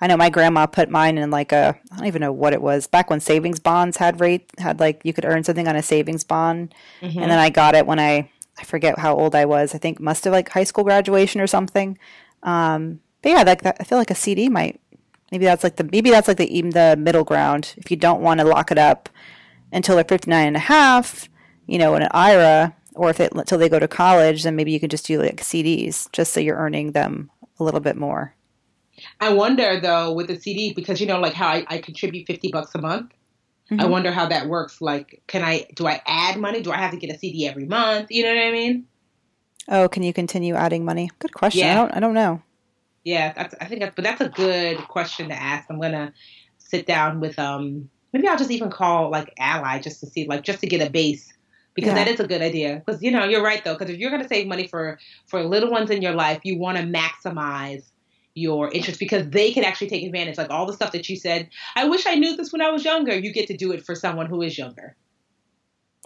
I 0.00 0.06
know 0.06 0.16
my 0.16 0.30
grandma 0.30 0.66
put 0.66 0.90
mine 0.90 1.18
in 1.18 1.30
like 1.30 1.52
a 1.52 1.76
I 1.90 1.96
don't 1.96 2.06
even 2.06 2.20
know 2.20 2.32
what 2.32 2.52
it 2.52 2.62
was 2.62 2.86
back 2.86 3.10
when 3.10 3.20
savings 3.20 3.58
bonds 3.58 3.96
had 3.96 4.20
rate 4.20 4.50
had 4.58 4.80
like 4.80 5.00
you 5.04 5.12
could 5.12 5.24
earn 5.24 5.44
something 5.44 5.66
on 5.68 5.76
a 5.76 5.82
savings 5.82 6.24
bond, 6.24 6.74
mm-hmm. 7.00 7.18
and 7.18 7.30
then 7.30 7.38
I 7.38 7.50
got 7.50 7.74
it 7.74 7.86
when 7.86 7.98
I 7.98 8.30
I 8.58 8.64
forget 8.64 8.98
how 8.98 9.16
old 9.16 9.34
I 9.34 9.44
was. 9.44 9.74
I 9.74 9.78
think 9.78 10.00
must 10.00 10.24
have 10.24 10.32
like 10.32 10.50
high 10.50 10.64
school 10.64 10.84
graduation 10.84 11.40
or 11.40 11.46
something. 11.46 11.98
Um, 12.42 13.00
but 13.22 13.30
yeah, 13.30 13.42
like 13.42 13.62
that, 13.62 13.76
I 13.80 13.84
feel 13.84 13.98
like 13.98 14.10
a 14.10 14.14
CD 14.14 14.48
might 14.48 14.80
maybe 15.30 15.44
that's 15.44 15.64
like 15.64 15.76
the 15.76 15.84
maybe 15.84 16.10
that's 16.10 16.28
like 16.28 16.38
the 16.38 16.56
even 16.56 16.70
the 16.70 16.96
middle 16.98 17.24
ground 17.24 17.74
if 17.76 17.90
you 17.90 17.96
don't 17.96 18.22
want 18.22 18.40
to 18.40 18.46
lock 18.46 18.70
it 18.70 18.78
up 18.78 19.08
until 19.72 19.96
they're 19.96 20.04
59 20.04 20.46
and 20.46 20.56
a 20.56 20.60
half, 20.60 21.28
you 21.66 21.78
know, 21.78 21.94
in 21.94 22.02
an 22.02 22.08
IRA 22.12 22.74
or 22.94 23.10
if 23.10 23.20
it 23.20 23.32
until 23.34 23.58
they 23.58 23.68
go 23.68 23.78
to 23.78 23.88
college, 23.88 24.42
then 24.42 24.56
maybe 24.56 24.72
you 24.72 24.80
can 24.80 24.88
just 24.88 25.06
do 25.06 25.20
like 25.20 25.36
CDs 25.36 26.10
just 26.12 26.32
so 26.32 26.40
you're 26.40 26.56
earning 26.56 26.92
them 26.92 27.30
a 27.58 27.64
little 27.64 27.80
bit 27.80 27.96
more. 27.96 28.34
I 29.20 29.32
wonder 29.32 29.80
though 29.80 30.12
with 30.12 30.28
the 30.28 30.40
CD 30.40 30.72
because 30.72 31.00
you 31.00 31.06
know 31.06 31.20
like 31.20 31.34
how 31.34 31.48
I, 31.48 31.64
I 31.68 31.78
contribute 31.78 32.26
fifty 32.26 32.50
bucks 32.50 32.74
a 32.74 32.80
month. 32.80 33.12
Mm-hmm. 33.70 33.80
I 33.80 33.86
wonder 33.86 34.10
how 34.10 34.26
that 34.26 34.48
works. 34.48 34.80
Like, 34.80 35.22
can 35.26 35.42
I 35.42 35.66
do 35.74 35.86
I 35.86 36.00
add 36.06 36.38
money? 36.38 36.62
Do 36.62 36.72
I 36.72 36.76
have 36.76 36.92
to 36.92 36.96
get 36.96 37.14
a 37.14 37.18
CD 37.18 37.46
every 37.46 37.66
month? 37.66 38.08
You 38.10 38.24
know 38.24 38.34
what 38.34 38.44
I 38.44 38.50
mean? 38.50 38.86
Oh, 39.68 39.88
can 39.88 40.02
you 40.02 40.12
continue 40.12 40.54
adding 40.54 40.84
money? 40.84 41.10
Good 41.18 41.34
question. 41.34 41.60
Yeah. 41.60 41.72
I 41.72 41.74
don't. 41.74 41.96
I 41.96 42.00
don't 42.00 42.14
know. 42.14 42.42
Yeah, 43.04 43.32
that's, 43.32 43.54
I 43.60 43.66
think 43.66 43.80
that's 43.80 43.94
but 43.94 44.04
that's 44.04 44.20
a 44.20 44.28
good 44.28 44.78
question 44.88 45.28
to 45.28 45.34
ask. 45.34 45.66
I'm 45.70 45.80
gonna 45.80 46.12
sit 46.58 46.86
down 46.86 47.20
with 47.20 47.38
um 47.38 47.88
maybe 48.12 48.28
I'll 48.28 48.38
just 48.38 48.50
even 48.50 48.70
call 48.70 49.10
like 49.10 49.32
Ally 49.38 49.80
just 49.80 50.00
to 50.00 50.06
see 50.06 50.26
like 50.26 50.42
just 50.42 50.60
to 50.60 50.66
get 50.66 50.86
a 50.86 50.90
base 50.90 51.32
because 51.74 51.88
yeah. 51.90 52.04
that 52.04 52.08
is 52.08 52.20
a 52.20 52.26
good 52.26 52.42
idea. 52.42 52.82
Because 52.84 53.02
you 53.02 53.10
know 53.10 53.24
you're 53.24 53.42
right 53.42 53.62
though. 53.64 53.74
Because 53.74 53.90
if 53.90 53.98
you're 53.98 54.10
gonna 54.10 54.28
save 54.28 54.46
money 54.46 54.66
for 54.66 54.98
for 55.26 55.42
little 55.44 55.70
ones 55.70 55.90
in 55.90 56.02
your 56.02 56.14
life, 56.14 56.40
you 56.42 56.58
want 56.58 56.76
to 56.78 56.84
maximize 56.84 57.84
your 58.38 58.70
interest 58.72 58.98
because 58.98 59.28
they 59.30 59.52
can 59.52 59.64
actually 59.64 59.88
take 59.88 60.04
advantage. 60.04 60.38
Like 60.38 60.50
all 60.50 60.66
the 60.66 60.72
stuff 60.72 60.92
that 60.92 61.08
you 61.08 61.16
said, 61.16 61.48
I 61.76 61.88
wish 61.88 62.06
I 62.06 62.14
knew 62.14 62.36
this 62.36 62.52
when 62.52 62.62
I 62.62 62.70
was 62.70 62.84
younger. 62.84 63.16
You 63.16 63.32
get 63.32 63.48
to 63.48 63.56
do 63.56 63.72
it 63.72 63.84
for 63.84 63.94
someone 63.94 64.26
who 64.26 64.42
is 64.42 64.56
younger. 64.56 64.96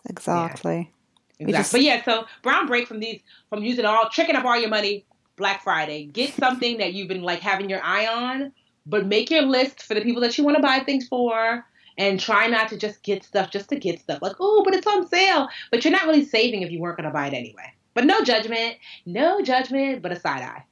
Exactly. 0.09 0.91
Yeah. 1.39 1.47
Exactly. 1.49 1.53
Just... 1.53 1.73
But 1.73 1.83
yeah, 1.83 2.05
so 2.05 2.27
brown 2.43 2.67
break 2.67 2.87
from 2.87 3.01
these 3.01 3.21
from 3.49 3.65
using 3.65 3.85
all 3.85 4.09
tricking 4.11 4.37
up 4.37 4.45
all 4.45 4.59
your 4.59 4.71
money 4.71 5.05
Black 5.37 5.63
Friday. 5.63 6.05
Get 6.07 6.35
something 6.39 6.79
that 6.79 6.95
you've 6.95 7.09
been 7.09 7.23
like 7.23 7.41
having 7.41 7.69
your 7.69 7.83
eye 7.83 8.07
on, 8.07 8.53
but 8.87 9.07
make 9.07 9.31
your 9.31 9.43
list 9.43 9.83
for 9.83 9.95
the 9.95 10.01
people 10.01 10.23
that 10.23 10.37
you 10.39 10.45
want 10.45 10.57
to 10.57 10.63
buy 10.63 10.81
things 10.81 11.07
for. 11.09 11.65
And 11.99 12.19
try 12.19 12.47
not 12.47 12.71
to 12.71 12.79
just 12.79 13.03
get 13.03 13.23
stuff 13.23 13.51
just 13.51 13.69
to 13.69 13.79
get 13.79 14.01
stuff. 14.01 14.23
Like, 14.23 14.37
oh, 14.41 14.63
but 14.65 14.73
it's 14.73 14.87
on 14.87 15.07
sale. 15.07 15.49
But 15.71 15.85
you're 15.85 15.93
not 15.93 16.07
really 16.07 16.25
saving 16.25 16.63
if 16.63 16.71
you 16.71 16.81
weren't 16.81 16.97
going 16.97 17.07
to 17.07 17.13
buy 17.13 17.27
it 17.27 17.35
anyway. 17.35 17.71
But 17.93 18.07
no 18.07 18.23
judgment. 18.23 18.77
No 19.05 19.43
judgment, 19.43 20.01
but 20.01 20.11
a 20.11 20.19
side 20.19 20.65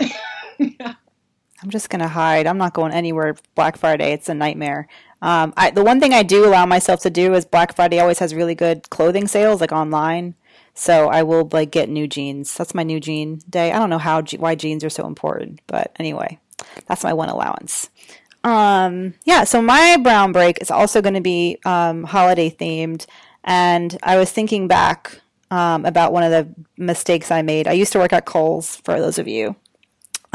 eye. 0.00 0.08
I'm 1.64 1.70
just 1.70 1.88
gonna 1.88 2.08
hide. 2.08 2.46
I'm 2.46 2.58
not 2.58 2.74
going 2.74 2.92
anywhere 2.92 3.36
Black 3.54 3.76
Friday. 3.76 4.12
It's 4.12 4.28
a 4.28 4.34
nightmare. 4.34 4.86
Um, 5.22 5.54
I, 5.56 5.70
the 5.70 5.82
one 5.82 6.00
thing 6.00 6.12
I 6.12 6.22
do 6.22 6.46
allow 6.46 6.66
myself 6.66 7.00
to 7.00 7.10
do 7.10 7.32
is 7.32 7.46
Black 7.46 7.74
Friday 7.74 7.98
always 7.98 8.18
has 8.18 8.34
really 8.34 8.54
good 8.54 8.90
clothing 8.90 9.26
sales, 9.26 9.62
like 9.62 9.72
online. 9.72 10.34
So 10.74 11.08
I 11.08 11.22
will 11.22 11.48
like 11.52 11.70
get 11.70 11.88
new 11.88 12.06
jeans. 12.06 12.54
That's 12.54 12.74
my 12.74 12.82
new 12.82 13.00
jean 13.00 13.40
day. 13.48 13.72
I 13.72 13.78
don't 13.78 13.88
know 13.88 13.98
how 13.98 14.22
why 14.36 14.54
jeans 14.54 14.84
are 14.84 14.90
so 14.90 15.06
important, 15.06 15.62
but 15.66 15.92
anyway, 15.98 16.38
that's 16.86 17.04
my 17.04 17.14
one 17.14 17.30
allowance. 17.30 17.88
Um, 18.42 19.14
yeah. 19.24 19.44
So 19.44 19.62
my 19.62 19.96
brown 19.96 20.32
break 20.32 20.60
is 20.60 20.70
also 20.70 21.00
going 21.00 21.14
to 21.14 21.22
be 21.22 21.58
um, 21.64 22.04
holiday 22.04 22.50
themed, 22.50 23.06
and 23.42 23.96
I 24.02 24.18
was 24.18 24.30
thinking 24.30 24.68
back 24.68 25.20
um, 25.50 25.86
about 25.86 26.12
one 26.12 26.24
of 26.24 26.30
the 26.30 26.48
mistakes 26.76 27.30
I 27.30 27.40
made. 27.40 27.66
I 27.66 27.72
used 27.72 27.92
to 27.92 27.98
work 27.98 28.12
at 28.12 28.26
Kohl's 28.26 28.76
for 28.76 29.00
those 29.00 29.18
of 29.18 29.28
you 29.28 29.56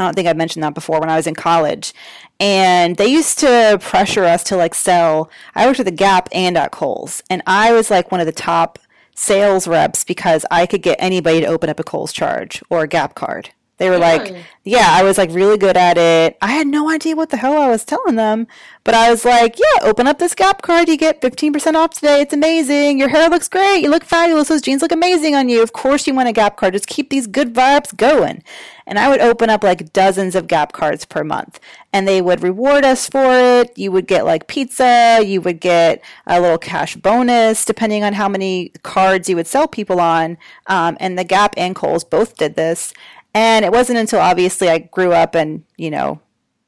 I 0.00 0.04
don't 0.04 0.14
think 0.14 0.28
I've 0.28 0.36
mentioned 0.36 0.62
that 0.62 0.74
before 0.74 0.98
when 0.98 1.10
I 1.10 1.16
was 1.16 1.26
in 1.26 1.34
college. 1.34 1.92
And 2.38 2.96
they 2.96 3.06
used 3.06 3.38
to 3.40 3.78
pressure 3.82 4.24
us 4.24 4.42
to 4.44 4.56
like 4.56 4.74
sell. 4.74 5.30
I 5.54 5.66
worked 5.66 5.80
at 5.80 5.84
the 5.84 5.92
Gap 5.92 6.28
and 6.32 6.56
at 6.56 6.72
Kohl's. 6.72 7.22
And 7.28 7.42
I 7.46 7.72
was 7.72 7.90
like 7.90 8.10
one 8.10 8.20
of 8.20 8.26
the 8.26 8.32
top 8.32 8.78
sales 9.14 9.68
reps 9.68 10.02
because 10.02 10.46
I 10.50 10.64
could 10.64 10.80
get 10.80 10.96
anybody 11.00 11.40
to 11.40 11.46
open 11.46 11.68
up 11.68 11.78
a 11.78 11.84
Kohl's 11.84 12.12
charge 12.12 12.62
or 12.70 12.82
a 12.82 12.88
Gap 12.88 13.14
card. 13.14 13.50
They 13.80 13.88
were 13.88 13.96
like, 13.96 14.36
yeah, 14.62 14.88
I 14.90 15.02
was 15.02 15.16
like 15.16 15.30
really 15.30 15.56
good 15.56 15.74
at 15.74 15.96
it. 15.96 16.36
I 16.42 16.48
had 16.48 16.66
no 16.66 16.90
idea 16.90 17.16
what 17.16 17.30
the 17.30 17.38
hell 17.38 17.56
I 17.56 17.70
was 17.70 17.82
telling 17.82 18.16
them, 18.16 18.46
but 18.84 18.94
I 18.94 19.10
was 19.10 19.24
like, 19.24 19.58
yeah, 19.58 19.88
open 19.88 20.06
up 20.06 20.18
this 20.18 20.34
Gap 20.34 20.60
card. 20.60 20.86
You 20.86 20.98
get 20.98 21.22
15% 21.22 21.76
off 21.76 21.94
today. 21.94 22.20
It's 22.20 22.34
amazing. 22.34 22.98
Your 22.98 23.08
hair 23.08 23.30
looks 23.30 23.48
great. 23.48 23.80
You 23.80 23.88
look 23.88 24.04
fabulous. 24.04 24.48
Those 24.48 24.60
jeans 24.60 24.82
look 24.82 24.92
amazing 24.92 25.34
on 25.34 25.48
you. 25.48 25.62
Of 25.62 25.72
course 25.72 26.06
you 26.06 26.14
want 26.14 26.28
a 26.28 26.32
Gap 26.32 26.58
card. 26.58 26.74
Just 26.74 26.88
keep 26.88 27.08
these 27.08 27.26
good 27.26 27.54
vibes 27.54 27.96
going. 27.96 28.44
And 28.90 28.98
I 28.98 29.08
would 29.08 29.20
open 29.20 29.48
up 29.50 29.62
like 29.62 29.92
dozens 29.92 30.34
of 30.34 30.48
Gap 30.48 30.72
cards 30.72 31.04
per 31.04 31.22
month 31.22 31.60
and 31.92 32.08
they 32.08 32.20
would 32.20 32.42
reward 32.42 32.84
us 32.84 33.08
for 33.08 33.24
it. 33.24 33.78
You 33.78 33.92
would 33.92 34.08
get 34.08 34.24
like 34.24 34.48
pizza. 34.48 35.20
You 35.24 35.40
would 35.42 35.60
get 35.60 36.02
a 36.26 36.40
little 36.40 36.58
cash 36.58 36.96
bonus 36.96 37.64
depending 37.64 38.02
on 38.02 38.14
how 38.14 38.28
many 38.28 38.72
cards 38.82 39.28
you 39.28 39.36
would 39.36 39.46
sell 39.46 39.68
people 39.68 40.00
on. 40.00 40.36
Um, 40.66 40.96
and 40.98 41.16
the 41.16 41.22
Gap 41.22 41.54
and 41.56 41.76
Kohl's 41.76 42.02
both 42.02 42.36
did 42.36 42.56
this. 42.56 42.92
And 43.32 43.64
it 43.64 43.70
wasn't 43.70 44.00
until 44.00 44.18
obviously 44.18 44.68
I 44.68 44.78
grew 44.78 45.12
up 45.12 45.36
and, 45.36 45.62
you 45.76 45.92
know, 45.92 46.20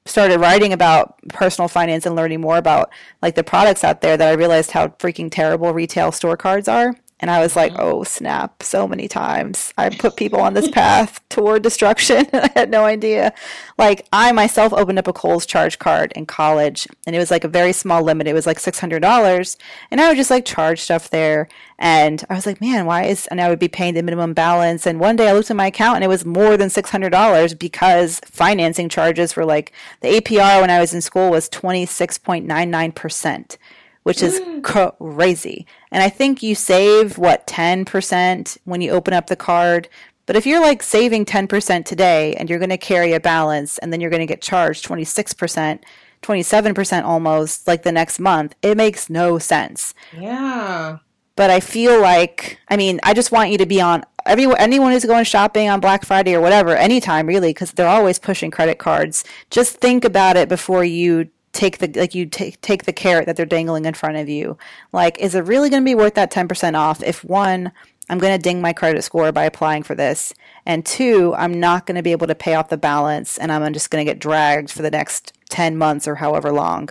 started 0.05 0.39
writing 0.39 0.73
about 0.73 1.17
personal 1.29 1.69
finance 1.69 2.07
and 2.07 2.15
learning 2.15 2.41
more 2.41 2.57
about 2.57 2.93
like 3.21 3.35
the 3.35 3.45
products 3.45 3.83
out 3.83 4.01
there 4.01 4.17
that 4.17 4.29
I 4.29 4.33
realized 4.33 4.71
how 4.71 4.89
freaking 4.89 5.29
terrible 5.31 5.73
retail 5.75 6.13
store 6.13 6.37
cards 6.37 6.69
are. 6.69 6.95
And 7.23 7.31
I 7.31 7.41
was 7.41 7.55
like, 7.55 7.73
oh, 7.79 8.03
snap, 8.03 8.65
so 8.65 8.89
many 8.89 9.07
times. 9.07 9.73
I 9.79 9.91
put 9.91 10.17
people 10.17 10.41
on 10.41 10.55
this 10.55 10.69
path 10.69 11.21
toward 11.29 11.63
destruction. 11.63 12.27
I 12.33 12.51
had 12.57 12.69
no 12.69 12.85
idea. 12.85 13.33
Like, 13.79 14.09
I 14.13 14.33
myself 14.33 14.73
opened 14.73 14.99
up 14.99 15.07
a 15.07 15.13
Kohl's 15.13 15.47
charge 15.47 15.79
card 15.79 16.13
in 16.17 16.27
college, 16.27 16.89
and 17.07 17.15
it 17.15 17.21
was 17.21 17.31
like 17.31 17.45
a 17.45 17.49
very 17.49 17.73
small 17.73 18.03
limit. 18.03 18.27
It 18.27 18.35
was 18.35 18.45
like 18.45 18.59
$600. 18.59 19.57
And 19.93 20.01
I 20.01 20.09
would 20.09 20.17
just 20.17 20.31
like 20.31 20.45
charge 20.45 20.81
stuff 20.81 21.11
there. 21.11 21.47
And 21.79 22.25
I 22.29 22.35
was 22.35 22.45
like, 22.45 22.61
man, 22.61 22.87
why 22.87 23.05
is, 23.05 23.29
and 23.29 23.41
I 23.41 23.49
would 23.49 23.61
be 23.61 23.69
paying 23.69 23.95
the 23.95 24.03
minimum 24.03 24.35
balance. 24.35 24.85
And 24.85 24.99
one 24.99 25.15
day 25.15 25.29
I 25.29 25.33
looked 25.33 25.51
at 25.51 25.57
my 25.57 25.67
account 25.67 25.97
and 25.97 26.05
it 26.05 26.09
was 26.09 26.25
more 26.25 26.57
than 26.57 26.71
$600 26.71 27.59
because 27.59 28.21
financing 28.25 28.89
charges 28.89 29.37
were 29.37 29.45
like, 29.45 29.71
the 30.01 30.21
APR 30.21 30.61
when 30.61 30.71
I 30.71 30.81
was 30.81 30.93
in 30.93 31.01
school 31.01 31.31
was 31.31 31.49
26.99% 31.51 33.57
which 34.03 34.23
is 34.23 34.41
mm. 34.41 34.63
crazy. 34.63 35.67
And 35.91 36.03
I 36.03 36.09
think 36.09 36.43
you 36.43 36.55
save 36.55 37.19
what 37.19 37.47
10% 37.47 38.59
when 38.65 38.81
you 38.81 38.91
open 38.91 39.15
up 39.15 39.29
the 39.29 39.37
card. 39.37 39.89
But 40.27 40.37
if 40.37 40.47
you're 40.47 40.61
like 40.61 40.83
saving 40.83 41.25
10% 41.25 41.85
today 41.85 42.35
and 42.35 42.49
you're 42.49 42.59
going 42.59 42.71
to 42.71 42.79
carry 42.79 43.13
a 43.13 43.21
balance 43.21 43.79
and 43.79 43.93
then 43.93 44.01
you're 44.01 44.11
going 44.11 44.21
to 44.21 44.27
get 44.27 44.41
charged 44.41 44.87
26%, 44.87 45.81
27% 46.23 47.05
almost 47.05 47.67
like 47.67 47.83
the 47.83 47.93
next 47.93 48.21
month, 48.21 48.55
it 48.63 48.77
makes 48.77 49.11
no 49.11 49.39
sense. 49.39 49.95
Yeah. 50.17 50.99
but 51.35 51.51
I 51.51 51.61
feel 51.61 52.01
like, 52.01 52.59
I 52.69 52.77
mean, 52.77 53.01
I 53.03 53.15
just 53.15 53.33
want 53.33 53.51
you 53.51 53.59
to 53.59 53.67
be 53.67 53.81
on 53.81 54.05
everyone, 54.27 54.59
anyone 54.59 54.93
who's 54.93 55.05
going 55.05 55.25
shopping 55.25 55.69
on 55.69 55.81
Black 55.81 56.05
Friday 56.05 56.35
or 56.35 56.41
whatever, 56.41 56.77
anytime 56.77 57.27
really, 57.27 57.51
because 57.51 57.73
they're 57.73 57.89
always 57.89 58.19
pushing 58.19 58.51
credit 58.51 58.79
cards. 58.79 59.25
Just 59.51 59.79
think 59.79 60.05
about 60.05 60.37
it 60.37 60.49
before 60.49 60.85
you 60.85 61.31
take 61.53 61.79
the 61.79 61.89
like 61.99 62.15
you 62.15 62.27
take 62.27 62.61
take 62.61 62.85
the 62.85 62.93
carrot 62.93 63.27
that 63.27 63.37
they're 63.37 63.47
dangling 63.47 63.85
in 63.85 63.95
front 63.95 64.17
of 64.17 64.29
you. 64.29 64.57
Like, 64.93 65.19
is 65.19 65.35
it 65.35 65.45
really 65.45 65.71
going 65.71 65.83
to 65.83 65.89
be 65.89 65.95
worth 65.95 66.15
that 66.15 66.31
ten 66.31 66.49
percent 66.49 66.77
off? 66.77 67.03
If 67.03 67.25
one, 67.25 67.73
I'm 68.09 68.19
going 68.19 68.37
to 68.37 68.43
ding 68.43 68.61
my 68.61 68.73
credit 68.73 69.03
score 69.03 69.31
by 69.33 69.45
applying 69.45 69.83
for 69.83 69.95
this, 69.95 70.35
and 70.67 70.85
two, 70.85 71.35
I'm 71.37 71.59
not 71.61 71.87
going 71.87 71.97
to 71.97 72.03
be 72.03 72.13
able 72.13 72.27
to 72.27 72.35
pay 72.35 72.55
off 72.55 72.69
the 72.69 72.77
balance, 72.77 73.39
and 73.39 73.53
I'm 73.53 73.73
just 73.73 73.91
going 73.91 74.05
to 74.05 74.11
get 74.11 74.19
dragged 74.19 74.71
for 74.71 74.83
the 74.83 74.91
next 74.91 75.33
ten 75.49 75.77
months 75.77 76.09
or 76.09 76.17
however 76.17 76.53
long, 76.53 76.89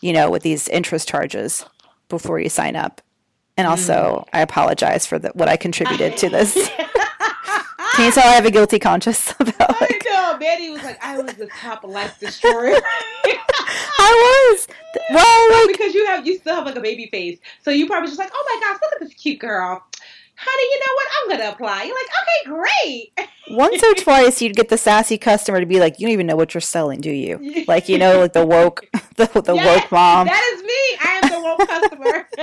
you 0.00 0.12
know, 0.12 0.30
with 0.30 0.42
these 0.42 0.68
interest 0.68 1.08
charges 1.08 1.64
before 2.08 2.38
you 2.38 2.48
sign 2.48 2.76
up. 2.76 3.00
And 3.56 3.66
also, 3.66 4.24
mm. 4.24 4.28
I 4.32 4.40
apologize 4.40 5.06
for 5.06 5.18
the, 5.18 5.28
what 5.30 5.48
I 5.48 5.56
contributed 5.56 6.16
to 6.18 6.30
this. 6.30 6.54
Can 6.54 6.88
you 7.98 8.12
tell 8.12 8.28
I 8.28 8.34
have 8.34 8.46
a 8.46 8.50
guilty 8.50 8.78
conscience 8.78 9.34
about? 9.40 9.80
Like, 9.80 10.02
I 10.06 10.32
know. 10.32 10.38
Mandi 10.38 10.70
was 10.70 10.82
like, 10.82 11.02
I 11.02 11.20
was 11.20 11.34
the 11.34 11.46
top 11.46 11.84
life 11.84 12.18
destroyer. 12.18 12.80
I 13.24 14.52
was. 14.52 14.68
Well, 15.10 15.66
like, 15.66 15.68
because 15.68 15.94
you 15.94 16.06
have 16.06 16.26
you 16.26 16.36
still 16.36 16.54
have 16.54 16.66
like 16.66 16.76
a 16.76 16.80
baby 16.80 17.06
face, 17.06 17.38
so 17.62 17.70
you 17.70 17.86
probably 17.86 18.08
just 18.08 18.18
like, 18.18 18.30
oh 18.32 18.44
my 18.46 18.60
gosh, 18.60 18.78
look 18.82 18.92
at 18.92 19.00
this 19.00 19.14
cute 19.14 19.38
girl 19.38 19.82
honey, 20.44 20.62
you 20.62 20.80
know 20.80 20.94
what? 20.94 21.06
I'm 21.16 21.28
going 21.28 21.40
to 21.40 21.52
apply. 21.54 21.82
You're 21.84 21.96
like, 21.96 22.10
okay, 22.22 23.10
great. 23.16 23.28
Once 23.50 23.82
or 23.82 23.94
twice, 23.94 24.42
you'd 24.42 24.56
get 24.56 24.68
the 24.68 24.78
sassy 24.78 25.18
customer 25.18 25.60
to 25.60 25.66
be 25.66 25.78
like, 25.78 25.98
you 25.98 26.06
don't 26.06 26.12
even 26.12 26.26
know 26.26 26.36
what 26.36 26.54
you're 26.54 26.60
selling, 26.60 27.00
do 27.00 27.10
you? 27.10 27.64
Like, 27.66 27.88
you 27.88 27.98
know, 27.98 28.20
like 28.20 28.32
the 28.32 28.46
woke, 28.46 28.86
the, 29.16 29.26
the 29.26 29.54
yes, 29.54 29.82
woke 29.82 29.92
mom. 29.92 30.26
That 30.26 30.54
is 30.54 30.62
me. 30.62 30.98
I 31.04 31.20
am 31.22 31.30
the 31.30 31.41
customer. 31.56 32.28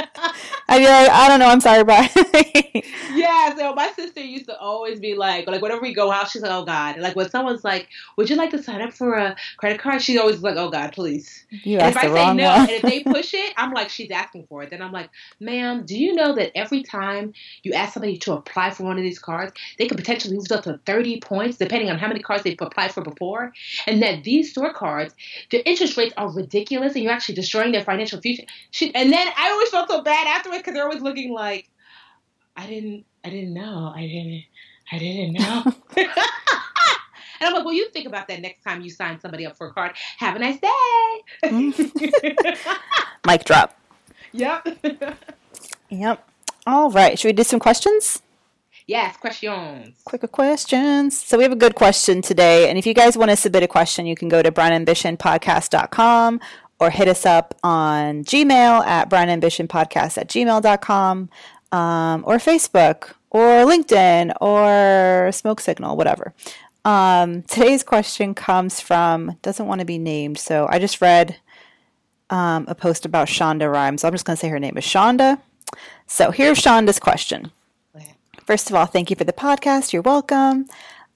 I'd 0.68 0.80
be 0.80 0.86
like, 0.86 1.10
I 1.10 1.28
don't 1.28 1.39
know. 1.39 1.47
I'm 1.47 1.62
sorry, 1.62 1.84
bye. 1.84 2.10
yeah. 3.14 3.55
So 3.55 3.74
my 3.74 3.91
sister 3.95 4.22
used 4.22 4.45
to 4.47 4.57
always 4.57 4.99
be 4.99 5.16
like, 5.16 5.47
like 5.47 5.62
whenever 5.62 5.82
we 5.82 5.93
go 5.93 6.12
out, 6.12 6.30
she's 6.30 6.41
like, 6.41 6.51
oh 6.51 6.66
God. 6.66 6.97
Like 6.97 7.16
when 7.16 7.30
someone's 7.30 7.64
like, 7.64 7.88
would 8.18 8.30
you 8.30 8.36
like 8.36 8.51
to 8.51 8.62
sign 8.62 8.82
up 8.82 8.93
for 8.93 9.14
a 9.14 9.36
credit 9.57 9.80
card? 9.80 10.01
She's 10.01 10.20
always 10.20 10.41
like, 10.41 10.57
oh 10.57 10.70
God, 10.70 10.93
please. 10.93 11.45
You 11.49 11.80
and 11.80 11.89
if 11.89 11.97
I 11.97 12.03
say 12.03 12.34
no, 12.34 12.45
one. 12.45 12.60
and 12.62 12.70
if 12.70 12.82
they 12.82 13.03
push 13.03 13.34
it, 13.34 13.53
I'm 13.57 13.74
like, 13.74 13.89
she's 13.89 14.12
asking 14.12 14.45
for 14.47 14.64
it. 14.64 14.70
Then 14.70 14.82
I'm 14.82 14.91
like, 14.91 15.10
ma'am, 15.39 15.86
do 15.86 15.97
you 15.97 16.14
know 16.14 16.36
that 16.36 16.51
every 16.55 16.84
time 16.84 17.34
you 17.64 17.74
ask 17.74 17.93
somebody 17.93 18.18
to 18.20 18.34
apply 18.34 18.72
for 18.72 18.84
one 18.84 18.97
of 18.97 19.03
these 19.03 19.20
cards, 19.20 19.53
they 19.78 19.88
could 19.88 19.97
potentially 19.97 20.36
lose 20.36 20.51
up 20.51 20.64
to 20.64 20.80
30 20.86 21.20
points 21.22 21.57
depending 21.57 21.89
on 21.89 21.97
how 21.97 22.07
many 22.07 22.20
cards 22.20 22.43
they've 22.43 22.57
applied 22.60 22.93
for 22.93 23.01
before. 23.01 23.51
And 23.88 24.01
that 24.01 24.24
these 24.24 24.51
store 24.51 24.74
cards, 24.74 25.14
their 25.51 25.62
interest 25.66 25.97
rates 25.97 26.14
are 26.18 26.30
ridiculous 26.30 26.93
and 26.93 27.03
you're 27.03 27.14
actually 27.14 27.36
destroying 27.36 27.72
their 27.72 27.84
financial 27.84 28.22
future. 28.22 28.43
She, 28.72 28.93
and 28.99 29.13
then 29.13 29.27
I 29.37 29.51
always 29.51 29.69
felt 29.69 29.89
so 29.89 30.01
bad 30.01 30.27
afterwards 30.27 30.59
because 30.59 30.73
they're 30.73 30.83
always 30.83 31.01
looking 31.01 31.33
like, 31.33 31.69
I 32.55 32.67
didn't, 32.67 33.05
I 33.23 33.29
didn't 33.29 33.53
know. 33.53 33.93
I 33.95 34.01
didn't, 34.01 34.43
I 34.91 34.99
didn't 34.99 35.33
know. 35.33 35.63
And 37.39 37.47
I'm 37.47 37.53
like, 37.53 37.63
well, 37.63 37.73
you 37.73 37.89
think 37.89 38.05
about 38.05 38.27
that 38.27 38.41
next 38.41 38.63
time 38.63 38.81
you 38.81 38.89
sign 38.89 39.19
somebody 39.19 39.45
up 39.45 39.57
for 39.57 39.67
a 39.67 39.73
card. 39.73 39.93
Have 40.17 40.35
a 40.35 40.39
nice 40.39 40.59
day. 40.59 41.23
Mic 43.25 43.45
drop. 43.45 43.79
Yep. 44.33 44.67
yep. 45.89 46.27
All 46.67 46.91
right. 46.91 47.17
Should 47.17 47.29
we 47.29 47.33
do 47.33 47.43
some 47.43 47.59
questions? 47.59 48.21
Yes, 48.87 49.15
questions. 49.17 49.95
Quick 50.03 50.29
questions. 50.31 51.17
So 51.17 51.37
we 51.37 51.43
have 51.43 51.51
a 51.51 51.55
good 51.55 51.75
question 51.75 52.21
today. 52.21 52.69
And 52.69 52.77
if 52.77 52.85
you 52.85 52.93
guys 52.93 53.17
want 53.17 53.31
to 53.31 53.37
submit 53.37 53.63
a 53.63 53.67
question, 53.67 54.05
you 54.05 54.15
can 54.15 54.27
go 54.29 54.41
to 54.41 54.51
brownambitionpodcast.com 54.51 56.41
or 56.80 56.89
hit 56.89 57.07
us 57.07 57.25
up 57.25 57.55
on 57.63 58.23
Gmail 58.23 58.86
at 58.86 59.09
brownambitionpodcast 59.09 60.17
at 60.17 60.27
gmail.com 60.30 61.30
um, 61.71 62.23
or 62.25 62.38
Facebook 62.38 63.13
or 63.30 63.65
LinkedIn 63.65 64.34
or 64.41 65.32
Smoke 65.32 65.59
Signal, 65.59 65.97
whatever. 65.97 66.34
Um, 66.86 67.43
today's 67.43 67.84
question 67.84 68.34
comes 68.34 68.80
from, 68.80 69.38
doesn't 69.41 69.67
want 69.67 69.80
to 69.80 69.86
be 69.86 69.97
named, 69.97 70.39
so 70.39 70.67
I 70.69 70.80
just 70.80 71.01
read 71.01 71.38
um, 72.30 72.65
a 72.67 72.75
post 72.75 73.05
about 73.05 73.27
Shonda 73.27 73.71
Rhimes. 73.71 74.01
So 74.01 74.07
I'm 74.07 74.13
just 74.13 74.25
going 74.25 74.38
to 74.38 74.39
say 74.39 74.49
her 74.49 74.59
name 74.59 74.77
is 74.77 74.86
Shonda. 74.86 75.39
So 76.07 76.32
here's 76.32 76.59
Shonda's 76.59 76.99
question. 76.99 77.51
First 78.45 78.69
of 78.69 78.75
all, 78.75 78.88
thank 78.88 79.11
you 79.11 79.15
for 79.15 79.25
the 79.25 79.34
podcast. 79.34 79.93
You're 79.93 80.01
welcome. 80.01 80.65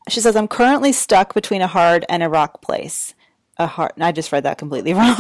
She 0.08 0.20
says, 0.20 0.36
I'm 0.36 0.48
currently 0.48 0.92
stuck 0.92 1.34
between 1.34 1.64
a 1.64 1.68
hard 1.68 2.06
and 2.08 2.22
a 2.22 2.30
rock 2.30 2.62
place. 2.62 3.16
A 3.58 3.68
hard. 3.68 3.92
I 4.00 4.12
just 4.12 4.32
read 4.32 4.44
that 4.44 4.58
completely 4.58 4.94
wrong. 4.96 5.16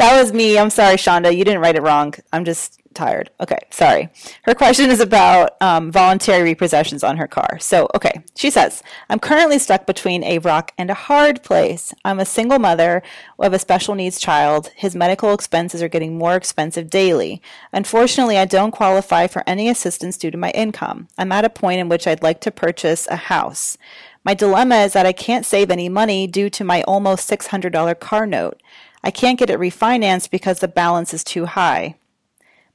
That 0.00 0.20
was 0.20 0.32
me. 0.32 0.58
I'm 0.58 0.70
sorry, 0.70 0.96
Shonda. 0.96 1.36
You 1.36 1.44
didn't 1.44 1.60
write 1.60 1.76
it 1.76 1.82
wrong. 1.82 2.14
I'm 2.32 2.44
just 2.46 2.80
tired. 2.94 3.30
Okay, 3.38 3.58
sorry. 3.70 4.08
Her 4.42 4.54
question 4.54 4.90
is 4.90 4.98
about 4.98 5.60
um, 5.60 5.92
voluntary 5.92 6.54
repossessions 6.54 7.06
on 7.06 7.18
her 7.18 7.28
car. 7.28 7.58
So, 7.60 7.86
okay, 7.94 8.22
she 8.34 8.50
says, 8.50 8.82
I'm 9.10 9.18
currently 9.18 9.58
stuck 9.58 9.86
between 9.86 10.24
a 10.24 10.38
rock 10.38 10.72
and 10.78 10.90
a 10.90 10.94
hard 10.94 11.42
place. 11.42 11.92
I'm 12.04 12.18
a 12.18 12.24
single 12.24 12.58
mother 12.58 13.02
of 13.38 13.52
a 13.52 13.58
special 13.58 13.94
needs 13.94 14.18
child. 14.18 14.70
His 14.74 14.96
medical 14.96 15.34
expenses 15.34 15.82
are 15.82 15.88
getting 15.88 16.16
more 16.18 16.34
expensive 16.34 16.88
daily. 16.88 17.42
Unfortunately, 17.72 18.38
I 18.38 18.46
don't 18.46 18.72
qualify 18.72 19.26
for 19.26 19.44
any 19.46 19.68
assistance 19.68 20.16
due 20.16 20.30
to 20.30 20.38
my 20.38 20.50
income. 20.50 21.08
I'm 21.18 21.32
at 21.32 21.44
a 21.44 21.50
point 21.50 21.80
in 21.80 21.88
which 21.90 22.06
I'd 22.06 22.22
like 22.22 22.40
to 22.40 22.50
purchase 22.50 23.06
a 23.08 23.16
house. 23.16 23.76
My 24.24 24.34
dilemma 24.34 24.76
is 24.76 24.92
that 24.94 25.06
I 25.06 25.12
can't 25.12 25.46
save 25.46 25.70
any 25.70 25.88
money 25.88 26.26
due 26.26 26.50
to 26.50 26.64
my 26.64 26.82
almost 26.82 27.30
$600 27.30 28.00
car 28.00 28.26
note. 28.26 28.60
I 29.02 29.10
can't 29.10 29.38
get 29.38 29.50
it 29.50 29.58
refinanced 29.58 30.30
because 30.30 30.60
the 30.60 30.68
balance 30.68 31.14
is 31.14 31.24
too 31.24 31.46
high. 31.46 31.96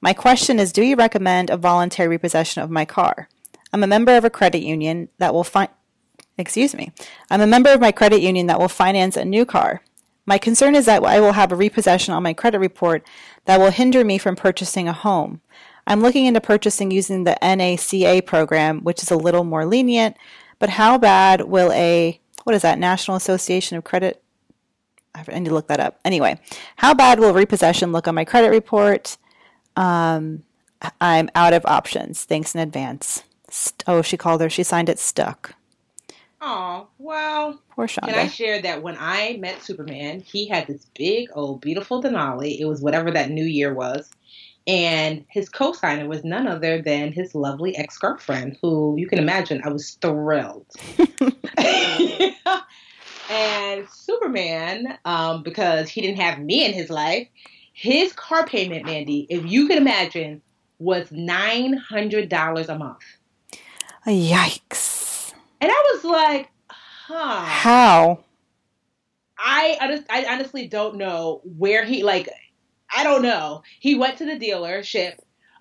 My 0.02 0.14
question 0.14 0.60
is 0.60 0.72
Do 0.72 0.84
you 0.84 0.96
recommend 0.96 1.50
a 1.50 1.58
voluntary 1.58 2.08
repossession 2.10 2.62
of 2.62 2.70
my 2.70 2.86
car? 2.86 3.30
I'm 3.72 3.84
a 3.84 3.88
member 3.88 4.16
of 4.16 4.24
a 4.24 4.30
credit 4.30 4.62
union 4.62 5.10
that 5.18 5.34
will 5.34 5.44
find. 5.44 5.70
Excuse 6.38 6.76
me. 6.76 6.92
I'm 7.30 7.42
a 7.42 7.48
member 7.48 7.72
of 7.72 7.80
my 7.80 7.92
credit 7.92 8.22
union 8.22 8.48
that 8.48 8.60
will 8.60 8.68
finance 8.68 9.16
a 9.16 9.24
new 9.24 9.46
car. 9.46 9.82
My 10.26 10.38
concern 10.38 10.76
is 10.76 10.86
that 10.86 11.04
I 11.04 11.20
will 11.20 11.34
have 11.34 11.52
a 11.52 11.56
repossession 11.56 12.14
on 12.14 12.24
my 12.24 12.34
credit 12.34 12.60
report 12.60 13.06
that 13.46 13.60
will 13.60 13.72
hinder 13.72 14.04
me 14.04 14.18
from 14.18 14.36
purchasing 14.36 14.88
a 14.88 14.94
home. 14.94 15.42
I'm 15.88 16.02
looking 16.02 16.26
into 16.26 16.42
purchasing 16.42 16.90
using 16.90 17.24
the 17.24 17.38
NACA 17.42 18.26
program, 18.26 18.82
which 18.82 19.04
is 19.04 19.12
a 19.12 19.18
little 19.18 19.44
more 19.44 19.66
lenient, 19.66 20.18
but 20.58 20.70
how 20.70 20.98
bad 20.98 21.42
will 21.42 21.72
a, 21.74 22.20
what 22.44 22.56
is 22.56 22.64
that, 22.64 22.80
National 22.80 23.18
Association 23.18 23.78
of 23.78 23.84
Credit? 23.84 24.22
I 25.16 25.40
need 25.40 25.50
to 25.50 25.54
look 25.54 25.68
that 25.68 25.80
up. 25.80 26.00
Anyway, 26.06 26.40
how 26.76 26.94
bad 26.94 27.20
will 27.20 27.34
repossession 27.34 27.92
look 27.92 28.08
on 28.08 28.16
my 28.16 28.26
credit 28.26 28.50
report? 28.50 29.18
Um, 29.76 30.44
I'm 31.02 31.30
out 31.36 31.54
of 31.54 31.66
options. 31.66 32.24
Thanks 32.24 32.54
in 32.54 32.62
advance. 32.62 33.24
St- 33.50 33.84
oh, 33.88 34.02
she 34.02 34.18
called 34.18 34.42
her. 34.42 34.50
She 34.50 34.64
signed 34.64 34.90
it 34.90 35.00
stuck. 35.00 35.56
Oh, 36.42 36.88
well. 37.00 37.60
Poor 37.72 37.88
Shonda. 37.88 38.06
Can 38.06 38.20
I 38.20 38.28
share 38.28 38.62
that 38.62 38.84
when 38.84 38.98
I 39.00 39.38
met 39.40 39.64
Superman, 39.64 40.20
he 40.20 40.48
had 40.48 40.68
this 40.68 40.86
big, 40.96 41.30
old, 41.34 41.62
beautiful 41.62 42.04
Denali. 42.04 42.60
It 42.60 42.66
was 42.66 42.82
whatever 42.82 43.12
that 43.12 43.32
new 43.32 43.46
year 43.46 43.74
was. 43.74 44.10
And 44.68 45.26
his 45.30 45.48
co 45.48 45.74
signer 45.74 46.08
was 46.08 46.24
none 46.24 46.48
other 46.48 46.82
than 46.82 47.12
his 47.12 47.36
lovely 47.36 47.78
ex 47.78 47.98
girlfriend, 47.98 48.58
who 48.62 48.96
you 48.98 49.08
can 49.08 49.20
imagine 49.20 49.62
I 49.64 49.70
was 49.70 49.92
thrilled. 50.02 50.66
and 53.30 53.88
Superman, 53.90 54.98
um, 55.06 55.44
because 55.44 55.90
he 55.90 56.02
didn't 56.02 56.20
have 56.20 56.40
me 56.40 56.66
in 56.66 56.74
his 56.74 56.90
life, 56.90 57.28
his 57.74 58.14
car 58.14 58.46
payment, 58.46 58.86
Mandi, 58.86 59.28
if 59.30 59.46
you 59.46 59.68
can 59.68 59.78
imagine, 59.78 60.42
was 60.80 61.12
nine 61.12 61.74
hundred 61.74 62.30
dollars 62.30 62.70
a 62.70 62.78
month. 62.78 63.04
Yikes! 64.06 65.34
And 65.62 65.72
I 65.72 65.92
was 65.94 66.04
like, 66.04 66.50
huh? 66.70 67.46
How? 67.46 68.20
I 69.38 70.04
I 70.10 70.26
honestly 70.30 70.68
don't 70.68 70.96
know 70.98 71.42
where 71.44 71.84
he 71.84 72.04
like. 72.04 72.30
I 72.96 73.04
don't 73.04 73.24
know. 73.24 73.64
He 73.80 73.96
went 73.96 74.18
to 74.20 74.26
the 74.26 74.40
dealership, 74.40 75.18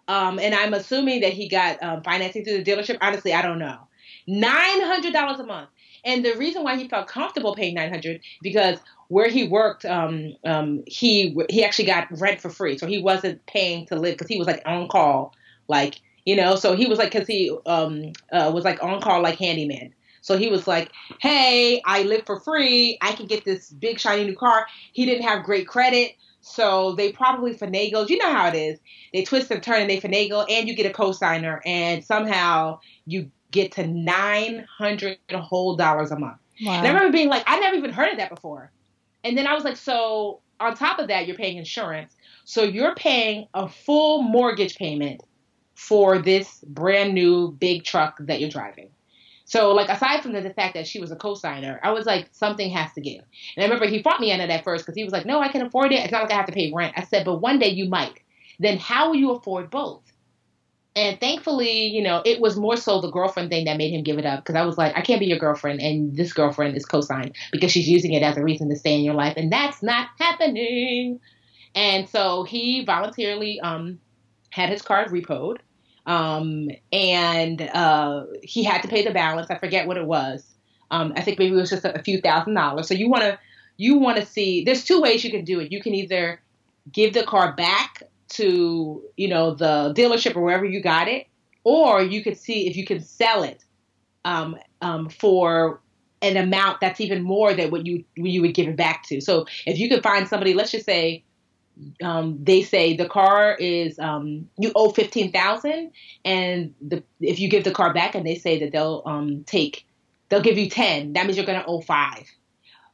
um, 0.09 0.39
and 0.39 0.55
I'm 0.55 0.75
assuming 0.75 1.23
that 1.23 1.33
he 1.33 1.49
got 1.49 1.83
um, 1.83 2.03
financing 2.03 2.45
through 2.45 2.63
the 2.63 2.71
dealership. 2.71 2.99
Honestly, 3.01 3.33
I 3.33 3.43
don't 3.43 3.59
know. 3.59 3.79
Nine 4.27 4.83
hundred 4.83 5.13
dollars 5.13 5.41
a 5.41 5.47
month. 5.47 5.71
And 6.05 6.25
the 6.25 6.35
reason 6.35 6.63
why 6.63 6.77
he 6.77 6.89
felt 6.89 7.09
comfortable 7.09 7.55
paying 7.55 7.75
900 7.75 8.21
because 8.43 8.79
where 9.09 9.29
he 9.29 9.47
worked, 9.47 9.85
um, 9.85 10.35
um, 10.45 10.83
he 10.87 11.37
he 11.51 11.65
actually 11.65 11.87
got 11.87 12.09
rent 12.19 12.41
for 12.41 12.51
free, 12.51 12.79
so 12.79 12.87
he 12.87 13.03
wasn't 13.03 13.45
paying 13.47 13.87
to 13.87 13.97
live 13.97 14.15
because 14.15 14.29
he 14.29 14.39
was 14.39 14.47
like 14.47 14.63
on 14.67 14.89
call, 14.89 15.35
like 15.69 16.01
you 16.25 16.37
know. 16.37 16.57
So 16.57 16.75
he 16.77 16.87
was 16.87 16.99
like, 16.99 17.13
because 17.13 17.29
he 17.29 17.57
um, 17.67 18.13
uh, 18.33 18.51
was 18.55 18.65
like 18.65 18.83
on 18.83 19.01
call 19.01 19.23
like 19.23 19.39
handyman. 19.39 19.95
So 20.23 20.39
he 20.39 20.49
was 20.49 20.67
like, 20.67 20.91
"Hey, 21.21 21.83
I 21.85 22.03
live 22.03 22.25
for 22.25 22.41
free. 22.41 22.99
I 23.03 23.13
can 23.13 23.27
get 23.27 23.45
this 23.45 23.71
big 23.71 24.01
shiny 24.01 24.25
new 24.25 24.37
car." 24.37 24.67
He 24.93 25.05
didn't 25.05 25.25
have 25.25 25.45
great 25.45 25.69
credit, 25.69 26.13
so 26.41 26.93
they 26.93 27.13
probably 27.13 27.55
finagled. 27.55 28.09
You 28.09 28.19
know 28.19 28.33
how 28.33 28.49
it 28.49 28.55
is. 28.55 28.79
They 29.13 29.23
twist 29.23 29.51
and 29.51 29.63
turn 29.63 29.83
and 29.83 29.91
they 29.91 30.01
finagle, 30.01 30.47
and 30.51 30.67
you 30.67 30.75
get 30.75 30.91
a 30.91 30.95
cosigner, 30.95 31.61
and 31.67 32.03
somehow 32.03 32.81
you 33.07 33.31
get 33.55 33.73
to 33.73 33.87
nine 33.87 34.67
hundred 34.79 35.19
whole 35.33 35.77
dollars 35.77 36.11
a 36.11 36.19
month. 36.19 36.39
Wow. 36.63 36.73
And 36.73 36.87
I 36.87 36.91
remember 36.91 37.13
being 37.13 37.29
like, 37.29 37.45
I 37.47 37.59
never 37.61 37.77
even 37.77 37.93
heard 37.93 38.11
of 38.11 38.19
that 38.19 38.29
before. 38.29 38.71
And 39.23 39.39
then 39.39 39.47
I 39.47 39.55
was 39.55 39.65
like, 39.65 39.77
so 39.77 40.41
on 40.61 40.77
top 40.77 40.99
of 40.99 41.09
that, 41.09 41.27
you're 41.27 41.37
paying 41.37 41.57
insurance. 41.57 42.15
So 42.45 42.63
you're 42.63 42.95
paying 42.95 43.49
a 43.55 43.69
full 43.69 44.23
mortgage 44.23 44.77
payment 44.77 45.23
for 45.75 46.19
this 46.19 46.63
brand 46.67 47.15
new 47.15 47.53
big 47.53 47.85
truck 47.85 48.19
that 48.21 48.41
you're 48.41 48.51
driving. 48.51 48.91
So, 49.47 49.73
like, 49.73 49.89
aside 49.89 50.23
from 50.23 50.33
the, 50.33 50.41
the 50.41 50.55
fact 50.55 50.75
that 50.75 50.87
she 50.87 51.01
was 51.01 51.11
a 51.11 51.17
co-signer, 51.17 51.79
I 51.83 51.91
was 51.91 52.07
like, 52.07 52.29
something 52.33 52.71
has 52.71 52.93
to 52.95 53.01
give. 53.01 53.23
And 53.57 53.63
I 53.63 53.65
remember 53.65 53.87
he 53.87 54.03
fought 54.03 54.21
me 54.21 54.33
on 54.33 54.41
it 54.41 54.51
at 54.51 54.65
first 54.65 54.85
because 54.85 54.97
he 54.97 55.05
was 55.05 55.13
like, 55.13 55.27
no, 55.27 55.41
I 55.41 55.49
can 55.49 55.63
afford 55.63 55.93
it. 55.93 56.01
It's 56.01 56.13
not 56.13 56.23
like 56.23 56.33
I 56.33 56.37
have 56.37 56.47
to 56.47 56.53
pay 56.53 56.73
rent. 56.73 56.95
I 56.97 57.05
said, 57.05 57.25
but 57.25 57.37
one 57.37 57.59
day 57.59 57.69
you 57.69 57.89
might. 57.89 58.21
Then 58.59 58.79
how 58.79 59.09
will 59.09 59.17
you 59.17 59.33
afford 59.33 59.71
both? 59.71 60.03
And 60.97 61.19
thankfully, 61.19 61.87
you 61.87 62.03
know, 62.03 62.23
it 62.25 62.41
was 62.41 62.57
more 62.57 62.77
so 62.77 63.01
the 63.01 63.11
girlfriend 63.11 63.51
thing 63.51 63.65
that 63.65 63.77
made 63.77 63.93
him 63.93 64.05
give 64.05 64.17
it 64.17 64.25
up 64.25 64.41
because 64.41 64.55
I 64.55 64.65
was 64.65 64.79
like, 64.79 64.97
I 64.97 65.01
can't 65.01 65.19
be 65.19 65.27
your 65.27 65.39
girlfriend, 65.39 65.81
and 65.81 66.17
this 66.17 66.33
girlfriend 66.33 66.77
is 66.77 66.87
co-signed 66.87 67.35
because 67.51 67.73
she's 67.73 67.89
using 67.89 68.13
it 68.13 68.23
as 68.23 68.37
a 68.37 68.43
reason 68.45 68.69
to 68.69 68.77
stay 68.77 68.95
in 68.95 69.03
your 69.03 69.15
life, 69.15 69.35
and 69.37 69.53
that's 69.53 69.83
not 69.83 70.09
happening. 70.21 71.19
And 71.75 72.09
so 72.09 72.45
he 72.45 72.85
voluntarily 72.85 73.61
um, 73.61 73.99
had 74.51 74.69
his 74.69 74.83
car 74.83 75.07
repoed, 75.07 75.57
um, 76.07 76.69
and 76.93 77.61
uh, 77.61 78.27
he 78.45 78.63
had 78.63 78.83
to 78.83 78.89
pay 78.89 79.03
the 79.03 79.11
balance. 79.11 79.51
I 79.51 79.59
forget 79.59 79.89
what 79.89 79.97
it 79.97 80.07
was. 80.07 80.47
Um, 80.93 81.13
I 81.17 81.23
think 81.23 81.41
maybe 81.41 81.55
it 81.55 81.61
was 81.61 81.71
just 81.71 81.85
a, 81.85 81.99
a 81.99 82.03
few 82.05 82.21
thousand 82.21 82.55
dollars. 82.55 82.87
So 82.87 82.95
you 82.95 83.11
want 83.11 83.25
to 83.25 83.37
you 83.77 83.99
want 83.99 84.19
to 84.19 84.27
see. 84.27 84.63
There's 84.65 84.85
two 84.85 85.01
ways 85.01 85.25
you 85.25 85.33
can 85.33 85.45
do 85.45 85.59
it. 85.59 85.73
You 85.73 85.83
can 85.83 85.93
either 85.93 86.41
give 86.93 87.15
the 87.15 87.25
car 87.25 87.53
back 87.57 88.05
to 88.29 89.03
you 89.17 89.29
know 89.29 89.55
the 89.55 89.93
dealership 89.97 90.37
or 90.37 90.43
wherever 90.43 90.65
you 90.65 90.81
got 90.83 91.09
it, 91.09 91.27
or 91.65 92.03
you 92.03 92.23
could 92.23 92.39
see 92.39 92.69
if 92.69 92.77
you 92.77 92.85
can 92.85 93.01
sell 93.01 93.43
it 93.43 93.65
um, 94.25 94.57
um, 94.81 95.09
for 95.09 95.81
an 96.23 96.37
amount 96.37 96.81
that's 96.81 97.01
even 97.01 97.23
more 97.23 97.55
than 97.55 97.71
what 97.71 97.87
you 97.87 98.05
you 98.15 98.41
would 98.41 98.55
give 98.55 98.69
it 98.69 98.77
back 98.77 99.05
to. 99.05 99.21
So 99.21 99.47
if 99.67 99.79
you 99.79 99.89
could 99.89 100.03
find 100.03 100.27
somebody, 100.29 100.55
let's 100.55 100.71
just 100.71 100.87
say 100.87 101.25
um, 102.03 102.39
they 102.43 102.63
say 102.63 102.97
the 102.97 103.09
car 103.09 103.55
is 103.57 103.99
um, 103.99 104.49
you 104.59 104.73
owe 104.75 104.91
fifteen 104.91 105.33
thousand, 105.33 105.93
and 106.25 106.75
the 106.81 107.03
if 107.21 107.39
you 107.39 107.49
give 107.49 107.65
the 107.65 107.73
car 107.73 107.93
back, 107.93 108.15
and 108.15 108.27
they 108.27 108.37
say 108.37 108.61
that 108.61 108.73
they'll 108.73 109.03
um, 109.07 109.45
take 109.45 109.87
they'll 110.29 110.41
give 110.41 110.59
you 110.59 110.71
ten, 110.71 111.13
that 111.13 111.27
means 111.27 111.37
you're 111.37 111.47
going 111.47 111.61
to 111.61 111.67
owe 111.67 111.81
five. 111.81 112.25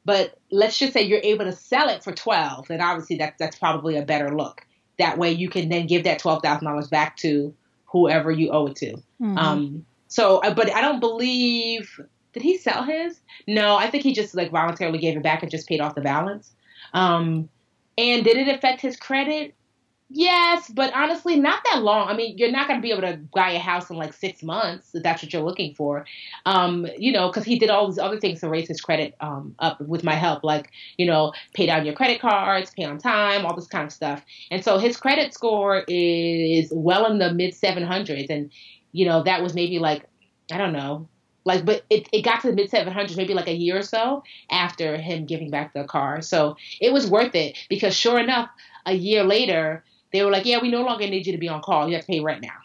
But 0.04 0.38
let's 0.50 0.78
just 0.78 0.92
say 0.94 1.02
you're 1.02 1.20
able 1.22 1.44
to 1.44 1.52
sell 1.52 1.88
it 1.88 2.02
for 2.02 2.12
twelve, 2.12 2.68
then 2.68 2.80
obviously 2.80 3.16
that's 3.16 3.38
that's 3.38 3.58
probably 3.58 3.96
a 3.96 4.02
better 4.02 4.34
look. 4.34 4.66
That 5.00 5.18
way 5.18 5.32
you 5.32 5.48
can 5.48 5.68
then 5.68 5.86
give 5.86 6.04
that 6.04 6.20
twelve 6.20 6.42
thousand 6.42 6.66
dollars 6.66 6.86
back 6.88 7.16
to 7.18 7.52
whoever 7.86 8.30
you 8.30 8.50
owe 8.50 8.68
it 8.68 8.76
to. 8.76 8.92
Mm-hmm. 8.92 9.38
Um, 9.38 9.86
so, 10.06 10.38
uh, 10.38 10.54
but 10.54 10.72
I 10.72 10.80
don't 10.80 11.00
believe 11.00 12.00
did 12.32 12.42
he 12.42 12.58
sell 12.58 12.84
his? 12.84 13.20
No, 13.46 13.76
I 13.76 13.90
think 13.90 14.04
he 14.04 14.12
just 14.12 14.34
like 14.34 14.50
voluntarily 14.50 14.98
gave 14.98 15.16
it 15.16 15.22
back 15.22 15.42
and 15.42 15.50
just 15.50 15.68
paid 15.68 15.80
off 15.80 15.94
the 15.94 16.00
balance. 16.00 16.52
Um, 16.92 17.48
and 17.98 18.24
did 18.24 18.36
it 18.36 18.48
affect 18.48 18.80
his 18.80 18.96
credit? 18.96 19.54
Yes, 20.12 20.68
but 20.68 20.92
honestly, 20.92 21.38
not 21.38 21.62
that 21.70 21.84
long. 21.84 22.08
I 22.08 22.16
mean, 22.16 22.36
you're 22.36 22.50
not 22.50 22.66
going 22.66 22.80
to 22.80 22.82
be 22.82 22.90
able 22.90 23.02
to 23.02 23.16
buy 23.32 23.52
a 23.52 23.60
house 23.60 23.90
in 23.90 23.96
like 23.96 24.12
six 24.12 24.42
months 24.42 24.92
if 24.92 25.04
that's 25.04 25.22
what 25.22 25.32
you're 25.32 25.44
looking 25.44 25.72
for. 25.76 26.04
Um, 26.46 26.84
you 26.98 27.12
know, 27.12 27.28
because 27.28 27.44
he 27.44 27.60
did 27.60 27.70
all 27.70 27.86
these 27.86 27.98
other 28.00 28.18
things 28.18 28.40
to 28.40 28.48
raise 28.48 28.66
his 28.66 28.80
credit 28.80 29.14
um, 29.20 29.54
up 29.60 29.80
with 29.80 30.02
my 30.02 30.14
help, 30.16 30.42
like, 30.42 30.72
you 30.96 31.06
know, 31.06 31.32
pay 31.54 31.64
down 31.66 31.84
your 31.86 31.94
credit 31.94 32.20
cards, 32.20 32.72
pay 32.76 32.82
on 32.84 32.98
time, 32.98 33.46
all 33.46 33.54
this 33.54 33.68
kind 33.68 33.86
of 33.86 33.92
stuff. 33.92 34.24
And 34.50 34.64
so 34.64 34.78
his 34.78 34.96
credit 34.96 35.32
score 35.32 35.84
is 35.86 36.72
well 36.74 37.06
in 37.06 37.18
the 37.18 37.32
mid 37.32 37.54
700s. 37.54 38.30
And, 38.30 38.50
you 38.90 39.06
know, 39.06 39.22
that 39.22 39.42
was 39.44 39.54
maybe 39.54 39.78
like, 39.78 40.06
I 40.50 40.58
don't 40.58 40.72
know, 40.72 41.08
like 41.44 41.64
but 41.64 41.84
it, 41.88 42.08
it 42.12 42.22
got 42.22 42.40
to 42.40 42.48
the 42.48 42.56
mid 42.56 42.68
700s 42.68 43.16
maybe 43.16 43.32
like 43.34 43.48
a 43.48 43.54
year 43.54 43.78
or 43.78 43.82
so 43.82 44.24
after 44.50 44.96
him 44.98 45.24
giving 45.24 45.50
back 45.50 45.72
the 45.72 45.84
car 45.84 46.20
so 46.20 46.54
it 46.82 46.92
was 46.92 47.08
worth 47.10 47.34
it 47.34 47.56
because 47.70 47.96
sure 47.96 48.18
enough 48.18 48.50
a 48.84 48.92
year 48.92 49.24
later 49.24 49.82
they 50.12 50.22
were 50.24 50.30
like, 50.30 50.46
yeah, 50.46 50.60
we 50.60 50.70
no 50.70 50.82
longer 50.82 51.06
need 51.06 51.26
you 51.26 51.32
to 51.32 51.38
be 51.38 51.48
on 51.48 51.62
call. 51.62 51.88
You 51.88 51.94
have 51.94 52.04
to 52.04 52.12
pay 52.12 52.20
rent 52.20 52.42
now. 52.42 52.58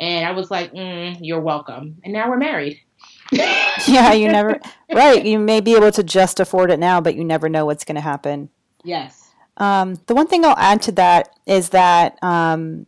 And 0.00 0.26
I 0.26 0.32
was 0.32 0.50
like, 0.50 0.72
mm, 0.72 1.16
you're 1.20 1.40
welcome. 1.40 1.98
And 2.02 2.12
now 2.12 2.28
we're 2.28 2.36
married. 2.36 2.80
yeah, 3.30 4.12
you 4.12 4.28
never, 4.28 4.60
right. 4.92 5.24
You 5.24 5.38
may 5.38 5.60
be 5.60 5.74
able 5.76 5.92
to 5.92 6.02
just 6.02 6.40
afford 6.40 6.70
it 6.70 6.78
now, 6.78 7.00
but 7.00 7.14
you 7.14 7.24
never 7.24 7.48
know 7.48 7.66
what's 7.66 7.84
going 7.84 7.94
to 7.94 8.00
happen. 8.00 8.50
Yes. 8.82 9.30
Um, 9.56 10.00
the 10.06 10.14
one 10.14 10.26
thing 10.26 10.44
I'll 10.44 10.58
add 10.58 10.82
to 10.82 10.92
that 10.92 11.30
is 11.46 11.70
that 11.70 12.18
um, 12.22 12.86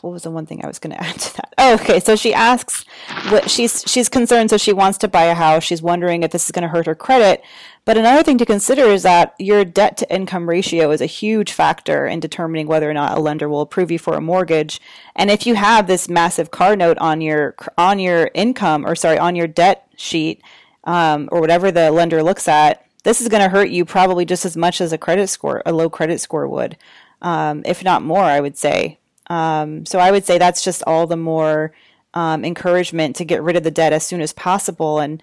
what 0.00 0.12
was 0.12 0.22
the 0.22 0.30
one 0.30 0.46
thing 0.46 0.64
I 0.64 0.66
was 0.66 0.78
going 0.78 0.92
to 0.96 1.02
add 1.02 1.18
to 1.18 1.36
that? 1.36 1.54
Oh, 1.58 1.74
okay. 1.74 2.00
So 2.00 2.16
she 2.16 2.32
asks 2.34 2.84
what 3.30 3.50
she's 3.50 3.84
she's 3.86 4.08
concerned. 4.08 4.50
So 4.50 4.56
she 4.56 4.72
wants 4.72 4.98
to 4.98 5.08
buy 5.08 5.24
a 5.24 5.34
house. 5.34 5.64
She's 5.64 5.82
wondering 5.82 6.22
if 6.22 6.30
this 6.30 6.46
is 6.46 6.52
going 6.52 6.62
to 6.62 6.68
hurt 6.68 6.86
her 6.86 6.94
credit. 6.94 7.42
But 7.84 7.96
another 7.96 8.22
thing 8.22 8.36
to 8.36 8.44
consider 8.44 8.82
is 8.82 9.02
that 9.04 9.34
your 9.38 9.64
debt 9.64 9.96
to 9.96 10.14
income 10.14 10.46
ratio 10.46 10.90
is 10.90 11.00
a 11.00 11.06
huge 11.06 11.52
factor 11.52 12.06
in 12.06 12.20
determining 12.20 12.66
whether 12.66 12.88
or 12.88 12.92
not 12.92 13.16
a 13.16 13.20
lender 13.20 13.48
will 13.48 13.62
approve 13.62 13.90
you 13.90 13.98
for 13.98 14.14
a 14.14 14.20
mortgage. 14.20 14.78
And 15.16 15.30
if 15.30 15.46
you 15.46 15.54
have 15.54 15.86
this 15.86 16.06
massive 16.06 16.50
car 16.50 16.76
note 16.76 16.98
on 16.98 17.22
your 17.22 17.54
on 17.78 17.98
your 17.98 18.30
income 18.34 18.86
or 18.86 18.94
sorry 18.94 19.18
on 19.18 19.36
your 19.36 19.46
debt 19.46 19.88
sheet 19.96 20.42
um, 20.84 21.30
or 21.32 21.40
whatever 21.40 21.70
the 21.70 21.90
lender 21.90 22.22
looks 22.22 22.46
at, 22.46 22.84
this 23.04 23.22
is 23.22 23.28
going 23.28 23.42
to 23.42 23.48
hurt 23.48 23.70
you 23.70 23.86
probably 23.86 24.26
just 24.26 24.44
as 24.44 24.54
much 24.54 24.82
as 24.82 24.92
a 24.92 24.98
credit 24.98 25.28
score, 25.28 25.62
a 25.64 25.72
low 25.72 25.88
credit 25.88 26.20
score 26.20 26.46
would, 26.46 26.76
um, 27.22 27.62
if 27.64 27.82
not 27.82 28.02
more. 28.02 28.24
I 28.24 28.40
would 28.40 28.58
say. 28.58 28.97
Um, 29.28 29.84
so 29.86 29.98
I 29.98 30.10
would 30.10 30.24
say 30.24 30.38
that's 30.38 30.62
just 30.62 30.82
all 30.86 31.06
the 31.06 31.16
more 31.16 31.72
um, 32.14 32.44
encouragement 32.44 33.16
to 33.16 33.24
get 33.24 33.42
rid 33.42 33.56
of 33.56 33.62
the 33.62 33.70
debt 33.70 33.92
as 33.92 34.04
soon 34.04 34.20
as 34.20 34.32
possible. 34.32 34.98
And 34.98 35.22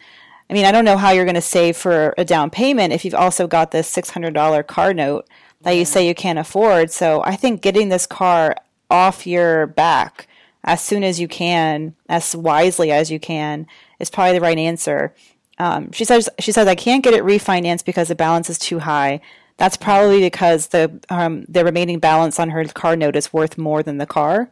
I 0.49 0.53
mean, 0.53 0.66
I 0.66 0.72
don't 0.72 0.86
know 0.86 0.97
how 0.97 1.12
you're 1.12 1.26
going 1.26 1.36
to 1.36 1.41
save 1.41 1.76
for 1.76 2.14
a 2.18 2.26
down 2.26 2.49
payment 2.49 2.93
if 2.93 3.03
you've 3.03 3.16
also 3.16 3.47
got 3.47 3.72
this 3.72 3.93
$600 3.93 4.68
car 4.68 4.93
note 4.93 5.28
that 5.62 5.72
you 5.72 5.86
say 5.86 6.08
you 6.08 6.16
can't 6.16 6.39
afford. 6.39 6.91
So 6.91 7.24
I 7.24 7.36
think 7.36 7.62
getting 7.62 7.89
this 7.89 8.06
car 8.06 8.56
off 8.89 9.26
your 9.26 9.68
back 9.68 10.28
as 10.64 10.82
soon 10.82 11.03
as 11.03 11.20
you 11.20 11.28
can, 11.28 11.95
as 12.08 12.36
wisely 12.36 12.91
as 12.91 13.12
you 13.12 13.20
can, 13.20 13.68
is 13.99 14.10
probably 14.10 14.34
the 14.34 14.41
right 14.41 14.58
answer. 14.58 15.14
Um, 15.58 15.91
she 15.91 16.03
says 16.03 16.28
she 16.39 16.51
says 16.51 16.68
I 16.68 16.76
can't 16.76 17.03
get 17.03 17.14
it 17.14 17.24
refinanced 17.24 17.86
because 17.86 18.10
the 18.10 18.16
balance 18.16 18.49
is 18.49 18.58
too 18.60 18.80
high. 18.80 19.22
That's 19.58 19.78
probably 19.78 20.20
because 20.20 20.68
the 20.68 20.99
um, 21.10 21.45
the 21.47 21.64
remaining 21.64 21.99
balance 21.99 22.39
on 22.39 22.49
her 22.49 22.66
car 22.66 22.95
note 22.95 23.16
is 23.16 23.32
worth 23.32 23.58
more 23.58 23.82
than 23.84 23.97
the 23.97 24.06
car. 24.06 24.49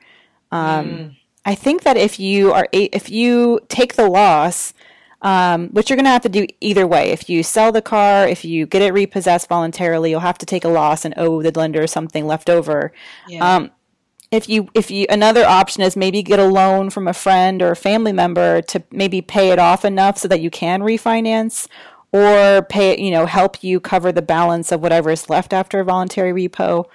Um, 0.51 0.87
mm. 0.87 1.17
I 1.45 1.55
think 1.55 1.83
that 1.83 1.97
if 1.97 2.19
you 2.19 2.53
are 2.53 2.67
if 2.71 3.09
you 3.09 3.59
take 3.67 3.95
the 3.95 4.07
loss, 4.07 4.73
um, 5.23 5.69
which 5.69 5.89
you're 5.89 5.97
going 5.97 6.05
to 6.05 6.11
have 6.11 6.21
to 6.23 6.29
do 6.29 6.45
either 6.59 6.85
way. 6.85 7.09
If 7.11 7.29
you 7.29 7.43
sell 7.43 7.71
the 7.71 7.81
car, 7.81 8.27
if 8.27 8.43
you 8.45 8.65
get 8.65 8.81
it 8.81 8.93
repossessed 8.93 9.47
voluntarily, 9.47 10.09
you'll 10.09 10.19
have 10.19 10.37
to 10.39 10.45
take 10.45 10.65
a 10.65 10.69
loss 10.69 11.05
and 11.05 11.13
owe 11.17 11.41
the 11.41 11.51
lender 11.57 11.87
something 11.87 12.27
left 12.27 12.49
over. 12.49 12.91
Yeah. 13.27 13.55
Um, 13.55 13.71
if 14.31 14.49
you 14.49 14.67
if 14.73 14.89
you 14.89 15.05
another 15.09 15.45
option 15.45 15.83
is 15.83 15.95
maybe 15.95 16.23
get 16.23 16.39
a 16.39 16.45
loan 16.45 16.89
from 16.89 17.07
a 17.07 17.13
friend 17.13 17.61
or 17.61 17.71
a 17.71 17.75
family 17.75 18.11
member 18.11 18.63
to 18.63 18.83
maybe 18.91 19.21
pay 19.21 19.51
it 19.51 19.59
off 19.59 19.85
enough 19.85 20.17
so 20.17 20.27
that 20.27 20.41
you 20.41 20.49
can 20.49 20.81
refinance 20.81 21.67
or 22.13 22.61
pay, 22.69 22.97
you 23.01 23.09
know, 23.09 23.25
help 23.25 23.63
you 23.63 23.79
cover 23.79 24.11
the 24.11 24.21
balance 24.21 24.71
of 24.71 24.81
whatever 24.81 25.09
is 25.09 25.29
left 25.29 25.51
after 25.51 25.79
a 25.79 25.83
voluntary 25.83 26.31
repo 26.31 26.85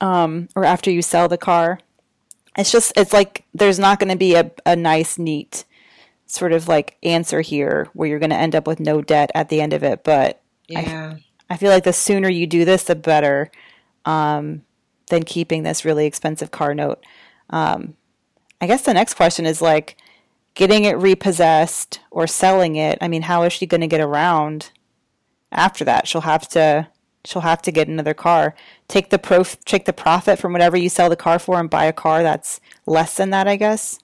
um, 0.00 0.48
or 0.54 0.64
after 0.64 0.90
you 0.90 1.02
sell 1.02 1.28
the 1.28 1.36
car. 1.36 1.80
It's 2.56 2.70
just, 2.70 2.92
it's 2.96 3.12
like 3.12 3.44
there's 3.52 3.80
not 3.80 3.98
going 3.98 4.10
to 4.10 4.16
be 4.16 4.34
a, 4.34 4.50
a 4.64 4.76
nice, 4.76 5.18
neat 5.18 5.64
sort 6.26 6.52
of 6.52 6.68
like 6.68 6.96
answer 7.02 7.40
here 7.40 7.88
where 7.92 8.08
you're 8.08 8.20
going 8.20 8.30
to 8.30 8.36
end 8.36 8.54
up 8.54 8.68
with 8.68 8.78
no 8.78 9.02
debt 9.02 9.32
at 9.34 9.48
the 9.48 9.60
end 9.60 9.72
of 9.72 9.82
it. 9.82 10.04
But 10.04 10.40
yeah. 10.68 11.16
I, 11.50 11.54
I 11.54 11.56
feel 11.56 11.70
like 11.70 11.82
the 11.82 11.92
sooner 11.92 12.28
you 12.28 12.46
do 12.46 12.64
this, 12.64 12.84
the 12.84 12.94
better 12.94 13.50
um, 14.04 14.62
than 15.08 15.24
keeping 15.24 15.64
this 15.64 15.84
really 15.84 16.06
expensive 16.06 16.52
car 16.52 16.74
note. 16.74 17.04
Um, 17.50 17.94
I 18.60 18.68
guess 18.68 18.82
the 18.82 18.94
next 18.94 19.14
question 19.14 19.46
is 19.46 19.60
like, 19.60 19.96
getting 20.54 20.84
it 20.84 20.96
repossessed 20.98 22.00
or 22.10 22.26
selling 22.26 22.76
it, 22.76 22.98
I 23.00 23.08
mean, 23.08 23.22
how 23.22 23.42
is 23.44 23.52
she 23.52 23.66
going 23.66 23.80
to 23.80 23.86
get 23.86 24.00
around 24.00 24.70
after 25.52 25.84
that? 25.84 26.08
She'll 26.08 26.22
have 26.22 26.48
to 26.50 26.88
she'll 27.24 27.42
have 27.42 27.62
to 27.62 27.72
get 27.72 27.88
another 27.88 28.14
car. 28.14 28.54
Take 28.88 29.10
the 29.10 29.18
pro 29.18 29.44
take 29.64 29.84
the 29.84 29.92
profit 29.92 30.38
from 30.38 30.52
whatever 30.52 30.76
you 30.76 30.88
sell 30.88 31.08
the 31.08 31.16
car 31.16 31.38
for 31.38 31.58
and 31.58 31.70
buy 31.70 31.84
a 31.84 31.92
car 31.92 32.22
that's 32.22 32.60
less 32.86 33.16
than 33.16 33.30
that, 33.30 33.46
I 33.48 33.56
guess. 33.56 33.98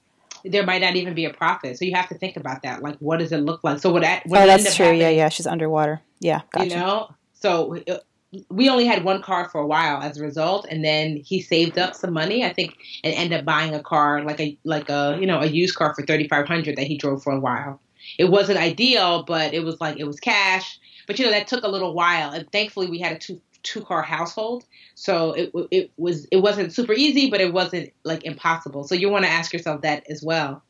There 0.44 0.64
might 0.64 0.80
not 0.80 0.94
even 0.94 1.14
be 1.14 1.24
a 1.24 1.32
profit, 1.32 1.76
so 1.76 1.84
you 1.84 1.94
have 1.96 2.08
to 2.08 2.14
think 2.14 2.36
about 2.36 2.62
that. 2.62 2.80
Like, 2.80 2.96
what 2.98 3.18
does 3.18 3.32
it 3.32 3.38
look 3.38 3.64
like? 3.64 3.80
So 3.80 3.92
what? 3.92 4.04
What 4.26 4.42
oh, 4.42 4.46
that's 4.46 4.76
true. 4.76 4.92
Yeah, 4.92 5.08
yeah. 5.08 5.28
She's 5.28 5.46
underwater. 5.46 6.00
Yeah, 6.20 6.42
gotcha. 6.52 6.68
You 6.68 6.76
know, 6.76 7.10
so 7.34 7.76
uh, 7.88 7.98
we 8.50 8.68
only 8.68 8.86
had 8.86 9.04
one 9.04 9.22
car 9.22 9.48
for 9.48 9.60
a 9.60 9.66
while 9.66 10.02
as 10.02 10.18
a 10.18 10.22
result, 10.22 10.66
and 10.70 10.84
then 10.84 11.16
he 11.16 11.40
saved 11.40 11.78
up 11.78 11.94
some 11.94 12.12
money, 12.12 12.44
I 12.44 12.52
think, 12.52 12.76
and 13.04 13.14
ended 13.14 13.40
up 13.40 13.44
buying 13.44 13.74
a 13.74 13.82
car 13.82 14.22
like 14.22 14.40
a 14.40 14.56
like 14.64 14.88
a 14.88 15.16
you 15.20 15.26
know 15.26 15.40
a 15.40 15.46
used 15.46 15.76
car 15.76 15.94
for 15.94 16.04
thirty 16.04 16.28
five 16.28 16.46
hundred 16.46 16.76
that 16.76 16.86
he 16.86 16.96
drove 16.96 17.22
for 17.22 17.32
a 17.32 17.40
while. 17.40 17.80
It 18.18 18.30
wasn't 18.30 18.58
ideal, 18.58 19.24
but 19.24 19.54
it 19.54 19.64
was 19.64 19.80
like 19.80 19.98
it 19.98 20.04
was 20.04 20.20
cash. 20.20 20.78
But 21.06 21.18
you 21.18 21.24
know 21.24 21.30
that 21.30 21.46
took 21.46 21.64
a 21.64 21.68
little 21.68 21.94
while, 21.94 22.30
and 22.30 22.50
thankfully 22.50 22.88
we 22.88 22.98
had 22.98 23.12
a 23.12 23.18
two 23.18 23.40
two 23.62 23.82
car 23.82 24.02
household, 24.02 24.64
so 24.94 25.32
it 25.32 25.52
it 25.70 25.90
was 25.96 26.26
it 26.30 26.38
wasn't 26.38 26.72
super 26.72 26.92
easy, 26.92 27.30
but 27.30 27.40
it 27.40 27.52
wasn't 27.52 27.92
like 28.04 28.24
impossible. 28.24 28.84
So 28.84 28.94
you 28.94 29.08
want 29.10 29.24
to 29.24 29.30
ask 29.30 29.52
yourself 29.52 29.82
that 29.82 30.08
as 30.08 30.22
well, 30.22 30.62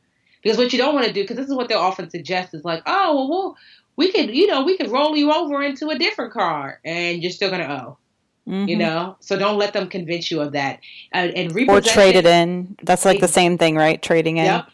because 0.42 0.58
what 0.58 0.72
you 0.72 0.78
don't 0.78 0.94
want 0.94 1.06
to 1.06 1.12
do, 1.12 1.22
because 1.22 1.36
this 1.36 1.48
is 1.48 1.54
what 1.54 1.68
they'll 1.68 1.78
often 1.78 2.10
suggest, 2.10 2.54
is 2.54 2.64
like, 2.64 2.82
oh 2.86 3.14
well, 3.14 3.28
we'll 3.28 3.56
we 3.96 4.12
could, 4.12 4.34
you 4.34 4.46
know, 4.46 4.64
we 4.64 4.76
could 4.76 4.90
roll 4.90 5.16
you 5.16 5.32
over 5.32 5.62
into 5.62 5.88
a 5.90 5.98
different 5.98 6.32
car 6.32 6.80
and 6.84 7.22
you're 7.22 7.32
still 7.32 7.50
going 7.50 7.62
to 7.62 7.70
owe. 7.70 7.98
Mm-hmm. 8.46 8.68
You 8.68 8.76
know, 8.76 9.16
so 9.18 9.36
don't 9.36 9.58
let 9.58 9.72
them 9.72 9.88
convince 9.88 10.30
you 10.30 10.40
of 10.40 10.52
that. 10.52 10.78
Uh, 11.12 11.30
and 11.34 11.50
or 11.68 11.80
trade 11.80 12.14
it 12.14 12.26
in. 12.26 12.76
That's 12.80 13.04
like 13.04 13.20
the 13.20 13.26
same 13.26 13.58
thing, 13.58 13.74
right? 13.74 14.00
Trading 14.00 14.36
in. 14.36 14.44
Yep. 14.44 14.68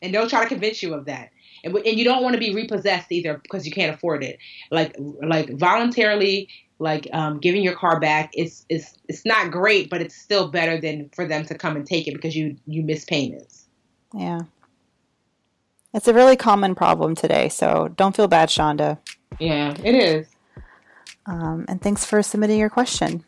And 0.00 0.12
don't 0.12 0.30
try 0.30 0.42
to 0.42 0.48
convince 0.48 0.82
you 0.82 0.94
of 0.94 1.04
that. 1.04 1.28
And, 1.62 1.76
and 1.76 1.98
you 1.98 2.04
don't 2.04 2.22
want 2.22 2.32
to 2.32 2.40
be 2.40 2.54
repossessed 2.54 3.12
either 3.12 3.36
because 3.42 3.66
you 3.66 3.72
can't 3.72 3.94
afford 3.94 4.24
it. 4.24 4.38
Like 4.70 4.96
like 5.22 5.50
voluntarily 5.58 6.48
like 6.80 7.06
um, 7.12 7.38
giving 7.38 7.62
your 7.62 7.74
car 7.74 8.00
back 8.00 8.32
is 8.34 8.64
is 8.68 8.96
it's 9.06 9.26
not 9.26 9.50
great, 9.50 9.90
but 9.90 10.00
it's 10.00 10.16
still 10.16 10.48
better 10.48 10.80
than 10.80 11.10
for 11.14 11.26
them 11.26 11.44
to 11.44 11.54
come 11.54 11.76
and 11.76 11.86
take 11.86 12.08
it 12.08 12.14
because 12.14 12.34
you 12.34 12.56
you 12.66 12.82
miss 12.82 13.04
payments. 13.04 13.66
Yeah. 14.14 14.40
It's 15.92 16.06
a 16.06 16.14
really 16.14 16.36
common 16.36 16.76
problem 16.76 17.16
today, 17.16 17.48
so 17.48 17.88
don't 17.96 18.14
feel 18.14 18.28
bad, 18.28 18.48
Shonda. 18.48 18.98
Yeah, 19.40 19.74
it 19.82 19.94
is. 19.94 20.28
Um, 21.26 21.64
and 21.68 21.82
thanks 21.82 22.04
for 22.04 22.22
submitting 22.22 22.60
your 22.60 22.70
question. 22.70 23.24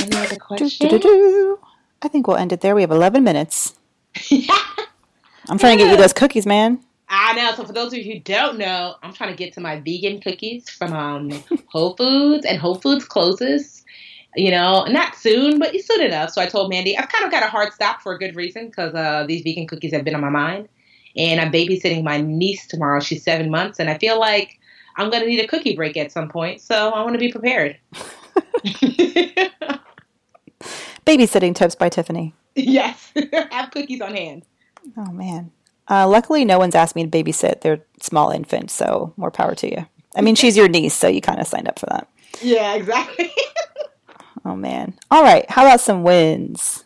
Any 0.00 0.16
other 0.16 0.36
questions? 0.36 1.04
I 2.02 2.08
think 2.08 2.26
we'll 2.26 2.36
end 2.36 2.52
it 2.52 2.62
there. 2.62 2.74
We 2.74 2.80
have 2.80 2.90
11 2.90 3.22
minutes. 3.22 3.78
I'm 5.48 5.56
trying 5.56 5.78
yeah. 5.78 5.84
to 5.84 5.90
get 5.90 5.90
you 5.92 5.96
those 5.98 6.12
cookies, 6.12 6.46
man. 6.46 6.80
I 7.30 7.34
know. 7.34 7.54
So 7.54 7.64
for 7.64 7.72
those 7.72 7.92
of 7.92 7.98
you 8.00 8.12
who 8.12 8.18
don't 8.18 8.58
know, 8.58 8.96
I'm 9.04 9.12
trying 9.12 9.30
to 9.30 9.36
get 9.36 9.52
to 9.54 9.60
my 9.60 9.78
vegan 9.78 10.20
cookies 10.20 10.68
from 10.68 10.92
um, 10.92 11.30
Whole 11.66 11.94
Foods, 11.96 12.44
and 12.44 12.58
Whole 12.58 12.74
Foods 12.74 13.04
closes. 13.04 13.84
You 14.34 14.50
know, 14.50 14.84
not 14.84 15.14
soon, 15.14 15.60
but 15.60 15.74
soon 15.80 16.02
enough. 16.02 16.30
So 16.30 16.40
I 16.40 16.46
told 16.46 16.70
Mandi 16.70 16.98
I've 16.98 17.08
kind 17.08 17.24
of 17.24 17.30
got 17.30 17.44
a 17.44 17.48
hard 17.48 17.72
stop 17.72 18.00
for 18.00 18.12
a 18.12 18.18
good 18.18 18.34
reason 18.34 18.66
because 18.66 18.94
uh, 18.94 19.24
these 19.26 19.42
vegan 19.42 19.68
cookies 19.68 19.92
have 19.92 20.04
been 20.04 20.14
on 20.14 20.20
my 20.20 20.28
mind, 20.28 20.68
and 21.16 21.40
I'm 21.40 21.52
babysitting 21.52 22.02
my 22.02 22.20
niece 22.20 22.66
tomorrow. 22.66 22.98
She's 23.00 23.22
seven 23.22 23.48
months, 23.48 23.78
and 23.78 23.88
I 23.88 23.98
feel 23.98 24.18
like 24.18 24.58
I'm 24.96 25.08
going 25.08 25.22
to 25.22 25.28
need 25.28 25.44
a 25.44 25.46
cookie 25.46 25.76
break 25.76 25.96
at 25.96 26.10
some 26.10 26.28
point. 26.28 26.60
So 26.60 26.90
I 26.90 27.02
want 27.02 27.14
to 27.14 27.18
be 27.18 27.30
prepared. 27.30 27.76
Babysitting 31.06 31.54
tips 31.54 31.76
by 31.76 31.88
Tiffany. 31.88 32.34
Yes, 32.56 33.12
have 33.52 33.70
cookies 33.70 34.00
on 34.00 34.14
hand. 34.14 34.42
Oh 34.96 35.12
man. 35.12 35.52
Uh, 35.90 36.06
luckily, 36.08 36.44
no 36.44 36.58
one's 36.58 36.76
asked 36.76 36.94
me 36.94 37.04
to 37.04 37.10
babysit 37.10 37.62
their 37.62 37.80
small 38.00 38.30
infant, 38.30 38.70
so 38.70 39.12
more 39.16 39.30
power 39.30 39.56
to 39.56 39.68
you. 39.68 39.86
I 40.14 40.20
mean, 40.22 40.36
she's 40.36 40.56
your 40.56 40.68
niece, 40.68 40.94
so 40.94 41.08
you 41.08 41.20
kind 41.20 41.40
of 41.40 41.48
signed 41.48 41.68
up 41.68 41.78
for 41.78 41.86
that. 41.86 42.08
Yeah, 42.40 42.74
exactly. 42.74 43.32
oh, 44.44 44.54
man. 44.54 44.94
All 45.10 45.22
right. 45.22 45.48
How 45.50 45.66
about 45.66 45.80
some 45.80 46.04
wins? 46.04 46.84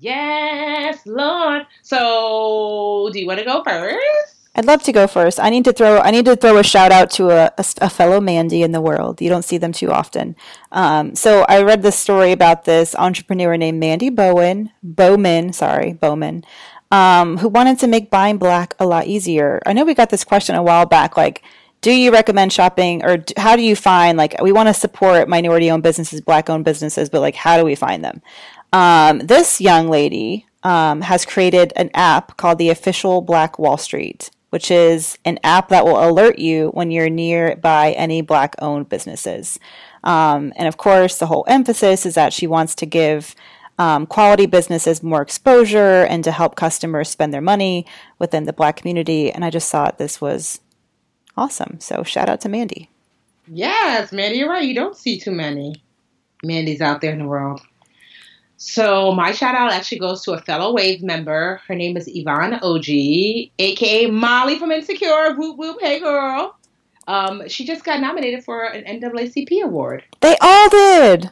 Yes, 0.00 0.98
Lord. 1.06 1.66
So, 1.82 3.08
do 3.12 3.20
you 3.20 3.26
want 3.26 3.38
to 3.38 3.44
go 3.44 3.62
first? 3.62 4.34
I'd 4.56 4.66
love 4.66 4.82
to 4.84 4.92
go 4.92 5.06
first. 5.06 5.40
I 5.40 5.50
need 5.50 5.64
to 5.64 5.72
throw 5.72 5.98
I 5.98 6.12
need 6.12 6.26
to 6.26 6.36
throw 6.36 6.58
a 6.58 6.62
shout 6.62 6.92
out 6.92 7.10
to 7.12 7.30
a, 7.30 7.52
a, 7.58 7.64
a 7.80 7.90
fellow 7.90 8.20
Mandy 8.20 8.62
in 8.62 8.70
the 8.70 8.80
world. 8.80 9.20
You 9.20 9.28
don't 9.28 9.44
see 9.44 9.58
them 9.58 9.72
too 9.72 9.90
often. 9.90 10.36
Um, 10.70 11.16
so 11.16 11.44
I 11.48 11.62
read 11.62 11.82
this 11.82 11.98
story 11.98 12.30
about 12.30 12.64
this 12.64 12.94
entrepreneur 12.94 13.56
named 13.56 13.80
Mandy 13.80 14.10
Bowen 14.10 14.70
Bowman, 14.80 15.52
sorry 15.52 15.92
Bowman, 15.92 16.44
um, 16.94 17.38
who 17.38 17.48
wanted 17.48 17.76
to 17.80 17.88
make 17.88 18.08
buying 18.08 18.38
black 18.38 18.76
a 18.78 18.86
lot 18.86 19.08
easier. 19.08 19.60
I 19.66 19.72
know 19.72 19.84
we 19.84 19.94
got 19.94 20.10
this 20.10 20.22
question 20.22 20.54
a 20.54 20.62
while 20.62 20.86
back, 20.86 21.16
like, 21.16 21.42
do 21.80 21.90
you 21.90 22.12
recommend 22.12 22.52
shopping 22.52 23.04
or 23.04 23.24
how 23.36 23.56
do 23.56 23.62
you 23.62 23.74
find, 23.74 24.16
like, 24.16 24.40
we 24.40 24.52
want 24.52 24.68
to 24.68 24.74
support 24.74 25.28
minority 25.28 25.72
owned 25.72 25.82
businesses, 25.82 26.20
black 26.20 26.48
owned 26.48 26.64
businesses, 26.64 27.10
but 27.10 27.20
like, 27.20 27.34
how 27.34 27.58
do 27.58 27.64
we 27.64 27.74
find 27.74 28.04
them? 28.04 28.22
Um, 28.72 29.18
this 29.18 29.60
young 29.60 29.88
lady 29.88 30.46
um, 30.62 31.00
has 31.00 31.26
created 31.26 31.72
an 31.74 31.90
app 31.94 32.36
called 32.36 32.58
the 32.58 32.70
Official 32.70 33.22
Black 33.22 33.58
Wall 33.58 33.76
Street, 33.76 34.30
which 34.50 34.70
is 34.70 35.18
an 35.24 35.40
app 35.42 35.70
that 35.70 35.84
will 35.84 36.08
alert 36.08 36.38
you 36.38 36.68
when 36.74 36.92
you're 36.92 37.10
nearby 37.10 37.90
any 37.92 38.22
black 38.22 38.54
owned 38.60 38.88
businesses. 38.88 39.58
Um, 40.04 40.52
and 40.54 40.68
of 40.68 40.76
course, 40.76 41.18
the 41.18 41.26
whole 41.26 41.44
emphasis 41.48 42.06
is 42.06 42.14
that 42.14 42.32
she 42.32 42.46
wants 42.46 42.76
to 42.76 42.86
give 42.86 43.34
um, 43.78 44.06
quality 44.06 44.46
businesses 44.46 45.02
more 45.02 45.22
exposure 45.22 46.04
and 46.04 46.22
to 46.24 46.30
help 46.30 46.56
customers 46.56 47.08
spend 47.08 47.32
their 47.34 47.40
money 47.40 47.86
within 48.18 48.44
the 48.44 48.52
black 48.52 48.76
community. 48.76 49.30
And 49.30 49.44
I 49.44 49.50
just 49.50 49.70
thought 49.70 49.98
this 49.98 50.20
was 50.20 50.60
awesome. 51.36 51.80
So 51.80 52.02
shout 52.02 52.28
out 52.28 52.40
to 52.42 52.48
Mandy. 52.48 52.88
Yes, 53.46 54.12
Mandi, 54.12 54.38
you're 54.38 54.48
right. 54.48 54.64
You 54.64 54.74
don't 54.74 54.96
see 54.96 55.18
too 55.18 55.32
many 55.32 55.82
Mandy's 56.42 56.80
out 56.80 57.00
there 57.00 57.12
in 57.12 57.18
the 57.18 57.26
world. 57.26 57.60
So 58.56 59.12
my 59.12 59.32
shout 59.32 59.54
out 59.54 59.72
actually 59.72 59.98
goes 59.98 60.22
to 60.22 60.32
a 60.32 60.40
fellow 60.40 60.72
Wave 60.72 61.02
member. 61.02 61.60
Her 61.66 61.74
name 61.74 61.96
is 61.96 62.08
Yvonne 62.08 62.60
Orji, 62.60 63.50
aka 63.58 64.06
Molly 64.06 64.58
from 64.58 64.72
Insecure. 64.72 65.34
Whoop 65.36 65.58
whoop, 65.58 65.78
hey 65.80 66.00
girl. 66.00 66.56
Um, 67.06 67.46
she 67.48 67.66
just 67.66 67.84
got 67.84 68.00
nominated 68.00 68.44
for 68.44 68.64
an 68.64 68.84
NAACP 69.00 69.62
award. 69.62 70.04
They 70.20 70.36
all 70.40 70.70
did. 70.70 71.30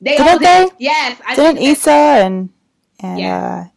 They 0.00 0.16
Didn't 0.16 0.28
all 0.28 0.38
did. 0.38 0.70
They? 0.70 0.74
Yes. 0.78 1.20
I 1.26 1.34
Didn't 1.34 1.62
Issa 1.62 1.90
and 1.90 2.50
and 3.00 3.18
yeah. 3.18 3.64
Uh, 3.66 3.70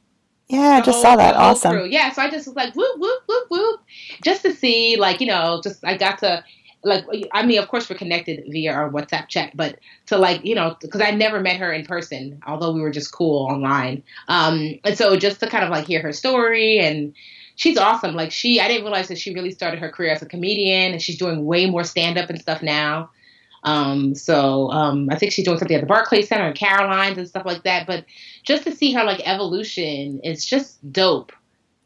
yeah, 0.49 0.70
I 0.70 0.82
just 0.82 0.95
whole, 0.95 1.03
saw 1.03 1.15
that. 1.18 1.36
Awesome. 1.36 1.72
Crew. 1.72 1.86
Yeah, 1.86 2.11
so 2.11 2.22
I 2.22 2.30
just 2.30 2.47
was 2.47 2.55
like, 2.55 2.74
whoop, 2.74 2.99
whoop, 2.99 3.24
whoop, 3.28 3.47
whoop. 3.49 3.82
Just 4.24 4.43
to 4.43 4.53
see, 4.53 4.95
like, 4.95 5.20
you 5.20 5.28
know, 5.28 5.59
just 5.61 5.84
I 5.84 5.97
got 5.97 6.20
to, 6.20 6.43
like, 6.84 7.05
I 7.34 7.45
mean, 7.45 7.59
of 7.59 7.68
course, 7.68 7.89
we're 7.89 7.97
connected 7.97 8.43
via 8.47 8.72
our 8.72 8.89
WhatsApp 8.89 9.28
chat, 9.28 9.51
but 9.55 9.78
to, 10.05 10.18
like, 10.18 10.45
you 10.45 10.55
know, 10.55 10.78
because 10.80 11.01
I 11.01 11.11
never 11.11 11.41
met 11.41 11.57
her 11.57 11.74
in 11.74 11.86
person, 11.86 12.41
although 12.47 12.72
we 12.72 12.80
were 12.80 12.91
just 12.91 13.11
cool 13.11 13.45
online. 13.47 14.03
Um, 14.30 14.80
and 14.86 14.97
so 14.97 15.18
just 15.18 15.41
to 15.41 15.47
kind 15.47 15.65
of, 15.65 15.70
like, 15.70 15.86
hear 15.86 16.01
her 16.01 16.13
story 16.13 16.80
and, 16.80 17.13
she's 17.57 17.78
awesome. 17.78 18.15
Like 18.15 18.32
she, 18.32 18.61
I 18.61 18.68
didn't 18.68 18.84
realize 18.84 19.07
that 19.07 19.18
she 19.18 19.34
really 19.34 19.51
started 19.51 19.80
her 19.80 19.89
career 19.89 20.11
as 20.11 20.22
a 20.22 20.28
comedian, 20.28 20.93
and 20.93 21.01
she's 21.01 21.18
doing 21.18 21.43
way 21.43 21.65
more 21.65 21.84
stand 21.84 22.18
up 22.18 22.30
and 22.30 22.39
stuff 22.39 22.61
now. 22.61 23.09
Um, 23.64 24.16
so 24.16 24.70
um, 24.72 25.10
I 25.12 25.18
think 25.18 25.32
she's 25.32 25.45
doing 25.45 25.58
something 25.58 25.76
at 25.76 25.82
the 25.82 25.88
Barclays 25.88 26.28
Center 26.28 26.45
and 26.45 26.55
Caroline's 26.55 27.18
and 27.18 27.28
stuff 27.28 27.45
like 27.45 27.64
that. 27.64 27.88
But 27.88 28.05
just 28.43 28.64
to 28.64 28.72
see 28.72 28.93
her 28.93 29.03
like 29.03 29.22
evolution 29.26 30.22
is 30.24 30.45
just 30.45 30.91
dope 30.91 31.32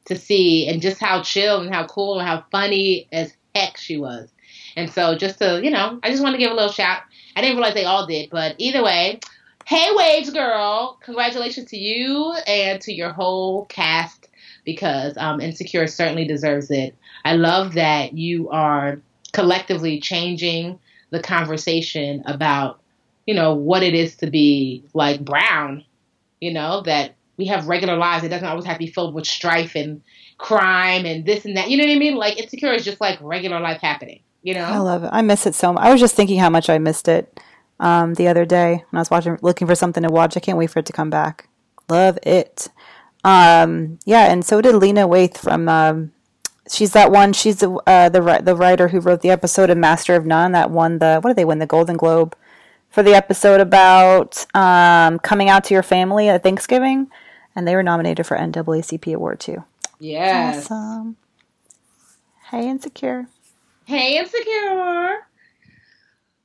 to 0.05 0.15
see, 0.15 0.67
and 0.67 0.81
just 0.81 0.99
how 0.99 1.21
chill 1.21 1.61
and 1.61 1.73
how 1.73 1.85
cool 1.85 2.19
and 2.19 2.27
how 2.27 2.43
funny 2.51 3.07
as 3.11 3.33
heck 3.55 3.77
she 3.77 3.97
was. 3.97 4.29
And 4.75 4.89
so 4.89 5.15
just 5.15 5.39
to 5.39 5.61
you 5.63 5.69
know, 5.69 5.99
I 6.03 6.09
just 6.09 6.23
want 6.23 6.33
to 6.33 6.39
give 6.39 6.51
a 6.51 6.55
little 6.55 6.71
shout. 6.71 7.01
I 7.35 7.41
didn't 7.41 7.57
realize 7.57 7.75
they 7.75 7.85
all 7.85 8.05
did, 8.07 8.29
but 8.29 8.55
either 8.57 8.83
way, 8.83 9.19
hey 9.65 9.89
Waves 9.95 10.31
girl, 10.31 10.99
congratulations 11.03 11.69
to 11.69 11.77
you 11.77 12.33
and 12.47 12.81
to 12.81 12.93
your 12.93 13.13
whole 13.13 13.65
cast 13.65 14.27
because 14.65 15.15
um, 15.17 15.39
Insecure 15.39 15.87
certainly 15.87 16.25
deserves 16.25 16.69
it. 16.71 16.95
I 17.25 17.35
love 17.35 17.73
that 17.73 18.13
you 18.13 18.49
are 18.49 18.99
collectively 19.33 19.99
changing 19.99 20.79
the 21.11 21.21
conversation 21.21 22.23
about, 22.25 22.81
you 23.25 23.33
know, 23.33 23.53
what 23.53 23.83
it 23.83 23.93
is 23.93 24.15
to 24.17 24.27
be 24.27 24.83
like 24.93 25.23
brown, 25.23 25.85
you 26.39 26.53
know, 26.53 26.81
that 26.81 27.15
we 27.37 27.45
have 27.45 27.67
regular 27.67 27.95
lives. 27.95 28.23
It 28.23 28.29
doesn't 28.29 28.47
always 28.47 28.65
have 28.65 28.75
to 28.75 28.79
be 28.79 28.91
filled 28.91 29.13
with 29.13 29.27
strife 29.27 29.75
and 29.75 30.01
crime 30.37 31.05
and 31.05 31.25
this 31.25 31.45
and 31.45 31.55
that. 31.57 31.69
You 31.69 31.77
know 31.77 31.85
what 31.85 31.95
I 31.95 31.99
mean? 31.99 32.15
Like 32.15 32.37
insecure 32.37 32.73
is 32.73 32.83
just 32.83 32.99
like 32.99 33.19
regular 33.21 33.59
life 33.59 33.81
happening. 33.81 34.21
You 34.41 34.55
know? 34.55 34.63
I 34.63 34.77
love 34.77 35.03
it. 35.03 35.09
I 35.13 35.21
miss 35.21 35.45
it 35.45 35.53
so 35.53 35.73
much. 35.73 35.83
I 35.83 35.91
was 35.91 36.01
just 36.01 36.15
thinking 36.15 36.39
how 36.39 36.49
much 36.49 36.69
I 36.69 36.79
missed 36.79 37.07
it 37.07 37.39
um, 37.79 38.15
the 38.15 38.27
other 38.27 38.45
day 38.45 38.83
when 38.89 38.97
I 38.97 39.01
was 39.01 39.11
watching, 39.11 39.37
looking 39.41 39.67
for 39.67 39.75
something 39.75 40.03
to 40.03 40.09
watch. 40.09 40.35
I 40.35 40.39
can't 40.39 40.57
wait 40.57 40.71
for 40.71 40.79
it 40.79 40.85
to 40.87 40.93
come 40.93 41.09
back. 41.09 41.47
Love 41.89 42.17
it. 42.23 42.69
Um, 43.23 43.99
yeah, 44.05 44.31
and 44.31 44.43
so 44.43 44.61
did 44.61 44.75
Lena 44.75 45.07
Waithe 45.07 45.37
from 45.37 45.69
um, 45.69 46.11
she's 46.69 46.93
that 46.93 47.11
one. 47.11 47.33
She's 47.33 47.57
the 47.57 47.71
uh, 47.87 48.09
the 48.09 48.41
the 48.43 48.55
writer 48.55 48.89
who 48.89 48.99
wrote 48.99 49.21
the 49.21 49.29
episode 49.29 49.69
of 49.69 49.77
Master 49.77 50.15
of 50.15 50.25
None 50.25 50.51
that 50.51 50.71
won 50.71 50.99
the 50.99 51.19
what 51.21 51.29
did 51.31 51.37
they 51.37 51.45
win 51.45 51.59
the 51.59 51.65
Golden 51.65 51.97
Globe 51.97 52.35
for 52.89 53.03
the 53.03 53.13
episode 53.13 53.61
about 53.61 54.45
um, 54.55 55.19
coming 55.19 55.49
out 55.49 55.63
to 55.65 55.73
your 55.73 55.83
family 55.83 56.29
at 56.29 56.43
Thanksgiving, 56.43 57.09
and 57.55 57.67
they 57.67 57.75
were 57.75 57.83
nominated 57.83 58.25
for 58.25 58.37
NAACP 58.37 59.13
award 59.13 59.39
too. 59.39 59.63
Yes. 59.99 60.65
Awesome. 60.65 61.15
Hey, 62.49 62.67
insecure. 62.67 63.27
Hey, 63.85 64.17
insecure. 64.17 65.19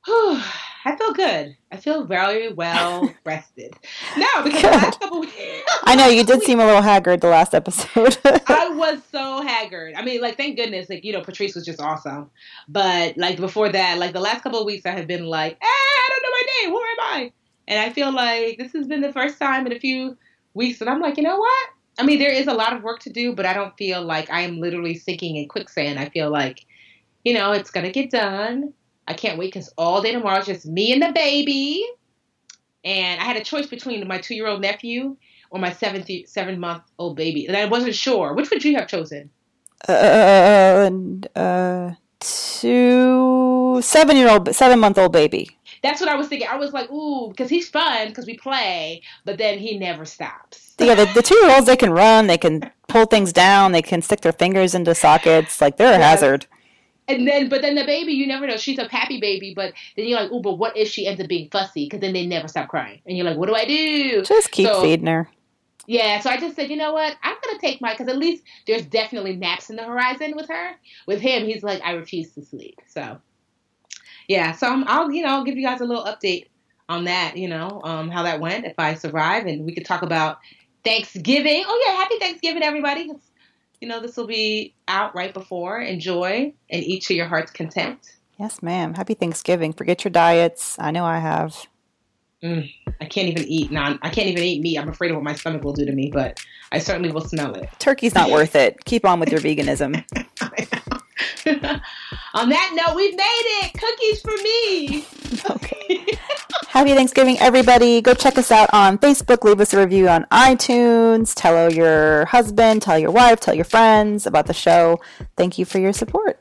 I 0.87 0.95
feel 0.95 1.11
good. 1.11 1.57
I 1.69 1.75
feel 1.75 2.05
very 2.05 2.53
well 2.53 3.13
rested. 3.25 3.73
No, 4.15 4.25
because 4.41 4.61
good. 4.61 4.71
last 4.71 4.99
couple 5.01 5.19
weeks. 5.19 5.35
I 5.83 5.95
know 5.95 6.07
you 6.07 6.23
did 6.23 6.43
seem 6.43 6.61
a 6.61 6.65
little 6.65 6.81
haggard 6.81 7.19
the 7.19 7.27
last 7.27 7.53
episode. 7.53 8.17
I 8.47 8.69
was 8.69 9.01
so 9.11 9.41
haggard. 9.41 9.95
I 9.97 10.01
mean, 10.01 10.21
like, 10.21 10.37
thank 10.37 10.55
goodness, 10.55 10.89
like, 10.89 11.03
you 11.03 11.11
know, 11.11 11.19
Patrice 11.19 11.55
was 11.55 11.65
just 11.65 11.81
awesome. 11.81 12.31
But, 12.69 13.17
like, 13.17 13.35
before 13.35 13.67
that, 13.67 13.97
like, 13.97 14.13
the 14.13 14.21
last 14.21 14.43
couple 14.43 14.61
of 14.61 14.65
weeks, 14.65 14.85
I 14.85 14.91
have 14.91 15.07
been 15.07 15.25
like, 15.25 15.55
eh, 15.55 15.65
I 15.65 16.09
don't 16.09 16.23
know 16.23 16.29
my 16.31 16.43
name. 16.61 16.69
Who 16.69 16.79
am 16.79 16.99
I? 17.01 17.31
And 17.67 17.81
I 17.81 17.89
feel 17.91 18.13
like 18.13 18.57
this 18.57 18.71
has 18.71 18.87
been 18.87 19.01
the 19.01 19.11
first 19.11 19.37
time 19.39 19.67
in 19.67 19.73
a 19.73 19.79
few 19.79 20.15
weeks 20.53 20.79
that 20.79 20.87
I'm 20.87 21.01
like, 21.01 21.17
you 21.17 21.23
know 21.23 21.37
what? 21.37 21.69
I 21.99 22.03
mean, 22.03 22.17
there 22.17 22.31
is 22.31 22.47
a 22.47 22.53
lot 22.53 22.71
of 22.71 22.81
work 22.81 23.01
to 23.01 23.09
do, 23.09 23.35
but 23.35 23.45
I 23.45 23.53
don't 23.53 23.75
feel 23.77 24.01
like 24.01 24.29
I 24.29 24.39
am 24.43 24.61
literally 24.61 24.95
sinking 24.95 25.35
in 25.35 25.49
quicksand. 25.49 25.99
I 25.99 26.07
feel 26.07 26.29
like, 26.29 26.65
you 27.25 27.33
know, 27.33 27.51
it's 27.51 27.71
going 27.71 27.85
to 27.85 27.91
get 27.91 28.09
done 28.09 28.71
I 29.07 29.13
can't 29.13 29.37
wait 29.37 29.53
because 29.53 29.73
all 29.77 30.01
day 30.01 30.11
tomorrow 30.11 30.39
is 30.39 30.45
just 30.45 30.65
me 30.65 30.93
and 30.93 31.01
the 31.01 31.11
baby. 31.13 31.85
And 32.83 33.19
I 33.19 33.23
had 33.23 33.37
a 33.37 33.43
choice 33.43 33.67
between 33.67 34.07
my 34.07 34.17
two 34.17 34.35
year 34.35 34.47
old 34.47 34.61
nephew, 34.61 35.17
or 35.49 35.59
my 35.59 35.71
seventh 35.71 36.09
seven 36.27 36.59
month 36.59 36.83
old 36.99 37.15
baby, 37.15 37.47
and 37.47 37.55
I 37.55 37.65
wasn't 37.65 37.95
sure 37.95 38.33
which 38.33 38.49
would 38.49 38.63
you 38.63 38.75
have 38.75 38.87
chosen. 38.87 39.29
Uh, 39.87 40.89
uh, 41.35 41.91
two 42.19 43.79
seven 43.81 44.17
year 44.17 44.29
old 44.29 44.53
seven 44.55 44.79
month 44.79 44.97
old 44.97 45.13
baby. 45.13 45.49
That's 45.83 46.01
what 46.01 46.09
I 46.09 46.15
was 46.15 46.27
thinking. 46.27 46.47
I 46.49 46.57
was 46.57 46.73
like, 46.73 46.91
ooh, 46.91 47.29
because 47.29 47.49
he's 47.49 47.69
fun 47.69 48.09
because 48.09 48.25
we 48.25 48.37
play, 48.37 49.01
but 49.25 49.37
then 49.37 49.59
he 49.59 49.77
never 49.77 50.05
stops. 50.05 50.73
Yeah, 50.79 50.95
the, 50.95 51.05
the 51.13 51.21
two 51.21 51.35
year 51.35 51.55
olds 51.55 51.67
they 51.67 51.77
can 51.77 51.91
run, 51.91 52.27
they 52.27 52.37
can 52.37 52.69
pull 52.87 53.05
things 53.05 53.31
down, 53.31 53.71
they 53.71 53.81
can 53.81 54.01
stick 54.01 54.21
their 54.21 54.33
fingers 54.33 54.73
into 54.73 54.95
sockets. 54.95 55.61
Like 55.61 55.77
they're 55.77 55.93
a 55.93 55.99
yeah. 55.99 56.09
hazard. 56.09 56.47
And 57.07 57.25
then, 57.27 57.47
but 57.47 57.61
then 57.61 57.75
the 57.75 57.85
baby, 57.85 58.13
you 58.13 58.27
never 58.27 58.45
know. 58.47 58.57
She's 58.57 58.77
a 58.77 58.87
happy 58.89 59.19
baby, 59.21 59.53
but 59.55 59.73
then 59.95 60.07
you're 60.07 60.19
like, 60.19 60.29
oh, 60.31 60.41
but 60.41 60.55
what 60.55 60.75
if 60.75 60.89
she 60.89 61.07
ends 61.07 61.21
up 61.21 61.27
being 61.27 61.49
fussy? 61.49 61.85
Because 61.85 62.01
then 62.01 62.13
they 62.13 62.25
never 62.25 62.47
stop 62.47 62.67
crying, 62.67 62.99
and 63.05 63.15
you're 63.15 63.25
like, 63.25 63.37
what 63.37 63.47
do 63.47 63.55
I 63.55 63.65
do? 63.65 64.23
Just 64.23 64.51
keep 64.51 64.67
so, 64.67 64.81
feeding 64.81 65.07
her. 65.07 65.29
Yeah, 65.87 66.19
so 66.19 66.29
I 66.29 66.37
just 66.37 66.57
said, 66.57 66.69
you 66.69 66.75
know 66.75 66.91
what? 66.91 67.15
I'm 67.23 67.37
gonna 67.43 67.59
take 67.59 67.79
my 67.79 67.93
because 67.93 68.09
at 68.09 68.17
least 68.17 68.43
there's 68.67 68.85
definitely 68.85 69.37
naps 69.37 69.69
in 69.69 69.77
the 69.77 69.83
horizon 69.83 70.35
with 70.35 70.49
her. 70.49 70.71
With 71.07 71.21
him, 71.21 71.45
he's 71.45 71.63
like, 71.63 71.81
I 71.81 71.93
refuse 71.93 72.33
to 72.33 72.43
sleep. 72.43 72.79
So 72.87 73.19
yeah, 74.27 74.51
so 74.51 74.67
i 74.85 74.99
will 74.99 75.11
you 75.11 75.25
know 75.25 75.45
give 75.45 75.55
you 75.55 75.65
guys 75.65 75.79
a 75.79 75.85
little 75.85 76.03
update 76.03 76.47
on 76.89 77.05
that. 77.05 77.37
You 77.37 77.47
know 77.47 77.81
um, 77.85 78.09
how 78.09 78.23
that 78.23 78.41
went 78.41 78.65
if 78.65 78.77
I 78.77 78.95
survive, 78.95 79.45
and 79.45 79.65
we 79.65 79.73
could 79.73 79.85
talk 79.85 80.01
about 80.01 80.39
Thanksgiving. 80.83 81.63
Oh 81.65 81.83
yeah, 81.87 81.95
happy 81.95 82.19
Thanksgiving, 82.19 82.63
everybody. 82.63 83.09
You 83.81 83.87
know 83.87 83.99
this 83.99 84.17
will 84.17 84.27
be 84.27 84.73
out 84.87 85.15
right 85.15 85.33
before. 85.33 85.79
Enjoy 85.79 86.53
and 86.69 86.83
eat 86.83 87.03
to 87.03 87.13
your 87.13 87.27
heart's 87.27 87.51
content. 87.51 87.99
Yes, 88.39 88.61
ma'am. 88.61 88.93
Happy 88.93 89.13
Thanksgiving. 89.13 89.73
Forget 89.73 90.03
your 90.03 90.11
diets. 90.11 90.77
I 90.79 90.91
know 90.91 91.05
I 91.05 91.19
have. 91.19 91.67
Mm, 92.43 92.71
I 93.01 93.05
can't 93.05 93.29
even 93.29 93.45
eat 93.47 93.71
non. 93.71 93.97
I 94.01 94.09
can't 94.09 94.27
even 94.27 94.43
eat 94.43 94.61
meat. 94.61 94.77
I'm 94.77 94.89
afraid 94.89 95.11
of 95.11 95.17
what 95.17 95.23
my 95.23 95.33
stomach 95.33 95.63
will 95.63 95.73
do 95.73 95.85
to 95.85 95.91
me, 95.91 96.11
but 96.11 96.39
I 96.71 96.79
certainly 96.79 97.11
will 97.11 97.21
smell 97.21 97.55
it. 97.55 97.69
Turkey's 97.79 98.13
not 98.13 98.29
worth 98.29 98.55
it. 98.55 98.85
Keep 98.85 99.05
on 99.05 99.19
with 99.19 99.31
your 99.31 99.41
veganism. 99.41 100.03
On 102.33 102.49
that 102.49 102.71
note, 102.75 102.95
we've 102.95 103.15
made 103.15 103.43
it. 103.63 103.73
Cookies 103.73 104.21
for 104.21 104.35
me. 104.43 105.05
Okay. 105.49 106.05
Happy 106.77 106.93
Thanksgiving, 106.93 107.39
everybody. 107.39 108.01
Go 108.01 108.13
check 108.13 108.37
us 108.37 108.51
out 108.51 108.69
on 108.71 108.99
Facebook. 108.99 109.43
Leave 109.43 109.59
us 109.59 109.73
a 109.73 109.79
review 109.79 110.07
on 110.09 110.25
iTunes. 110.25 111.33
Tell 111.33 111.73
your 111.73 112.25
husband, 112.25 112.83
tell 112.83 112.99
your 112.99 113.09
wife, 113.09 113.39
tell 113.39 113.55
your 113.55 113.65
friends 113.65 114.27
about 114.27 114.45
the 114.45 114.53
show. 114.53 115.01
Thank 115.35 115.57
you 115.57 115.65
for 115.65 115.79
your 115.79 115.91
support. 115.91 116.39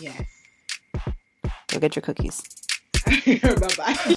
Yes. 0.00 0.24
Go 1.68 1.78
get 1.78 1.94
your 1.94 2.00
cookies. 2.00 2.42
bye 3.26 3.68
bye. 3.76 4.16